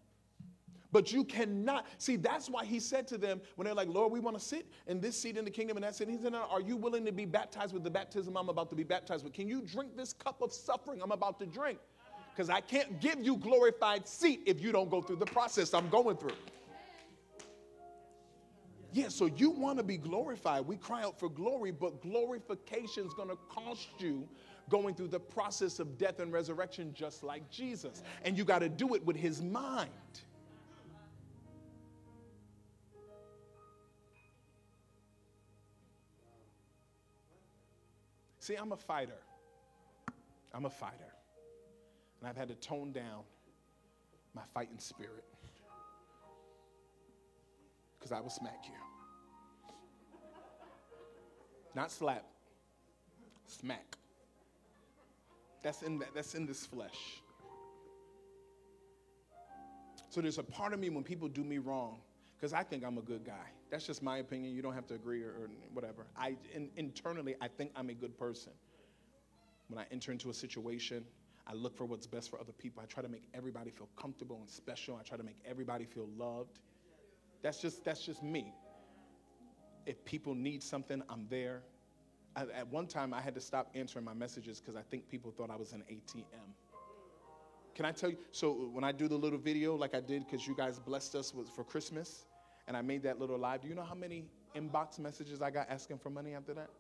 But 0.91 1.13
you 1.13 1.23
cannot. 1.23 1.87
See, 1.99 2.17
that's 2.17 2.51
why 2.51 2.65
he 2.65 2.81
said 2.81 3.07
to 3.09 3.19
them 3.19 3.41
when 3.55 3.67
they're 3.67 3.77
like, 3.77 3.89
Lord, 3.89 4.13
we 4.13 4.19
want 4.19 4.37
to 4.37 4.45
sit 4.45 4.67
in 4.89 5.01
this 5.01 5.17
seat 5.17 5.37
in 5.37 5.45
the 5.45 5.53
kingdom 5.53 5.77
and 5.77 5.85
that 5.85 5.95
seat. 5.95 6.09
He 6.09 6.19
said, 6.19 6.35
Are 6.35 6.61
you 6.61 6.77
willing 6.77 7.05
to 7.05 7.13
be 7.13 7.27
baptized 7.27 7.73
with 7.73 7.85
the 7.85 7.91
baptism 7.91 8.37
I'm 8.37 8.49
about 8.49 8.71
to 8.71 8.77
be 8.77 8.85
baptized 8.85 9.23
with? 9.23 9.33
Can 9.33 9.47
you 9.47 9.63
drink 9.63 9.97
this 9.97 10.13
cup 10.13 10.43
of 10.43 10.53
suffering 10.53 11.01
I'm 11.01 11.13
about 11.13 11.39
to 11.39 11.47
drink? 11.47 11.79
Because 12.35 12.51
I 12.51 12.61
can't 12.61 13.01
give 13.01 13.25
you 13.25 13.37
glorified 13.37 14.09
seat 14.09 14.41
if 14.45 14.61
you 14.61 14.73
don't 14.73 14.91
go 14.91 15.01
through 15.01 15.17
the 15.17 15.27
process 15.27 15.73
I'm 15.73 15.89
going 15.89 16.17
through. 16.17 16.37
Yeah, 18.93 19.09
so 19.09 19.27
you 19.27 19.51
want 19.51 19.79
to 19.79 19.85
be 19.85 19.97
glorified. 19.97 20.67
We 20.67 20.77
cry 20.77 21.03
out 21.03 21.19
for 21.19 21.29
glory, 21.29 21.71
but 21.71 22.03
glorification 22.03 23.07
is 23.07 23.15
going 23.15 23.29
to 23.29 23.39
cost 23.49 23.89
you 23.99 24.29
going 24.69 24.95
through 24.95 25.09
the 25.09 25.21
process 25.21 25.79
of 25.79 25.97
death 25.97 26.19
and 26.19 26.33
resurrection 26.33 26.93
just 26.93 27.23
like 27.23 27.49
Jesus. 27.51 28.03
And 28.25 28.37
you 28.37 28.45
got 28.45 28.61
to 28.61 28.69
do 28.69 28.95
it 28.95 29.05
with 29.05 29.17
his 29.17 29.41
mind. 29.41 29.91
See, 38.41 38.57
I'm 38.57 38.73
a 38.73 38.77
fighter. 38.77 39.19
I'm 40.53 40.67
a 40.67 40.71
fighter. 40.71 41.14
And 42.25 42.31
I've 42.31 42.39
had 42.39 42.49
to 42.49 42.55
tone 42.55 42.91
down 42.91 43.21
my 44.35 44.41
fighting 44.55 44.79
spirit 44.79 45.27
because 47.99 48.13
I 48.13 48.21
will 48.21 48.31
smack 48.31 48.65
you. 48.65 48.73
Not 51.75 51.93
slap, 51.93 52.25
smack. 53.47 53.99
That's 55.63 55.83
in, 55.83 55.99
that, 55.99 56.15
that's 56.15 56.35
in 56.35 56.47
this 56.47 56.65
flesh. 56.65 57.21
So 60.09 60.23
there's 60.23 60.39
a 60.39 60.43
part 60.43 60.73
of 60.73 60.81
me 60.81 60.89
when 60.89 61.05
people 61.05 61.29
do 61.29 61.45
me 61.45 61.59
wrong, 61.59 61.99
because 62.39 62.55
I 62.55 62.63
think 62.63 62.87
I'm 62.87 62.97
a 62.97 63.03
good 63.03 63.27
guy. 63.27 63.51
That's 63.71 63.87
just 63.87 64.03
my 64.03 64.17
opinion. 64.17 64.55
You 64.55 64.63
don't 64.63 64.73
have 64.73 64.87
to 64.87 64.95
agree 64.95 65.23
or, 65.23 65.29
or 65.29 65.51
whatever. 65.75 66.07
I 66.17 66.37
in, 66.55 66.71
internally 66.77 67.37
I 67.43 67.49
think 67.49 67.73
I'm 67.77 67.91
a 67.91 67.95
good 67.95 68.17
person. 68.17 68.55
When 69.69 69.79
I 69.79 69.85
enter 69.93 70.11
into 70.11 70.31
a 70.31 70.35
situation, 70.35 71.05
I 71.47 71.53
look 71.53 71.77
for 71.77 71.85
what's 71.85 72.07
best 72.07 72.31
for 72.31 72.41
other 72.41 72.53
people. 72.53 72.83
I 72.83 72.87
try 72.87 73.03
to 73.03 73.09
make 73.09 73.25
everybody 73.35 73.71
feel 73.71 73.89
comfortable 73.97 74.39
and 74.41 74.49
special. 74.49 74.97
I 74.99 75.03
try 75.03 75.19
to 75.19 75.23
make 75.23 75.37
everybody 75.45 75.85
feel 75.85 76.09
loved. 76.17 76.59
That's 77.43 77.61
just 77.61 77.85
that's 77.85 78.05
just 78.05 78.23
me. 78.23 78.53
If 79.87 80.03
people 80.05 80.35
need 80.35 80.63
something, 80.63 81.03
I'm 81.11 81.27
there. 81.29 81.61
I, 82.35 82.43
at 82.55 82.69
one 82.69 82.87
time, 82.87 83.13
I 83.13 83.21
had 83.21 83.35
to 83.35 83.41
stop 83.41 83.71
answering 83.75 84.05
my 84.05 84.15
messages 84.15 84.59
because 84.61 84.77
I 84.77 84.83
think 84.83 85.09
people 85.11 85.31
thought 85.31 85.51
I 85.51 85.57
was 85.57 85.73
an 85.73 85.85
ATM. 85.91 86.25
Can 87.75 87.85
I 87.85 87.93
tell 87.93 88.11
you? 88.11 88.17
So 88.33 88.71
when 88.73 88.85
I 88.85 88.93
do 88.93 89.09
the 89.09 89.17
little 89.17 89.39
video 89.39 89.75
like 89.77 89.95
I 89.95 90.01
did 90.01 90.25
because 90.25 90.47
you 90.47 90.55
guys 90.55 90.79
blessed 90.79 91.15
us 91.17 91.35
with, 91.35 91.49
for 91.51 91.65
Christmas, 91.65 92.25
and 92.67 92.77
I 92.77 92.83
made 92.83 93.03
that 93.03 93.21
little 93.21 93.39
live. 93.39 93.61
Do 93.61 93.69
you 93.69 93.75
know 93.75 93.83
how 93.83 93.95
many 93.95 94.25
inbox 94.57 94.99
messages 94.99 95.43
I 95.43 95.51
got 95.51 95.69
asking 95.69 95.99
for 95.99 96.09
money 96.09 96.35
after 96.35 96.55
that? 96.55 96.71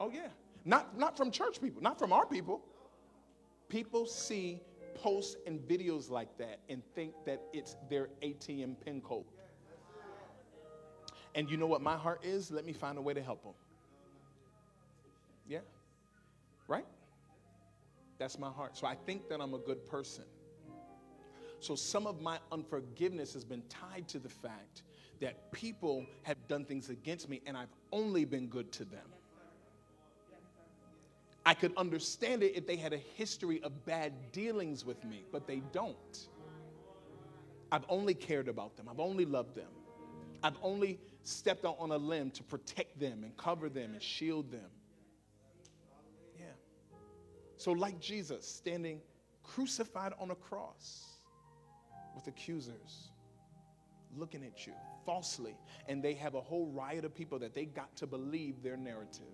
Oh 0.00 0.10
yeah. 0.10 0.28
Not 0.66 0.98
not 0.98 1.16
from 1.16 1.30
church 1.30 1.60
people, 1.62 1.80
not 1.80 1.98
from 1.98 2.12
our 2.12 2.26
people. 2.26 2.60
People 3.68 4.04
see 4.04 4.60
posts 4.94 5.36
and 5.46 5.60
videos 5.60 6.10
like 6.10 6.36
that 6.38 6.58
and 6.68 6.82
think 6.94 7.14
that 7.24 7.40
it's 7.52 7.76
their 7.88 8.08
ATM 8.22 8.74
pin 8.84 9.00
code. 9.00 9.24
And 11.36 11.48
you 11.50 11.56
know 11.56 11.66
what 11.66 11.82
my 11.82 11.96
heart 11.96 12.24
is? 12.24 12.50
Let 12.50 12.64
me 12.64 12.72
find 12.72 12.98
a 12.98 13.00
way 13.00 13.14
to 13.14 13.22
help 13.22 13.44
them. 13.44 13.52
Yeah. 15.46 15.60
Right? 16.66 16.86
That's 18.18 18.38
my 18.38 18.50
heart. 18.50 18.76
So 18.76 18.86
I 18.86 18.94
think 18.94 19.28
that 19.28 19.40
I'm 19.40 19.54
a 19.54 19.58
good 19.58 19.86
person. 19.86 20.24
So 21.60 21.74
some 21.76 22.06
of 22.06 22.20
my 22.20 22.38
unforgiveness 22.50 23.34
has 23.34 23.44
been 23.44 23.62
tied 23.68 24.08
to 24.08 24.18
the 24.18 24.28
fact 24.28 24.82
that 25.20 25.52
people 25.52 26.06
have 26.22 26.36
done 26.48 26.64
things 26.64 26.90
against 26.90 27.28
me 27.28 27.40
and 27.46 27.56
I've 27.56 27.74
only 27.92 28.24
been 28.24 28.48
good 28.48 28.72
to 28.72 28.84
them. 28.84 29.06
I 31.46 31.54
could 31.54 31.72
understand 31.76 32.42
it 32.42 32.56
if 32.56 32.66
they 32.66 32.74
had 32.74 32.92
a 32.92 32.98
history 32.98 33.62
of 33.62 33.86
bad 33.86 34.32
dealings 34.32 34.84
with 34.84 35.04
me, 35.04 35.24
but 35.30 35.46
they 35.46 35.62
don't. 35.72 36.28
I've 37.70 37.84
only 37.88 38.14
cared 38.14 38.48
about 38.48 38.76
them, 38.76 38.88
I've 38.88 38.98
only 38.98 39.24
loved 39.24 39.54
them, 39.54 39.70
I've 40.42 40.56
only 40.60 40.98
stepped 41.22 41.64
out 41.64 41.76
on 41.78 41.92
a 41.92 41.96
limb 41.96 42.32
to 42.32 42.42
protect 42.42 42.98
them 42.98 43.22
and 43.22 43.36
cover 43.36 43.68
them 43.68 43.92
and 43.92 44.02
shield 44.02 44.50
them. 44.50 44.70
Yeah. 46.36 46.46
So, 47.56 47.70
like 47.70 48.00
Jesus 48.00 48.46
standing 48.46 49.00
crucified 49.44 50.14
on 50.18 50.32
a 50.32 50.34
cross 50.34 51.04
with 52.16 52.26
accusers 52.26 53.10
looking 54.16 54.42
at 54.44 54.66
you 54.66 54.72
falsely, 55.04 55.54
and 55.88 56.02
they 56.02 56.14
have 56.14 56.34
a 56.34 56.40
whole 56.40 56.66
riot 56.66 57.04
of 57.04 57.14
people 57.14 57.38
that 57.38 57.54
they 57.54 57.66
got 57.66 57.94
to 57.96 58.06
believe 58.08 58.62
their 58.64 58.76
narrative. 58.76 59.26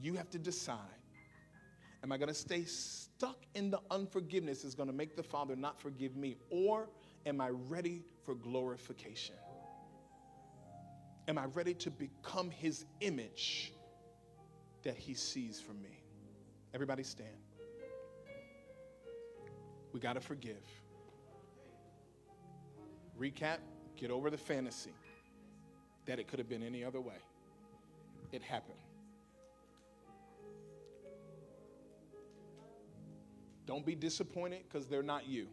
You 0.00 0.14
have 0.14 0.30
to 0.30 0.38
decide 0.38 0.78
am 2.04 2.12
I 2.12 2.16
going 2.16 2.28
to 2.28 2.34
stay 2.34 2.64
stuck 2.64 3.44
in 3.54 3.70
the 3.70 3.80
unforgiveness 3.90 4.62
that's 4.62 4.74
going 4.74 4.88
to 4.88 4.94
make 4.94 5.16
the 5.16 5.22
Father 5.22 5.56
not 5.56 5.80
forgive 5.80 6.16
me, 6.16 6.36
or 6.50 6.88
am 7.26 7.40
I 7.40 7.48
ready 7.48 8.04
for 8.24 8.34
glorification? 8.34 9.34
Am 11.26 11.36
I 11.36 11.46
ready 11.46 11.74
to 11.74 11.90
become 11.90 12.50
His 12.50 12.84
image 13.00 13.72
that 14.84 14.96
He 14.96 15.14
sees 15.14 15.60
from 15.60 15.82
me? 15.82 16.02
Everybody 16.72 17.02
stand. 17.02 17.28
We 19.92 20.00
got 20.00 20.14
to 20.14 20.20
forgive. 20.20 20.64
Recap 23.18 23.58
get 23.96 24.10
over 24.12 24.30
the 24.30 24.38
fantasy 24.38 24.94
that 26.06 26.20
it 26.20 26.28
could 26.28 26.38
have 26.38 26.48
been 26.48 26.62
any 26.62 26.84
other 26.84 27.00
way. 27.00 27.18
It 28.30 28.42
happened. 28.42 28.78
Don't 33.68 33.84
be 33.84 33.94
disappointed 33.94 34.62
because 34.66 34.86
they're 34.86 35.02
not 35.02 35.28
you. 35.28 35.46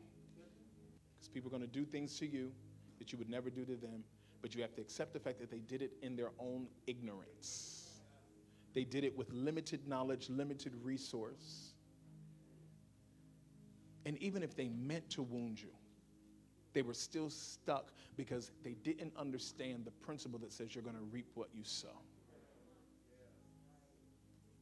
Because 1.18 1.28
people 1.28 1.50
are 1.50 1.58
going 1.58 1.70
to 1.70 1.80
do 1.80 1.84
things 1.84 2.18
to 2.20 2.26
you 2.26 2.50
that 2.98 3.12
you 3.12 3.18
would 3.18 3.30
never 3.30 3.50
do 3.50 3.66
to 3.66 3.76
them, 3.76 4.06
but 4.42 4.56
you 4.56 4.62
have 4.62 4.74
to 4.76 4.82
accept 4.82 5.12
the 5.12 5.20
fact 5.20 5.38
that 5.42 5.52
they 5.52 5.60
did 5.60 5.82
it 5.82 5.92
in 6.02 6.16
their 6.16 6.32
own 6.40 6.68
ignorance. 6.88 7.90
They 8.74 8.86
did 8.86 9.04
it 9.04 9.18
with 9.18 9.30
limited 9.34 9.86
knowledge, 9.86 10.30
limited 10.30 10.72
resource. 10.82 11.74
And 14.06 14.18
even 14.20 14.44
if 14.44 14.56
they 14.56 14.70
meant 14.70 15.10
to 15.10 15.22
wound 15.22 15.62
you, 15.62 15.72
they 16.72 16.84
were 16.84 16.94
still 16.94 17.30
stuck 17.30 17.92
because 18.16 18.52
they 18.64 18.76
didn't 18.76 19.12
understand 19.18 19.84
the 19.84 19.92
principle 19.92 20.40
that 20.40 20.54
says 20.54 20.74
you're 20.74 20.86
going 20.86 20.96
to 20.96 21.04
reap 21.12 21.28
what 21.34 21.50
you 21.54 21.66
sow. 21.66 22.00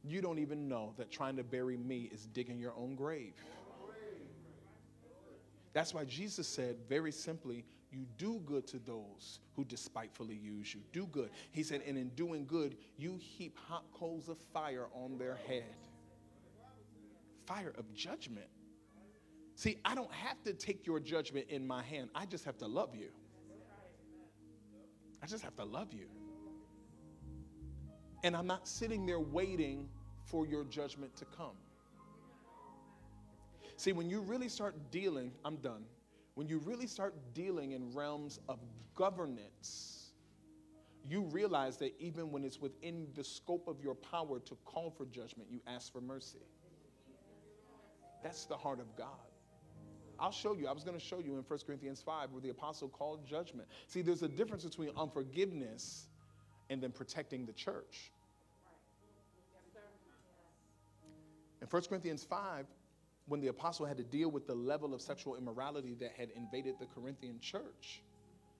You 0.06 0.20
don't 0.20 0.38
even 0.38 0.68
know 0.68 0.92
that 0.98 1.10
trying 1.10 1.36
to 1.36 1.44
bury 1.44 1.76
me 1.78 2.10
is 2.12 2.26
digging 2.26 2.58
your 2.58 2.74
own 2.76 2.94
grave. 2.94 3.34
That's 5.72 5.92
why 5.92 6.04
Jesus 6.04 6.46
said 6.46 6.76
very 6.88 7.10
simply, 7.10 7.64
you 7.90 8.06
do 8.18 8.40
good 8.44 8.66
to 8.68 8.78
those 8.78 9.40
who 9.56 9.64
despitefully 9.64 10.34
use 10.34 10.74
you. 10.74 10.80
Do 10.92 11.06
good. 11.06 11.30
He 11.52 11.62
said, 11.62 11.82
and 11.86 11.96
in 11.96 12.10
doing 12.10 12.44
good, 12.44 12.76
you 12.96 13.18
heap 13.20 13.58
hot 13.68 13.84
coals 13.92 14.28
of 14.28 14.36
fire 14.52 14.86
on 14.94 15.16
their 15.16 15.38
head. 15.48 15.74
Fire 17.46 17.72
of 17.76 17.92
judgment. 17.94 18.46
See, 19.56 19.78
I 19.84 19.94
don't 19.94 20.12
have 20.12 20.42
to 20.44 20.52
take 20.52 20.86
your 20.86 21.00
judgment 21.00 21.46
in 21.48 21.66
my 21.66 21.82
hand. 21.82 22.10
I 22.14 22.26
just 22.26 22.44
have 22.44 22.58
to 22.58 22.66
love 22.66 22.94
you. 22.94 23.10
I 25.22 25.26
just 25.26 25.42
have 25.44 25.56
to 25.56 25.64
love 25.64 25.92
you. 25.92 26.08
And 28.24 28.34
I'm 28.34 28.46
not 28.46 28.66
sitting 28.66 29.04
there 29.04 29.20
waiting 29.20 29.86
for 30.24 30.46
your 30.46 30.64
judgment 30.64 31.14
to 31.16 31.26
come. 31.26 31.56
See, 33.76 33.92
when 33.92 34.08
you 34.08 34.20
really 34.22 34.48
start 34.48 34.74
dealing, 34.90 35.30
I'm 35.44 35.56
done. 35.56 35.84
When 36.34 36.48
you 36.48 36.58
really 36.58 36.86
start 36.86 37.14
dealing 37.34 37.72
in 37.72 37.92
realms 37.92 38.40
of 38.48 38.58
governance, 38.94 40.12
you 41.06 41.20
realize 41.20 41.76
that 41.76 41.94
even 41.98 42.32
when 42.32 42.44
it's 42.44 42.58
within 42.58 43.08
the 43.14 43.22
scope 43.22 43.68
of 43.68 43.82
your 43.82 43.94
power 43.94 44.40
to 44.40 44.56
call 44.64 44.90
for 44.90 45.04
judgment, 45.04 45.50
you 45.50 45.60
ask 45.66 45.92
for 45.92 46.00
mercy. 46.00 46.38
That's 48.22 48.46
the 48.46 48.56
heart 48.56 48.80
of 48.80 48.96
God. 48.96 49.08
I'll 50.18 50.32
show 50.32 50.54
you. 50.54 50.66
I 50.66 50.72
was 50.72 50.82
going 50.82 50.98
to 50.98 51.04
show 51.04 51.18
you 51.18 51.36
in 51.36 51.42
1 51.42 51.58
Corinthians 51.66 52.00
5 52.00 52.30
where 52.30 52.40
the 52.40 52.48
apostle 52.48 52.88
called 52.88 53.26
judgment. 53.26 53.68
See, 53.86 54.00
there's 54.00 54.22
a 54.22 54.28
difference 54.28 54.64
between 54.64 54.90
unforgiveness 54.96 56.06
and 56.70 56.82
then 56.82 56.90
protecting 56.90 57.44
the 57.44 57.52
church. 57.52 58.12
In 61.64 61.70
1 61.70 61.82
Corinthians 61.88 62.22
5, 62.24 62.66
when 63.26 63.40
the 63.40 63.46
apostle 63.46 63.86
had 63.86 63.96
to 63.96 64.04
deal 64.04 64.30
with 64.30 64.46
the 64.46 64.54
level 64.54 64.92
of 64.92 65.00
sexual 65.00 65.34
immorality 65.34 65.94
that 65.98 66.12
had 66.12 66.28
invaded 66.36 66.74
the 66.78 66.84
Corinthian 66.84 67.40
church, 67.40 68.02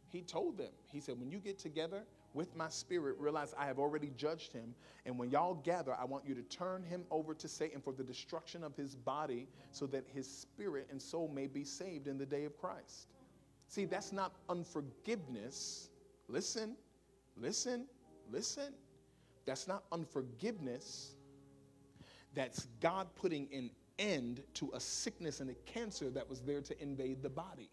he 0.08 0.22
told 0.22 0.56
them, 0.56 0.70
he 0.90 1.00
said, 1.00 1.20
when 1.20 1.30
you 1.30 1.38
get 1.38 1.58
together 1.58 2.04
with 2.32 2.56
my 2.56 2.70
spirit, 2.70 3.16
realize 3.18 3.52
I 3.58 3.66
have 3.66 3.78
already 3.78 4.10
judged 4.16 4.54
him. 4.54 4.74
And 5.04 5.18
when 5.18 5.30
y'all 5.30 5.52
gather, 5.52 5.92
I 5.92 6.04
want 6.04 6.24
you 6.26 6.34
to 6.34 6.42
turn 6.44 6.82
him 6.82 7.04
over 7.10 7.34
to 7.34 7.46
Satan 7.46 7.82
for 7.82 7.92
the 7.92 8.02
destruction 8.02 8.64
of 8.64 8.74
his 8.74 8.94
body 8.94 9.48
so 9.70 9.86
that 9.88 10.06
his 10.14 10.26
spirit 10.26 10.86
and 10.90 11.00
soul 11.00 11.28
may 11.28 11.46
be 11.46 11.62
saved 11.62 12.08
in 12.08 12.16
the 12.16 12.24
day 12.24 12.46
of 12.46 12.56
Christ. 12.56 13.08
See, 13.68 13.84
that's 13.84 14.12
not 14.12 14.32
unforgiveness. 14.48 15.90
Listen, 16.28 16.74
listen, 17.36 17.84
listen. 18.32 18.72
That's 19.44 19.68
not 19.68 19.84
unforgiveness. 19.92 21.13
That's 22.34 22.66
God 22.80 23.08
putting 23.14 23.48
an 23.52 23.70
end 23.98 24.42
to 24.54 24.70
a 24.74 24.80
sickness 24.80 25.40
and 25.40 25.50
a 25.50 25.54
cancer 25.66 26.10
that 26.10 26.28
was 26.28 26.40
there 26.40 26.60
to 26.60 26.82
invade 26.82 27.22
the 27.22 27.30
body. 27.30 27.70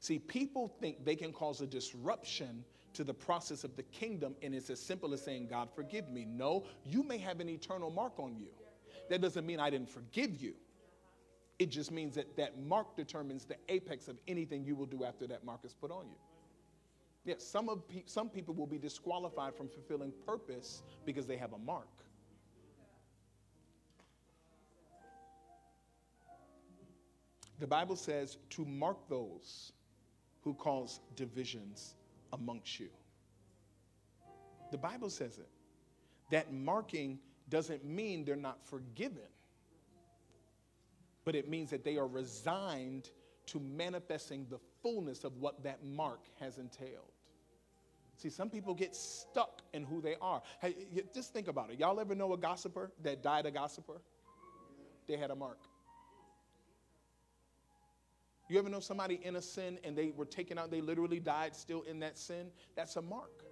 See, 0.00 0.18
people 0.18 0.68
think 0.80 1.04
they 1.04 1.14
can 1.14 1.32
cause 1.32 1.60
a 1.60 1.66
disruption 1.66 2.64
to 2.94 3.04
the 3.04 3.14
process 3.14 3.64
of 3.64 3.76
the 3.76 3.84
kingdom, 3.84 4.34
and 4.42 4.54
it's 4.54 4.68
as 4.68 4.80
simple 4.80 5.14
as 5.14 5.22
saying, 5.22 5.46
God, 5.48 5.68
forgive 5.74 6.10
me. 6.10 6.24
No, 6.24 6.64
you 6.84 7.02
may 7.02 7.18
have 7.18 7.40
an 7.40 7.48
eternal 7.48 7.90
mark 7.90 8.18
on 8.18 8.36
you. 8.36 8.48
That 9.08 9.20
doesn't 9.20 9.46
mean 9.46 9.60
I 9.60 9.70
didn't 9.70 9.88
forgive 9.88 10.42
you. 10.42 10.54
It 11.58 11.70
just 11.70 11.92
means 11.92 12.16
that 12.16 12.36
that 12.36 12.60
mark 12.60 12.96
determines 12.96 13.44
the 13.44 13.56
apex 13.68 14.08
of 14.08 14.18
anything 14.26 14.64
you 14.64 14.74
will 14.74 14.86
do 14.86 15.04
after 15.04 15.26
that 15.28 15.44
mark 15.44 15.60
is 15.64 15.74
put 15.74 15.90
on 15.90 16.08
you. 16.08 16.16
Yes, 17.24 17.44
some, 17.44 17.68
of 17.68 17.86
pe- 17.88 18.02
some 18.06 18.28
people 18.28 18.54
will 18.54 18.66
be 18.66 18.78
disqualified 18.78 19.54
from 19.54 19.68
fulfilling 19.68 20.12
purpose 20.26 20.82
because 21.06 21.26
they 21.26 21.36
have 21.36 21.52
a 21.52 21.58
mark. 21.58 21.86
The 27.62 27.68
Bible 27.68 27.94
says 27.94 28.38
to 28.50 28.64
mark 28.64 29.08
those 29.08 29.70
who 30.40 30.52
cause 30.52 30.98
divisions 31.14 31.94
amongst 32.32 32.80
you. 32.80 32.88
The 34.72 34.78
Bible 34.78 35.08
says 35.08 35.38
it. 35.38 35.48
That 36.32 36.52
marking 36.52 37.20
doesn't 37.48 37.84
mean 37.84 38.24
they're 38.24 38.34
not 38.34 38.66
forgiven, 38.66 39.30
but 41.24 41.36
it 41.36 41.48
means 41.48 41.70
that 41.70 41.84
they 41.84 41.98
are 41.98 42.08
resigned 42.08 43.10
to 43.46 43.60
manifesting 43.60 44.44
the 44.50 44.58
fullness 44.82 45.22
of 45.22 45.36
what 45.36 45.62
that 45.62 45.84
mark 45.84 46.22
has 46.40 46.58
entailed. 46.58 47.12
See, 48.16 48.28
some 48.28 48.50
people 48.50 48.74
get 48.74 48.96
stuck 48.96 49.62
in 49.72 49.84
who 49.84 50.00
they 50.00 50.16
are. 50.20 50.42
Hey, 50.60 50.74
just 51.14 51.32
think 51.32 51.46
about 51.46 51.70
it. 51.70 51.78
Y'all 51.78 52.00
ever 52.00 52.16
know 52.16 52.32
a 52.32 52.36
gossiper 52.36 52.90
that 53.04 53.22
died 53.22 53.46
a 53.46 53.52
gossiper? 53.52 54.00
They 55.06 55.16
had 55.16 55.30
a 55.30 55.36
mark. 55.36 55.58
You 58.52 58.58
ever 58.58 58.68
know 58.68 58.80
somebody 58.80 59.18
in 59.22 59.36
a 59.36 59.40
sin 59.40 59.78
and 59.82 59.96
they 59.96 60.12
were 60.14 60.26
taken 60.26 60.58
out, 60.58 60.70
they 60.70 60.82
literally 60.82 61.18
died 61.18 61.56
still 61.56 61.80
in 61.88 62.00
that 62.00 62.18
sin? 62.18 62.48
That's 62.76 62.96
a 62.96 63.00
mark. 63.00 63.44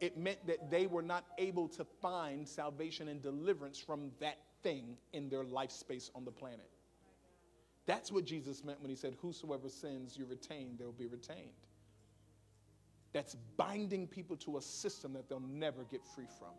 It 0.00 0.16
meant 0.16 0.46
that 0.46 0.70
they 0.70 0.86
were 0.86 1.02
not 1.02 1.24
able 1.36 1.66
to 1.70 1.84
find 1.84 2.46
salvation 2.46 3.08
and 3.08 3.20
deliverance 3.20 3.80
from 3.80 4.12
that 4.20 4.38
thing 4.62 4.96
in 5.12 5.30
their 5.30 5.42
life 5.42 5.72
space 5.72 6.12
on 6.14 6.24
the 6.24 6.30
planet. 6.30 6.70
That's 7.86 8.12
what 8.12 8.24
Jesus 8.24 8.62
meant 8.62 8.80
when 8.80 8.88
he 8.88 8.94
said, 8.94 9.16
Whosoever 9.20 9.68
sins 9.68 10.16
you 10.16 10.26
retain, 10.26 10.76
they'll 10.78 10.92
be 10.92 11.08
retained. 11.08 11.50
That's 13.12 13.34
binding 13.56 14.06
people 14.06 14.36
to 14.36 14.58
a 14.58 14.62
system 14.62 15.12
that 15.14 15.28
they'll 15.28 15.40
never 15.40 15.82
get 15.90 16.06
free 16.06 16.28
from. 16.38 16.54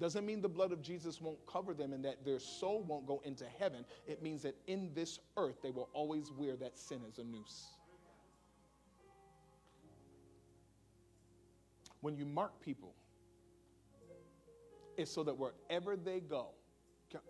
Doesn't 0.00 0.24
mean 0.24 0.40
the 0.40 0.48
blood 0.48 0.72
of 0.72 0.80
Jesus 0.80 1.20
won't 1.20 1.38
cover 1.46 1.74
them 1.74 1.92
and 1.92 2.02
that 2.06 2.24
their 2.24 2.40
soul 2.40 2.82
won't 2.82 3.06
go 3.06 3.20
into 3.24 3.44
heaven. 3.58 3.84
It 4.06 4.22
means 4.22 4.42
that 4.42 4.56
in 4.66 4.90
this 4.94 5.20
earth, 5.36 5.56
they 5.62 5.70
will 5.70 5.90
always 5.92 6.32
wear 6.32 6.56
that 6.56 6.78
sin 6.78 7.02
as 7.06 7.18
a 7.18 7.24
noose. 7.24 7.66
When 12.00 12.16
you 12.16 12.24
mark 12.24 12.58
people, 12.62 12.94
it's 14.96 15.12
so 15.12 15.22
that 15.22 15.36
wherever 15.36 15.96
they 15.96 16.20
go, 16.20 16.48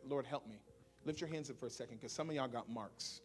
Lord, 0.06 0.24
help 0.24 0.46
me. 0.48 0.60
Lift 1.04 1.20
your 1.20 1.30
hands 1.30 1.50
up 1.50 1.58
for 1.58 1.66
a 1.66 1.70
second 1.70 1.96
because 1.96 2.12
some 2.12 2.28
of 2.28 2.36
y'all 2.36 2.46
got 2.46 2.68
marks. 2.68 3.20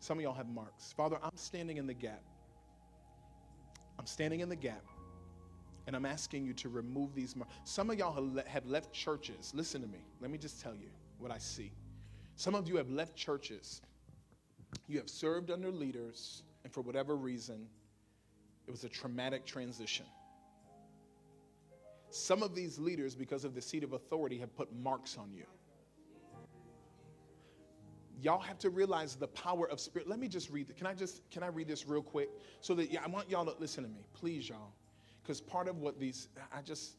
Some 0.00 0.18
of 0.18 0.24
y'all 0.24 0.34
have 0.34 0.48
marks. 0.48 0.92
Father, 0.96 1.18
I'm 1.22 1.36
standing 1.36 1.76
in 1.76 1.86
the 1.86 1.94
gap. 1.94 2.22
I'm 4.00 4.06
standing 4.06 4.40
in 4.40 4.48
the 4.48 4.56
gap 4.56 4.82
and 5.90 5.96
I'm 5.96 6.06
asking 6.06 6.44
you 6.44 6.52
to 6.52 6.68
remove 6.68 7.16
these 7.16 7.34
marks. 7.34 7.52
Some 7.64 7.90
of 7.90 7.98
y'all 7.98 8.32
have 8.46 8.64
left 8.64 8.92
churches. 8.92 9.50
Listen 9.56 9.82
to 9.82 9.88
me. 9.88 10.04
Let 10.20 10.30
me 10.30 10.38
just 10.38 10.60
tell 10.60 10.72
you 10.72 10.86
what 11.18 11.32
I 11.32 11.38
see. 11.38 11.72
Some 12.36 12.54
of 12.54 12.68
you 12.68 12.76
have 12.76 12.88
left 12.90 13.16
churches. 13.16 13.82
You 14.86 14.98
have 14.98 15.10
served 15.10 15.50
under 15.50 15.72
leaders, 15.72 16.44
and 16.62 16.72
for 16.72 16.80
whatever 16.80 17.16
reason, 17.16 17.66
it 18.68 18.70
was 18.70 18.84
a 18.84 18.88
traumatic 18.88 19.44
transition. 19.44 20.06
Some 22.10 22.44
of 22.44 22.54
these 22.54 22.78
leaders, 22.78 23.16
because 23.16 23.44
of 23.44 23.56
the 23.56 23.60
seat 23.60 23.82
of 23.82 23.92
authority, 23.92 24.38
have 24.38 24.54
put 24.54 24.72
marks 24.72 25.18
on 25.18 25.32
you. 25.34 25.46
Y'all 28.22 28.38
have 28.38 28.60
to 28.60 28.70
realize 28.70 29.16
the 29.16 29.26
power 29.26 29.68
of 29.68 29.80
spirit. 29.80 30.06
Let 30.08 30.20
me 30.20 30.28
just 30.28 30.50
read. 30.50 30.72
Can 30.76 30.86
I 30.86 30.94
just 30.94 31.28
can 31.32 31.42
I 31.42 31.48
read 31.48 31.66
this 31.66 31.88
real 31.88 32.02
quick 32.02 32.28
so 32.60 32.74
that 32.74 32.92
yeah, 32.92 33.00
I 33.04 33.08
want 33.08 33.28
y'all 33.28 33.44
to 33.44 33.58
listen 33.58 33.82
to 33.82 33.90
me, 33.90 34.06
please, 34.12 34.48
y'all, 34.48 34.72
because 35.30 35.40
part 35.40 35.68
of 35.68 35.78
what 35.78 36.00
these 36.00 36.26
I 36.52 36.60
just 36.60 36.96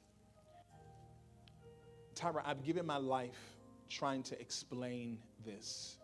Tyra, 2.15 2.41
I've 2.45 2.63
given 2.63 2.85
my 2.85 2.95
life 2.95 3.57
trying 3.89 4.23
to 4.23 4.39
explain 4.39 5.17
this 5.45 5.97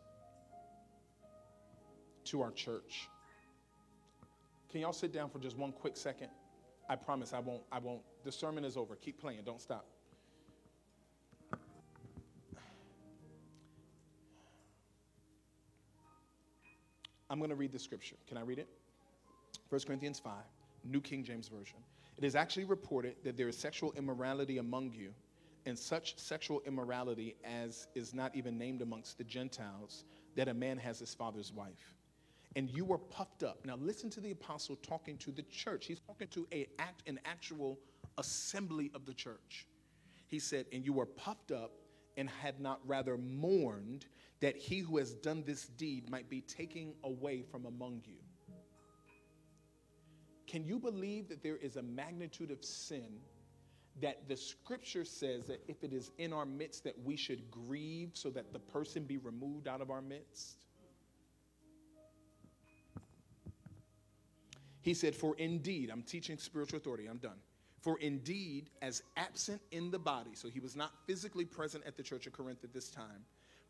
to 2.26 2.42
our 2.42 2.52
church. 2.52 3.08
Can 4.70 4.82
y'all 4.82 4.92
sit 4.92 5.14
down 5.14 5.30
for 5.30 5.40
just 5.40 5.58
one 5.58 5.72
quick 5.72 5.96
second? 5.96 6.28
I 6.90 6.98
promise 6.98 7.32
I 7.32 7.40
won't, 7.40 7.64
I 7.72 7.80
won't. 7.80 8.02
The 8.26 8.32
sermon 8.34 8.66
is 8.66 8.76
over. 8.76 8.98
Keep 8.98 9.22
playing. 9.22 9.40
Don't 9.46 9.62
stop. 9.62 9.86
I'm 17.30 17.38
going 17.38 17.52
to 17.52 17.56
read 17.56 17.72
the 17.72 17.80
scripture. 17.80 18.18
Can 18.28 18.38
I 18.38 18.42
read 18.42 18.60
it? 18.60 18.68
1 19.70 19.80
Corinthians 19.88 20.20
5, 20.20 20.34
New 20.84 21.00
King 21.00 21.24
James 21.24 21.48
Version. 21.48 21.78
It 22.18 22.24
is 22.24 22.36
actually 22.36 22.66
reported 22.66 23.16
that 23.24 23.38
there 23.38 23.48
is 23.48 23.58
sexual 23.58 23.94
immorality 23.94 24.58
among 24.58 24.94
you, 24.94 25.14
and 25.66 25.78
such 25.78 26.18
sexual 26.18 26.62
immorality 26.66 27.36
as 27.44 27.88
is 27.94 28.14
not 28.14 28.36
even 28.36 28.58
named 28.58 28.82
amongst 28.82 29.18
the 29.18 29.24
Gentiles, 29.24 30.06
that 30.36 30.48
a 30.48 30.54
man 30.54 30.78
has 30.78 31.00
his 31.00 31.14
father's 31.14 31.52
wife 31.52 31.94
and 32.58 32.72
you 32.72 32.84
were 32.86 32.98
puffed 32.98 33.44
up. 33.44 33.64
Now 33.66 33.76
listen 33.76 34.10
to 34.10 34.20
the 34.20 34.32
apostle 34.32 34.78
talking 34.78 35.16
to 35.18 35.32
the 35.32 35.44
church. 35.44 35.86
He's 35.86 36.00
talking 36.00 36.28
to 36.30 36.48
a 36.52 36.68
act 36.80 37.04
an 37.08 37.20
actual 37.24 37.78
assembly 38.18 38.90
of 38.96 39.06
the 39.06 39.14
church. 39.14 39.68
He 40.26 40.40
said, 40.40 40.66
"And 40.72 40.84
you 40.84 40.92
were 40.92 41.06
puffed 41.06 41.52
up 41.52 41.72
and 42.18 42.28
had 42.28 42.60
not 42.60 42.86
rather 42.88 43.16
mourned 43.16 44.08
that 44.40 44.58
he 44.58 44.80
who 44.80 44.98
has 44.98 45.14
done 45.14 45.44
this 45.44 45.68
deed 45.68 46.10
might 46.10 46.30
be 46.30 46.42
taken 46.42 46.96
away 47.04 47.44
from 47.44 47.68
among 47.68 48.02
you." 48.06 48.18
Can 50.48 50.66
you 50.66 50.80
believe 50.80 51.28
that 51.30 51.44
there 51.44 51.58
is 51.58 51.76
a 51.76 51.84
magnitude 51.84 52.52
of 52.52 52.64
sin 52.64 53.20
that 54.00 54.28
the 54.28 54.38
scripture 54.38 55.04
says 55.04 55.46
that 55.48 55.62
if 55.68 55.84
it 55.84 55.92
is 55.92 56.12
in 56.18 56.32
our 56.32 56.46
midst 56.46 56.84
that 56.86 56.96
we 57.04 57.16
should 57.16 57.52
grieve 57.52 58.12
so 58.14 58.30
that 58.30 58.54
the 58.54 58.60
person 58.60 59.04
be 59.04 59.18
removed 59.18 59.68
out 59.68 59.82
of 59.82 59.92
our 59.92 60.02
midst? 60.02 60.64
He 64.82 64.94
said, 64.94 65.14
For 65.14 65.36
indeed, 65.36 65.90
I'm 65.92 66.04
teaching 66.04 66.38
spiritual 66.38 66.78
authority, 66.78 67.08
I'm 67.08 67.18
done. 67.18 67.38
For 67.82 68.00
indeed, 68.00 68.70
as 68.82 69.04
absent 69.18 69.62
in 69.72 69.92
the 69.92 70.00
body, 70.00 70.32
so 70.34 70.48
he 70.48 70.62
was 70.62 70.78
not 70.78 70.92
physically 71.06 71.44
present 71.44 71.84
at 71.86 71.98
the 71.98 72.04
church 72.04 72.26
of 72.26 72.34
Corinth 72.34 72.64
at 72.64 72.74
this 72.74 72.90
time, 72.90 73.26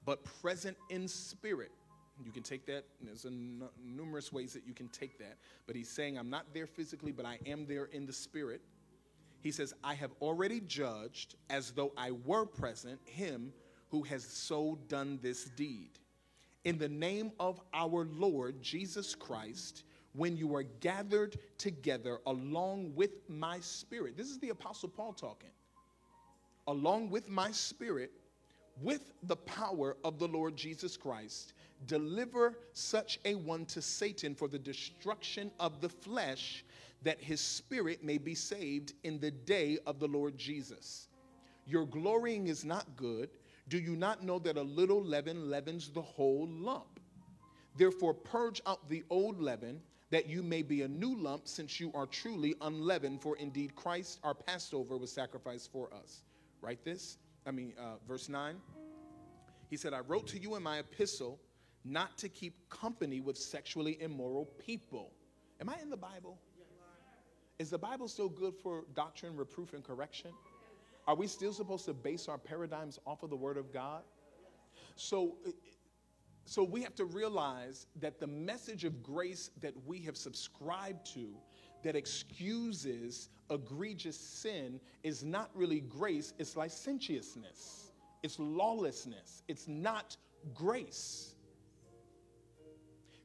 but 0.05 0.23
present 0.41 0.78
in 0.89 1.07
spirit. 1.07 1.71
You 2.24 2.32
can 2.32 2.43
take 2.43 2.65
that, 2.65 2.86
there's 3.01 3.26
numerous 3.86 4.34
ways 4.34 4.53
that 4.53 4.65
you 4.65 4.74
can 4.74 4.88
take 4.89 5.20
that. 5.20 5.38
But 5.68 5.76
he's 5.76 5.89
saying, 5.89 6.18
I'm 6.18 6.30
not 6.30 6.45
there 6.53 6.68
physically, 6.68 7.11
but 7.11 7.26
I 7.26 7.39
am 7.45 7.65
there 7.68 7.86
in 7.86 8.05
the 8.05 8.13
spirit. 8.13 8.61
He 9.41 9.51
says, 9.51 9.74
I 9.84 9.93
have 9.93 10.11
already 10.22 10.61
judged 10.61 11.36
as 11.49 11.72
though 11.72 11.93
I 11.95 12.11
were 12.11 12.45
present 12.45 12.99
him 13.05 13.53
who 13.89 14.03
has 14.03 14.24
so 14.24 14.78
done 14.88 15.20
this 15.22 15.45
deed. 15.55 15.91
In 16.65 16.78
the 16.78 16.89
name 16.89 17.32
of 17.39 17.61
our 17.74 18.05
Lord 18.11 18.61
Jesus 18.61 19.15
Christ, 19.15 19.84
when 20.18 20.36
you 20.36 20.55
are 20.55 20.63
gathered 20.63 21.38
together 21.57 22.18
along 22.26 22.93
with 22.95 23.11
my 23.30 23.59
spirit. 23.59 24.18
This 24.18 24.28
is 24.28 24.39
the 24.39 24.49
Apostle 24.49 24.89
Paul 24.89 25.13
talking. 25.13 25.51
Along 26.68 27.09
with 27.09 27.30
my 27.30 27.51
spirit, 27.51 28.11
with 28.82 29.13
the 29.24 29.36
power 29.36 29.95
of 30.03 30.20
the 30.20 30.28
Lord 30.28 30.55
Jesus 30.57 30.97
Christ, 30.97 31.53
deliver 31.86 32.57
such 32.73 33.19
a 33.25 33.36
one 33.36 33.65
to 33.67 33.82
Satan 33.82 34.36
for 34.36 34.47
the 34.47 34.59
destruction 34.59 35.51
of 35.59 35.82
the 35.82 35.89
flesh, 35.89 36.65
that 37.03 37.21
his 37.21 37.39
spirit 37.39 38.03
may 38.03 38.17
be 38.17 38.34
saved 38.34 38.93
in 39.03 39.19
the 39.19 39.32
day 39.32 39.78
of 39.86 39.99
the 39.99 40.07
Lord 40.07 40.38
Jesus. 40.38 41.07
Your 41.65 41.86
glorying 41.86 42.47
is 42.47 42.65
not 42.65 42.95
good. 42.95 43.30
Do 43.67 43.78
you 43.78 43.95
not 43.95 44.23
know 44.23 44.39
that 44.39 44.57
a 44.57 44.61
little 44.61 45.03
leaven 45.03 45.49
leavens 45.49 45.89
the 45.89 46.01
whole 46.01 46.47
lump? 46.49 46.99
Therefore, 47.75 48.13
purge 48.13 48.61
out 48.65 48.89
the 48.89 49.03
old 49.09 49.39
leaven 49.39 49.82
that 50.09 50.28
you 50.28 50.41
may 50.41 50.61
be 50.61 50.84
a 50.84 50.88
new 50.88 51.15
lump, 51.15 51.47
since 51.47 51.80
you 51.80 51.91
are 51.93 52.05
truly 52.05 52.55
unleavened. 52.61 53.21
For 53.21 53.36
indeed, 53.38 53.75
Christ, 53.75 54.19
our 54.23 54.34
Passover, 54.34 54.97
was 54.97 55.11
sacrificed 55.11 55.71
for 55.71 55.93
us. 55.93 56.21
Write 56.61 56.84
this. 56.86 57.17
I 57.45 57.51
mean, 57.51 57.73
uh, 57.78 57.95
verse 58.07 58.30
9. 58.30 58.55
He 59.69 59.75
said, 59.75 59.93
I 59.93 59.99
wrote 59.99 60.28
to 60.28 60.39
you 60.39 60.55
in 60.55 60.63
my 60.63 60.80
epistle 60.80 61.39
not 61.88 62.17
to 62.19 62.29
keep 62.29 62.69
company 62.69 63.21
with 63.21 63.38
sexually 63.38 63.97
immoral 64.01 64.45
people. 64.65 65.11
Am 65.61 65.69
I 65.69 65.75
in 65.81 65.89
the 65.89 65.97
Bible? 65.97 66.38
Is 67.59 67.69
the 67.69 67.77
Bible 67.77 68.07
still 68.07 68.29
good 68.29 68.53
for 68.55 68.83
doctrine, 68.95 69.35
reproof, 69.35 69.73
and 69.73 69.83
correction? 69.83 70.31
Are 71.07 71.15
we 71.15 71.25
still 71.25 71.53
supposed 71.53 71.85
to 71.85 71.93
base 71.93 72.27
our 72.27 72.38
paradigms 72.38 72.99
off 73.07 73.23
of 73.23 73.29
the 73.29 73.35
Word 73.35 73.57
of 73.57 73.73
God? 73.73 74.03
So, 74.95 75.38
so 76.45 76.63
we 76.63 76.81
have 76.83 76.95
to 76.95 77.05
realize 77.05 77.88
that 77.99 78.19
the 78.19 78.27
message 78.27 78.83
of 78.83 79.01
grace 79.01 79.51
that 79.61 79.73
we 79.85 79.99
have 80.01 80.17
subscribed 80.17 81.05
to 81.13 81.29
that 81.83 81.95
excuses 81.95 83.29
egregious 83.49 84.19
sin 84.19 84.79
is 85.03 85.23
not 85.23 85.49
really 85.53 85.79
grace, 85.79 86.33
it's 86.38 86.57
licentiousness, 86.57 87.91
it's 88.21 88.38
lawlessness, 88.39 89.43
it's 89.47 89.67
not 89.67 90.17
grace. 90.53 91.35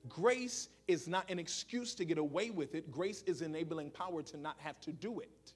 Grace 0.08 0.68
is 0.88 1.06
not 1.06 1.30
an 1.30 1.38
excuse 1.38 1.94
to 1.94 2.04
get 2.04 2.18
away 2.18 2.50
with 2.50 2.74
it, 2.74 2.90
grace 2.90 3.22
is 3.26 3.40
enabling 3.42 3.90
power 3.90 4.22
to 4.22 4.36
not 4.36 4.56
have 4.58 4.80
to 4.80 4.92
do 4.92 5.20
it. 5.20 5.52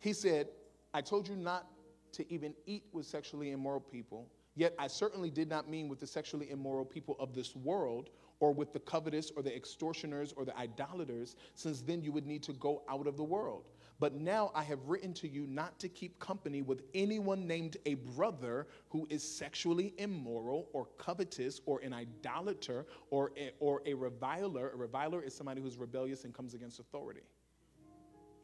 He 0.00 0.12
said, 0.12 0.48
I 0.92 1.00
told 1.00 1.28
you 1.28 1.34
not 1.34 1.66
to 2.12 2.30
even 2.32 2.54
eat 2.66 2.84
with 2.92 3.06
sexually 3.06 3.52
immoral 3.52 3.80
people. 3.80 4.28
Yet 4.54 4.74
I 4.78 4.86
certainly 4.86 5.30
did 5.30 5.48
not 5.48 5.68
mean 5.68 5.88
with 5.88 5.98
the 5.98 6.06
sexually 6.06 6.50
immoral 6.50 6.84
people 6.84 7.16
of 7.18 7.34
this 7.34 7.56
world, 7.56 8.10
or 8.38 8.52
with 8.52 8.72
the 8.72 8.80
covetous, 8.80 9.32
or 9.34 9.42
the 9.42 9.54
extortioners, 9.54 10.32
or 10.36 10.44
the 10.44 10.56
idolaters, 10.58 11.36
since 11.54 11.80
then 11.80 12.02
you 12.02 12.12
would 12.12 12.26
need 12.26 12.42
to 12.42 12.52
go 12.52 12.82
out 12.88 13.06
of 13.06 13.16
the 13.16 13.24
world. 13.24 13.70
But 14.04 14.16
now 14.16 14.52
I 14.54 14.62
have 14.64 14.84
written 14.86 15.14
to 15.14 15.26
you 15.26 15.46
not 15.46 15.78
to 15.78 15.88
keep 15.88 16.18
company 16.18 16.60
with 16.60 16.82
anyone 16.92 17.46
named 17.46 17.78
a 17.86 17.94
brother 17.94 18.66
who 18.90 19.06
is 19.08 19.22
sexually 19.22 19.94
immoral, 19.96 20.68
or 20.74 20.88
covetous, 20.98 21.62
or 21.64 21.80
an 21.80 21.94
idolater, 21.94 22.84
or 23.08 23.32
a, 23.38 23.52
or 23.60 23.80
a 23.86 23.94
reviler. 23.94 24.72
A 24.74 24.76
reviler 24.76 25.22
is 25.22 25.34
somebody 25.34 25.62
who's 25.62 25.78
rebellious 25.78 26.24
and 26.24 26.34
comes 26.34 26.52
against 26.52 26.80
authority. 26.80 27.22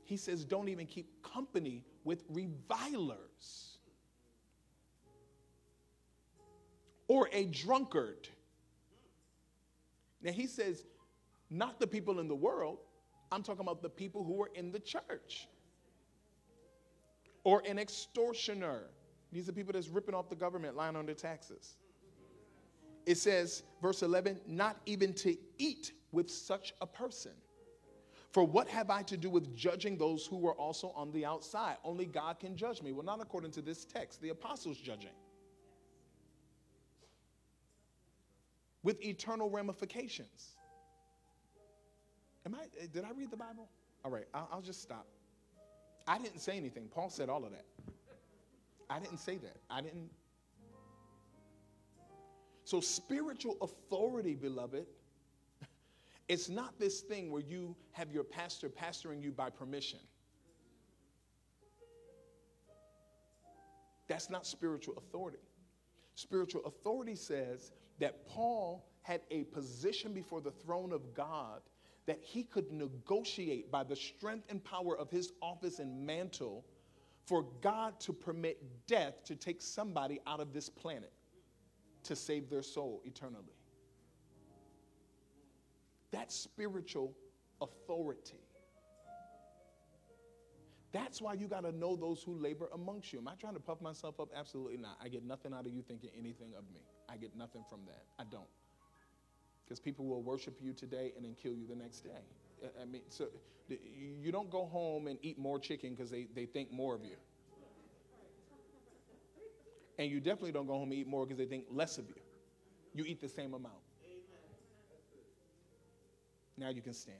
He 0.04 0.16
says, 0.16 0.46
don't 0.46 0.70
even 0.70 0.86
keep 0.86 1.22
company 1.22 1.84
with 2.04 2.24
revilers 2.30 3.76
or 7.06 7.28
a 7.34 7.44
drunkard. 7.44 8.30
Now, 10.22 10.32
he 10.32 10.46
says, 10.46 10.86
not 11.50 11.78
the 11.78 11.86
people 11.86 12.18
in 12.18 12.28
the 12.28 12.34
world, 12.34 12.78
I'm 13.32 13.42
talking 13.42 13.62
about 13.62 13.82
the 13.82 13.90
people 13.90 14.24
who 14.24 14.42
are 14.42 14.50
in 14.54 14.72
the 14.72 14.80
church. 14.80 15.48
or 17.44 17.62
an 17.66 17.78
extortioner. 17.78 18.82
These 19.32 19.48
are 19.48 19.52
people 19.52 19.72
that's 19.72 19.88
ripping 19.88 20.14
off 20.14 20.28
the 20.28 20.36
government, 20.36 20.76
lying 20.76 20.96
on 20.96 21.06
their 21.06 21.14
taxes. 21.14 21.76
It 23.06 23.16
says, 23.16 23.62
verse 23.80 24.02
11, 24.02 24.40
not 24.46 24.78
even 24.86 25.14
to 25.14 25.36
eat 25.58 25.92
with 26.12 26.30
such 26.30 26.74
a 26.80 26.86
person. 26.86 27.32
For 28.32 28.44
what 28.44 28.68
have 28.68 28.90
I 28.90 29.02
to 29.04 29.16
do 29.16 29.30
with 29.30 29.56
judging 29.56 29.96
those 29.98 30.26
who 30.26 30.36
were 30.36 30.54
also 30.54 30.92
on 30.94 31.10
the 31.12 31.24
outside? 31.24 31.76
Only 31.84 32.06
God 32.06 32.38
can 32.38 32.56
judge 32.56 32.82
me. 32.82 32.92
Well, 32.92 33.04
not 33.04 33.20
according 33.20 33.52
to 33.52 33.62
this 33.62 33.84
text. 33.84 34.22
The 34.22 34.28
apostles 34.30 34.78
judging. 34.78 35.10
With 38.82 39.02
eternal 39.04 39.50
ramifications. 39.50 40.56
Am 42.50 42.58
I, 42.58 42.82
eh, 42.82 42.86
did 42.92 43.04
I 43.04 43.10
read 43.16 43.30
the 43.30 43.36
Bible? 43.36 43.68
All 44.04 44.10
right, 44.10 44.24
I'll, 44.34 44.48
I'll 44.52 44.60
just 44.60 44.82
stop. 44.82 45.06
I 46.08 46.18
didn't 46.18 46.40
say 46.40 46.56
anything. 46.56 46.88
Paul 46.90 47.08
said 47.08 47.28
all 47.28 47.44
of 47.44 47.52
that. 47.52 47.64
I 48.88 48.98
didn't 48.98 49.18
say 49.18 49.36
that. 49.36 49.56
I 49.70 49.80
didn't. 49.80 50.10
So, 52.64 52.80
spiritual 52.80 53.56
authority, 53.62 54.34
beloved, 54.34 54.86
it's 56.28 56.48
not 56.48 56.76
this 56.80 57.00
thing 57.02 57.30
where 57.30 57.42
you 57.42 57.76
have 57.92 58.10
your 58.10 58.24
pastor 58.24 58.68
pastoring 58.68 59.22
you 59.22 59.30
by 59.30 59.48
permission. 59.48 60.00
That's 64.08 64.28
not 64.28 64.44
spiritual 64.44 64.94
authority. 64.96 65.38
Spiritual 66.16 66.64
authority 66.64 67.14
says 67.14 67.70
that 68.00 68.26
Paul 68.26 68.84
had 69.02 69.20
a 69.30 69.44
position 69.44 70.12
before 70.12 70.40
the 70.40 70.50
throne 70.50 70.92
of 70.92 71.14
God 71.14 71.60
that 72.10 72.18
he 72.20 72.42
could 72.42 72.72
negotiate 72.72 73.70
by 73.70 73.84
the 73.84 73.94
strength 73.94 74.44
and 74.48 74.64
power 74.64 74.98
of 74.98 75.08
his 75.08 75.30
office 75.40 75.78
and 75.78 76.04
mantle 76.04 76.64
for 77.24 77.44
God 77.60 78.00
to 78.00 78.12
permit 78.12 78.60
death 78.88 79.22
to 79.26 79.36
take 79.36 79.62
somebody 79.62 80.18
out 80.26 80.40
of 80.40 80.52
this 80.52 80.68
planet 80.68 81.12
to 82.02 82.16
save 82.16 82.50
their 82.50 82.64
soul 82.64 83.00
eternally. 83.04 83.54
That's 86.10 86.34
spiritual 86.34 87.14
authority. 87.62 88.40
That's 90.90 91.22
why 91.22 91.34
you 91.34 91.46
got 91.46 91.62
to 91.62 91.70
know 91.70 91.94
those 91.94 92.24
who 92.24 92.34
labor 92.34 92.70
amongst 92.74 93.12
you. 93.12 93.20
Am 93.20 93.28
I 93.28 93.34
trying 93.36 93.54
to 93.54 93.60
puff 93.60 93.80
myself 93.80 94.18
up? 94.18 94.30
Absolutely 94.36 94.78
not. 94.78 94.98
I 95.00 95.06
get 95.06 95.24
nothing 95.24 95.54
out 95.54 95.64
of 95.64 95.70
you 95.70 95.82
thinking 95.82 96.10
anything 96.18 96.54
of 96.58 96.64
me. 96.74 96.80
I 97.08 97.18
get 97.18 97.36
nothing 97.36 97.62
from 97.70 97.82
that. 97.86 98.02
I 98.18 98.24
don't. 98.28 98.48
Because 99.70 99.78
people 99.78 100.04
will 100.04 100.20
worship 100.20 100.58
you 100.60 100.72
today 100.72 101.12
and 101.14 101.24
then 101.24 101.36
kill 101.40 101.52
you 101.52 101.64
the 101.64 101.76
next 101.76 102.00
day. 102.00 102.10
I 102.82 102.84
mean, 102.86 103.02
so 103.08 103.26
you 103.68 104.32
don't 104.32 104.50
go 104.50 104.64
home 104.66 105.06
and 105.06 105.16
eat 105.22 105.38
more 105.38 105.60
chicken 105.60 105.94
because 105.94 106.10
they, 106.10 106.26
they 106.34 106.44
think 106.44 106.72
more 106.72 106.92
of 106.92 107.04
you. 107.04 107.14
And 109.96 110.10
you 110.10 110.18
definitely 110.18 110.50
don't 110.50 110.66
go 110.66 110.72
home 110.72 110.90
and 110.90 110.94
eat 110.94 111.06
more 111.06 111.24
because 111.24 111.38
they 111.38 111.46
think 111.46 111.66
less 111.70 111.98
of 111.98 112.08
you. 112.08 112.20
You 112.96 113.04
eat 113.04 113.20
the 113.20 113.28
same 113.28 113.54
amount. 113.54 113.74
Now 116.58 116.70
you 116.70 116.82
can 116.82 116.92
stand. 116.92 117.18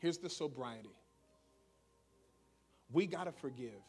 Here's 0.00 0.18
the 0.18 0.30
sobriety 0.30 0.94
we 2.92 3.08
got 3.08 3.24
to 3.24 3.32
forgive. 3.32 3.82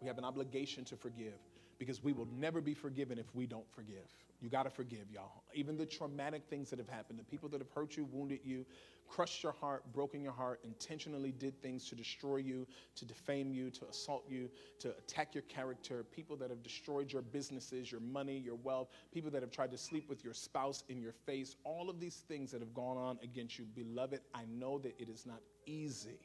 We 0.00 0.08
have 0.08 0.18
an 0.18 0.24
obligation 0.24 0.84
to 0.86 0.96
forgive 0.96 1.38
because 1.78 2.02
we 2.02 2.12
will 2.12 2.28
never 2.36 2.60
be 2.60 2.74
forgiven 2.74 3.18
if 3.18 3.34
we 3.34 3.46
don't 3.46 3.70
forgive. 3.74 4.14
You 4.40 4.48
got 4.48 4.64
to 4.64 4.70
forgive, 4.70 5.10
y'all. 5.10 5.42
Even 5.54 5.76
the 5.76 5.86
traumatic 5.86 6.42
things 6.48 6.70
that 6.70 6.78
have 6.78 6.88
happened, 6.88 7.18
the 7.18 7.24
people 7.24 7.48
that 7.50 7.60
have 7.60 7.70
hurt 7.70 7.96
you, 7.96 8.04
wounded 8.04 8.40
you, 8.44 8.66
crushed 9.08 9.42
your 9.42 9.52
heart, 9.52 9.82
broken 9.92 10.22
your 10.22 10.32
heart, 10.32 10.60
intentionally 10.64 11.32
did 11.32 11.60
things 11.62 11.88
to 11.88 11.94
destroy 11.94 12.36
you, 12.36 12.66
to 12.96 13.04
defame 13.04 13.52
you, 13.52 13.70
to 13.70 13.86
assault 13.86 14.24
you, 14.28 14.50
to 14.80 14.90
attack 14.98 15.34
your 15.34 15.42
character, 15.44 16.04
people 16.04 16.36
that 16.36 16.50
have 16.50 16.62
destroyed 16.62 17.12
your 17.12 17.22
businesses, 17.22 17.90
your 17.90 18.00
money, 18.00 18.38
your 18.38 18.56
wealth, 18.56 18.88
people 19.12 19.30
that 19.30 19.42
have 19.42 19.50
tried 19.50 19.70
to 19.70 19.78
sleep 19.78 20.08
with 20.08 20.24
your 20.24 20.34
spouse 20.34 20.82
in 20.88 21.00
your 21.00 21.12
face, 21.12 21.56
all 21.64 21.88
of 21.88 22.00
these 22.00 22.24
things 22.28 22.50
that 22.50 22.60
have 22.60 22.74
gone 22.74 22.96
on 22.96 23.18
against 23.22 23.58
you. 23.58 23.64
Beloved, 23.74 24.20
I 24.34 24.42
know 24.50 24.78
that 24.78 24.94
it 24.98 25.08
is 25.08 25.24
not 25.24 25.40
easy, 25.66 26.18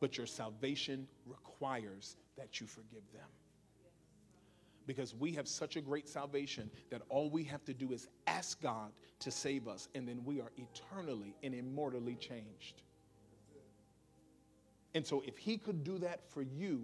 but 0.00 0.16
your 0.16 0.26
salvation 0.26 1.06
requires 1.26 2.16
that 2.36 2.60
you 2.60 2.66
forgive 2.66 3.02
them 3.12 3.28
because 4.90 5.14
we 5.14 5.30
have 5.30 5.46
such 5.46 5.76
a 5.76 5.80
great 5.80 6.08
salvation 6.08 6.68
that 6.90 7.00
all 7.08 7.30
we 7.30 7.44
have 7.44 7.64
to 7.64 7.72
do 7.72 7.92
is 7.92 8.08
ask 8.26 8.60
God 8.60 8.90
to 9.20 9.30
save 9.30 9.68
us, 9.68 9.86
and 9.94 10.08
then 10.08 10.20
we 10.24 10.40
are 10.40 10.50
eternally 10.56 11.36
and 11.44 11.54
immortally 11.54 12.16
changed. 12.16 12.82
And 14.96 15.06
so, 15.06 15.22
if 15.24 15.38
He 15.38 15.58
could 15.58 15.84
do 15.84 15.96
that 15.98 16.28
for 16.28 16.42
you, 16.42 16.82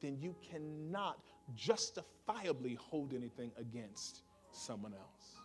then 0.00 0.16
you 0.20 0.36
cannot 0.48 1.24
justifiably 1.56 2.74
hold 2.74 3.12
anything 3.12 3.50
against 3.58 4.20
someone 4.52 4.94
else. 4.94 5.38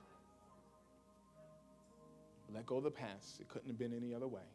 Let 2.54 2.68
go 2.68 2.78
of 2.78 2.84
the 2.84 2.92
past. 2.92 3.40
It 3.40 3.48
couldn't 3.48 3.68
have 3.68 3.80
been 3.80 3.96
any 3.96 4.14
other 4.14 4.28
way. 4.28 4.46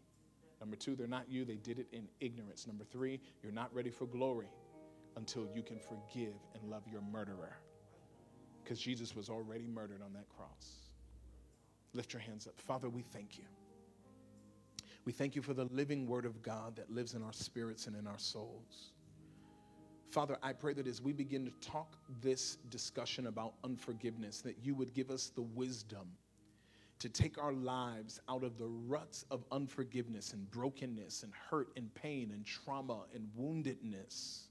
Number 0.61 0.77
two, 0.77 0.95
they're 0.95 1.09
not 1.09 1.29
you, 1.29 1.45
they 1.45 1.57
did 1.57 1.81
it 1.81 1.89
in 1.91 2.07
ignorance. 2.21 2.69
Number 2.69 2.85
three, 2.85 3.19
you're 3.43 3.51
not 3.51 3.75
ready 3.75 3.91
for 3.91 4.07
glory 4.07 4.47
until 5.17 5.47
you 5.55 5.63
can 5.63 5.79
forgive 5.79 6.35
and 6.55 6.71
love 6.71 6.83
your 6.91 7.03
murderer. 7.03 7.57
Because 8.63 8.81
Jesus 8.81 9.15
was 9.15 9.29
already 9.29 9.67
murdered 9.67 10.01
on 10.03 10.13
that 10.15 10.29
cross. 10.37 10.91
Lift 11.93 12.13
your 12.13 12.21
hands 12.21 12.47
up. 12.47 12.59
Father, 12.61 12.89
we 12.89 13.03
thank 13.03 13.39
you. 13.39 13.45
We 15.05 15.13
thank 15.13 15.37
you 15.37 15.43
for 15.43 15.53
the 15.53 15.67
living 15.67 16.07
word 16.07 16.25
of 16.25 16.43
God 16.43 16.77
that 16.77 16.91
lives 16.91 17.15
in 17.15 17.23
our 17.23 17.33
spirits 17.33 17.87
and 17.87 17.95
in 17.95 18.07
our 18.07 18.19
souls. 18.19 18.93
Father, 20.11 20.39
I 20.43 20.53
pray 20.53 20.73
that 20.75 20.87
as 20.87 21.03
we 21.03 21.13
begin 21.13 21.45
to 21.45 21.53
talk 21.61 21.97
this 22.23 22.57
discussion 22.71 23.27
about 23.27 23.55
unforgiveness, 23.65 24.41
that 24.43 24.57
you 24.63 24.75
would 24.75 24.95
give 24.95 25.11
us 25.11 25.31
the 25.35 25.43
wisdom 25.43 26.09
to 27.01 27.09
take 27.09 27.37
our 27.37 27.53
lives 27.53 28.21
out 28.29 28.45
of 28.45 28.57
the 28.57 28.67
ruts 28.67 29.27
of 29.31 29.45
unforgiveness 29.53 30.33
and 30.33 30.51
brokenness 30.51 31.23
and 31.23 31.33
hurt 31.51 31.69
and 31.77 31.93
pain 31.95 32.31
and 32.33 32.47
trauma 32.47 33.03
and 33.15 33.29
woundedness 33.39 34.45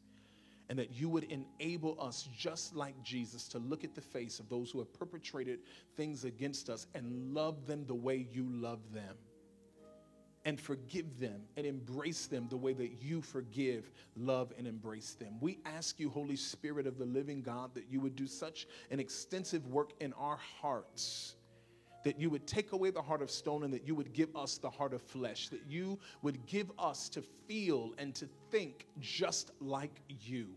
and 0.74 0.80
that 0.80 0.92
you 0.92 1.08
would 1.08 1.26
enable 1.26 1.96
us, 2.02 2.28
just 2.36 2.76
like 2.76 3.00
Jesus, 3.04 3.48
to 3.48 3.60
look 3.60 3.84
at 3.84 3.94
the 3.94 4.02
face 4.02 4.40
of 4.40 4.50
those 4.50 4.72
who 4.72 4.80
have 4.80 4.92
perpetrated 4.92 5.60
things 5.96 6.24
against 6.24 6.68
us 6.68 6.88
and 6.96 7.32
love 7.32 7.68
them 7.68 7.86
the 7.86 7.94
way 7.94 8.28
you 8.34 8.48
love 8.50 8.80
them. 8.92 9.16
And 10.46 10.60
forgive 10.60 11.20
them 11.20 11.44
and 11.58 11.68
embrace 11.68 12.26
them 12.26 12.48
the 12.50 12.58
way 12.58 12.74
that 12.74 13.04
you 13.04 13.22
forgive, 13.22 13.92
love, 14.18 14.52
and 14.58 14.66
embrace 14.66 15.14
them. 15.14 15.36
We 15.40 15.60
ask 15.64 16.00
you, 16.00 16.10
Holy 16.10 16.36
Spirit 16.36 16.88
of 16.88 16.98
the 16.98 17.06
living 17.06 17.44
God, 17.44 17.76
that 17.76 17.86
you 17.92 18.02
would 18.02 18.16
do 18.16 18.26
such 18.26 18.66
an 18.90 19.00
extensive 19.00 19.68
work 19.68 19.92
in 20.00 20.12
our 20.14 20.40
hearts 20.60 21.36
that 22.04 22.20
you 22.20 22.30
would 22.32 22.46
take 22.48 22.72
away 22.72 22.90
the 22.90 23.02
heart 23.02 23.22
of 23.22 23.32
stone 23.32 23.64
and 23.64 23.74
that 23.74 23.88
you 23.88 23.96
would 23.96 24.12
give 24.12 24.36
us 24.36 24.58
the 24.58 24.70
heart 24.70 24.94
of 24.94 25.02
flesh, 25.02 25.50
that 25.50 25.62
you 25.70 26.00
would 26.22 26.46
give 26.48 26.70
us 26.78 27.08
to 27.10 27.22
feel 27.22 27.94
and 27.98 28.14
to 28.16 28.28
think 28.52 28.88
just 29.00 29.52
like 29.62 30.02
you. 30.10 30.48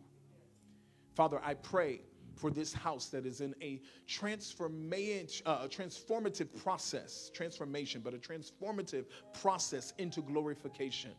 Father, 1.16 1.40
I 1.42 1.54
pray 1.54 2.02
for 2.34 2.50
this 2.50 2.74
house 2.74 3.06
that 3.06 3.24
is 3.24 3.40
in 3.40 3.54
a 3.62 3.80
uh, 4.06 5.66
transformative 5.66 6.48
process, 6.62 7.30
transformation, 7.32 8.02
but 8.04 8.12
a 8.12 8.18
transformative 8.18 9.06
process 9.32 9.94
into 9.96 10.20
glorification. 10.20 11.12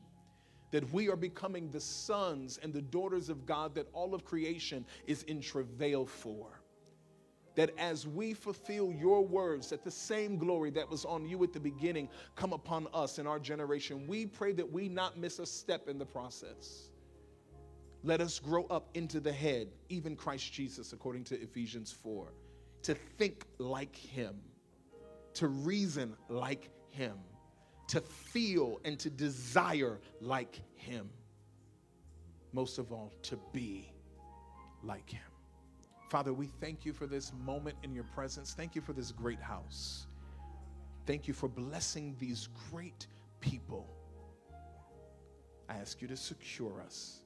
That 0.70 0.88
we 0.94 1.10
are 1.10 1.16
becoming 1.16 1.72
the 1.72 1.80
sons 1.82 2.60
and 2.62 2.72
the 2.72 2.84
daughters 2.84 3.30
of 3.30 3.48
God 3.48 3.74
that 3.74 3.88
all 3.92 4.14
of 4.14 4.24
creation 4.24 4.86
is 5.08 5.24
in 5.24 5.42
travail 5.42 6.06
for 6.06 6.62
that 7.56 7.72
as 7.80 8.06
we 8.06 8.36
fulfill 8.36 8.94
your 8.94 9.26
words, 9.26 9.72
that 9.72 9.84
the 9.84 9.90
same 9.90 10.38
glory 10.38 10.70
that 10.70 10.88
was 10.88 11.06
on 11.06 11.28
you 11.28 11.44
at 11.44 11.52
the 11.54 11.60
beginning 11.60 12.08
come 12.36 12.54
upon 12.54 12.88
us 12.94 13.18
in 13.18 13.26
our 13.26 13.40
generation. 13.40 14.06
We 14.06 14.28
pray 14.28 14.52
that 14.54 14.72
we 14.72 14.88
not 14.88 15.18
miss 15.18 15.40
a 15.40 15.46
step 15.48 15.90
in 15.90 15.98
the 15.98 16.06
process. 16.06 16.92
Let 18.08 18.22
us 18.22 18.40
grow 18.40 18.64
up 18.68 18.88
into 18.94 19.20
the 19.20 19.34
head, 19.34 19.68
even 19.90 20.16
Christ 20.16 20.54
Jesus, 20.54 20.94
according 20.94 21.26
to 21.26 21.42
Ephesians 21.42 21.92
4, 21.92 22.32
to 22.84 22.94
think 22.94 23.44
like 23.58 23.98
him, 23.98 24.40
to 25.34 25.50
reason 25.50 26.16
like 26.30 26.70
him, 26.90 27.18
to 27.90 28.00
feel 28.00 28.80
and 28.86 28.98
to 29.00 29.10
desire 29.10 30.00
like 30.22 30.62
him. 30.76 31.10
Most 32.54 32.78
of 32.78 32.94
all, 32.94 33.12
to 33.24 33.38
be 33.52 33.92
like 34.84 35.10
him. 35.10 35.20
Father, 36.10 36.32
we 36.32 36.48
thank 36.62 36.86
you 36.86 36.94
for 36.94 37.08
this 37.08 37.34
moment 37.44 37.76
in 37.84 37.94
your 37.94 38.06
presence. 38.06 38.54
Thank 38.54 38.74
you 38.74 38.82
for 38.82 38.94
this 38.94 39.12
great 39.12 39.42
house. 39.42 40.08
Thank 41.06 41.28
you 41.28 41.34
for 41.34 41.50
blessing 41.50 42.16
these 42.20 42.48
great 42.72 43.08
people. 43.42 43.86
I 45.68 45.74
ask 45.74 46.02
you 46.02 46.08
to 46.08 46.16
secure 46.16 46.82
us 46.82 47.26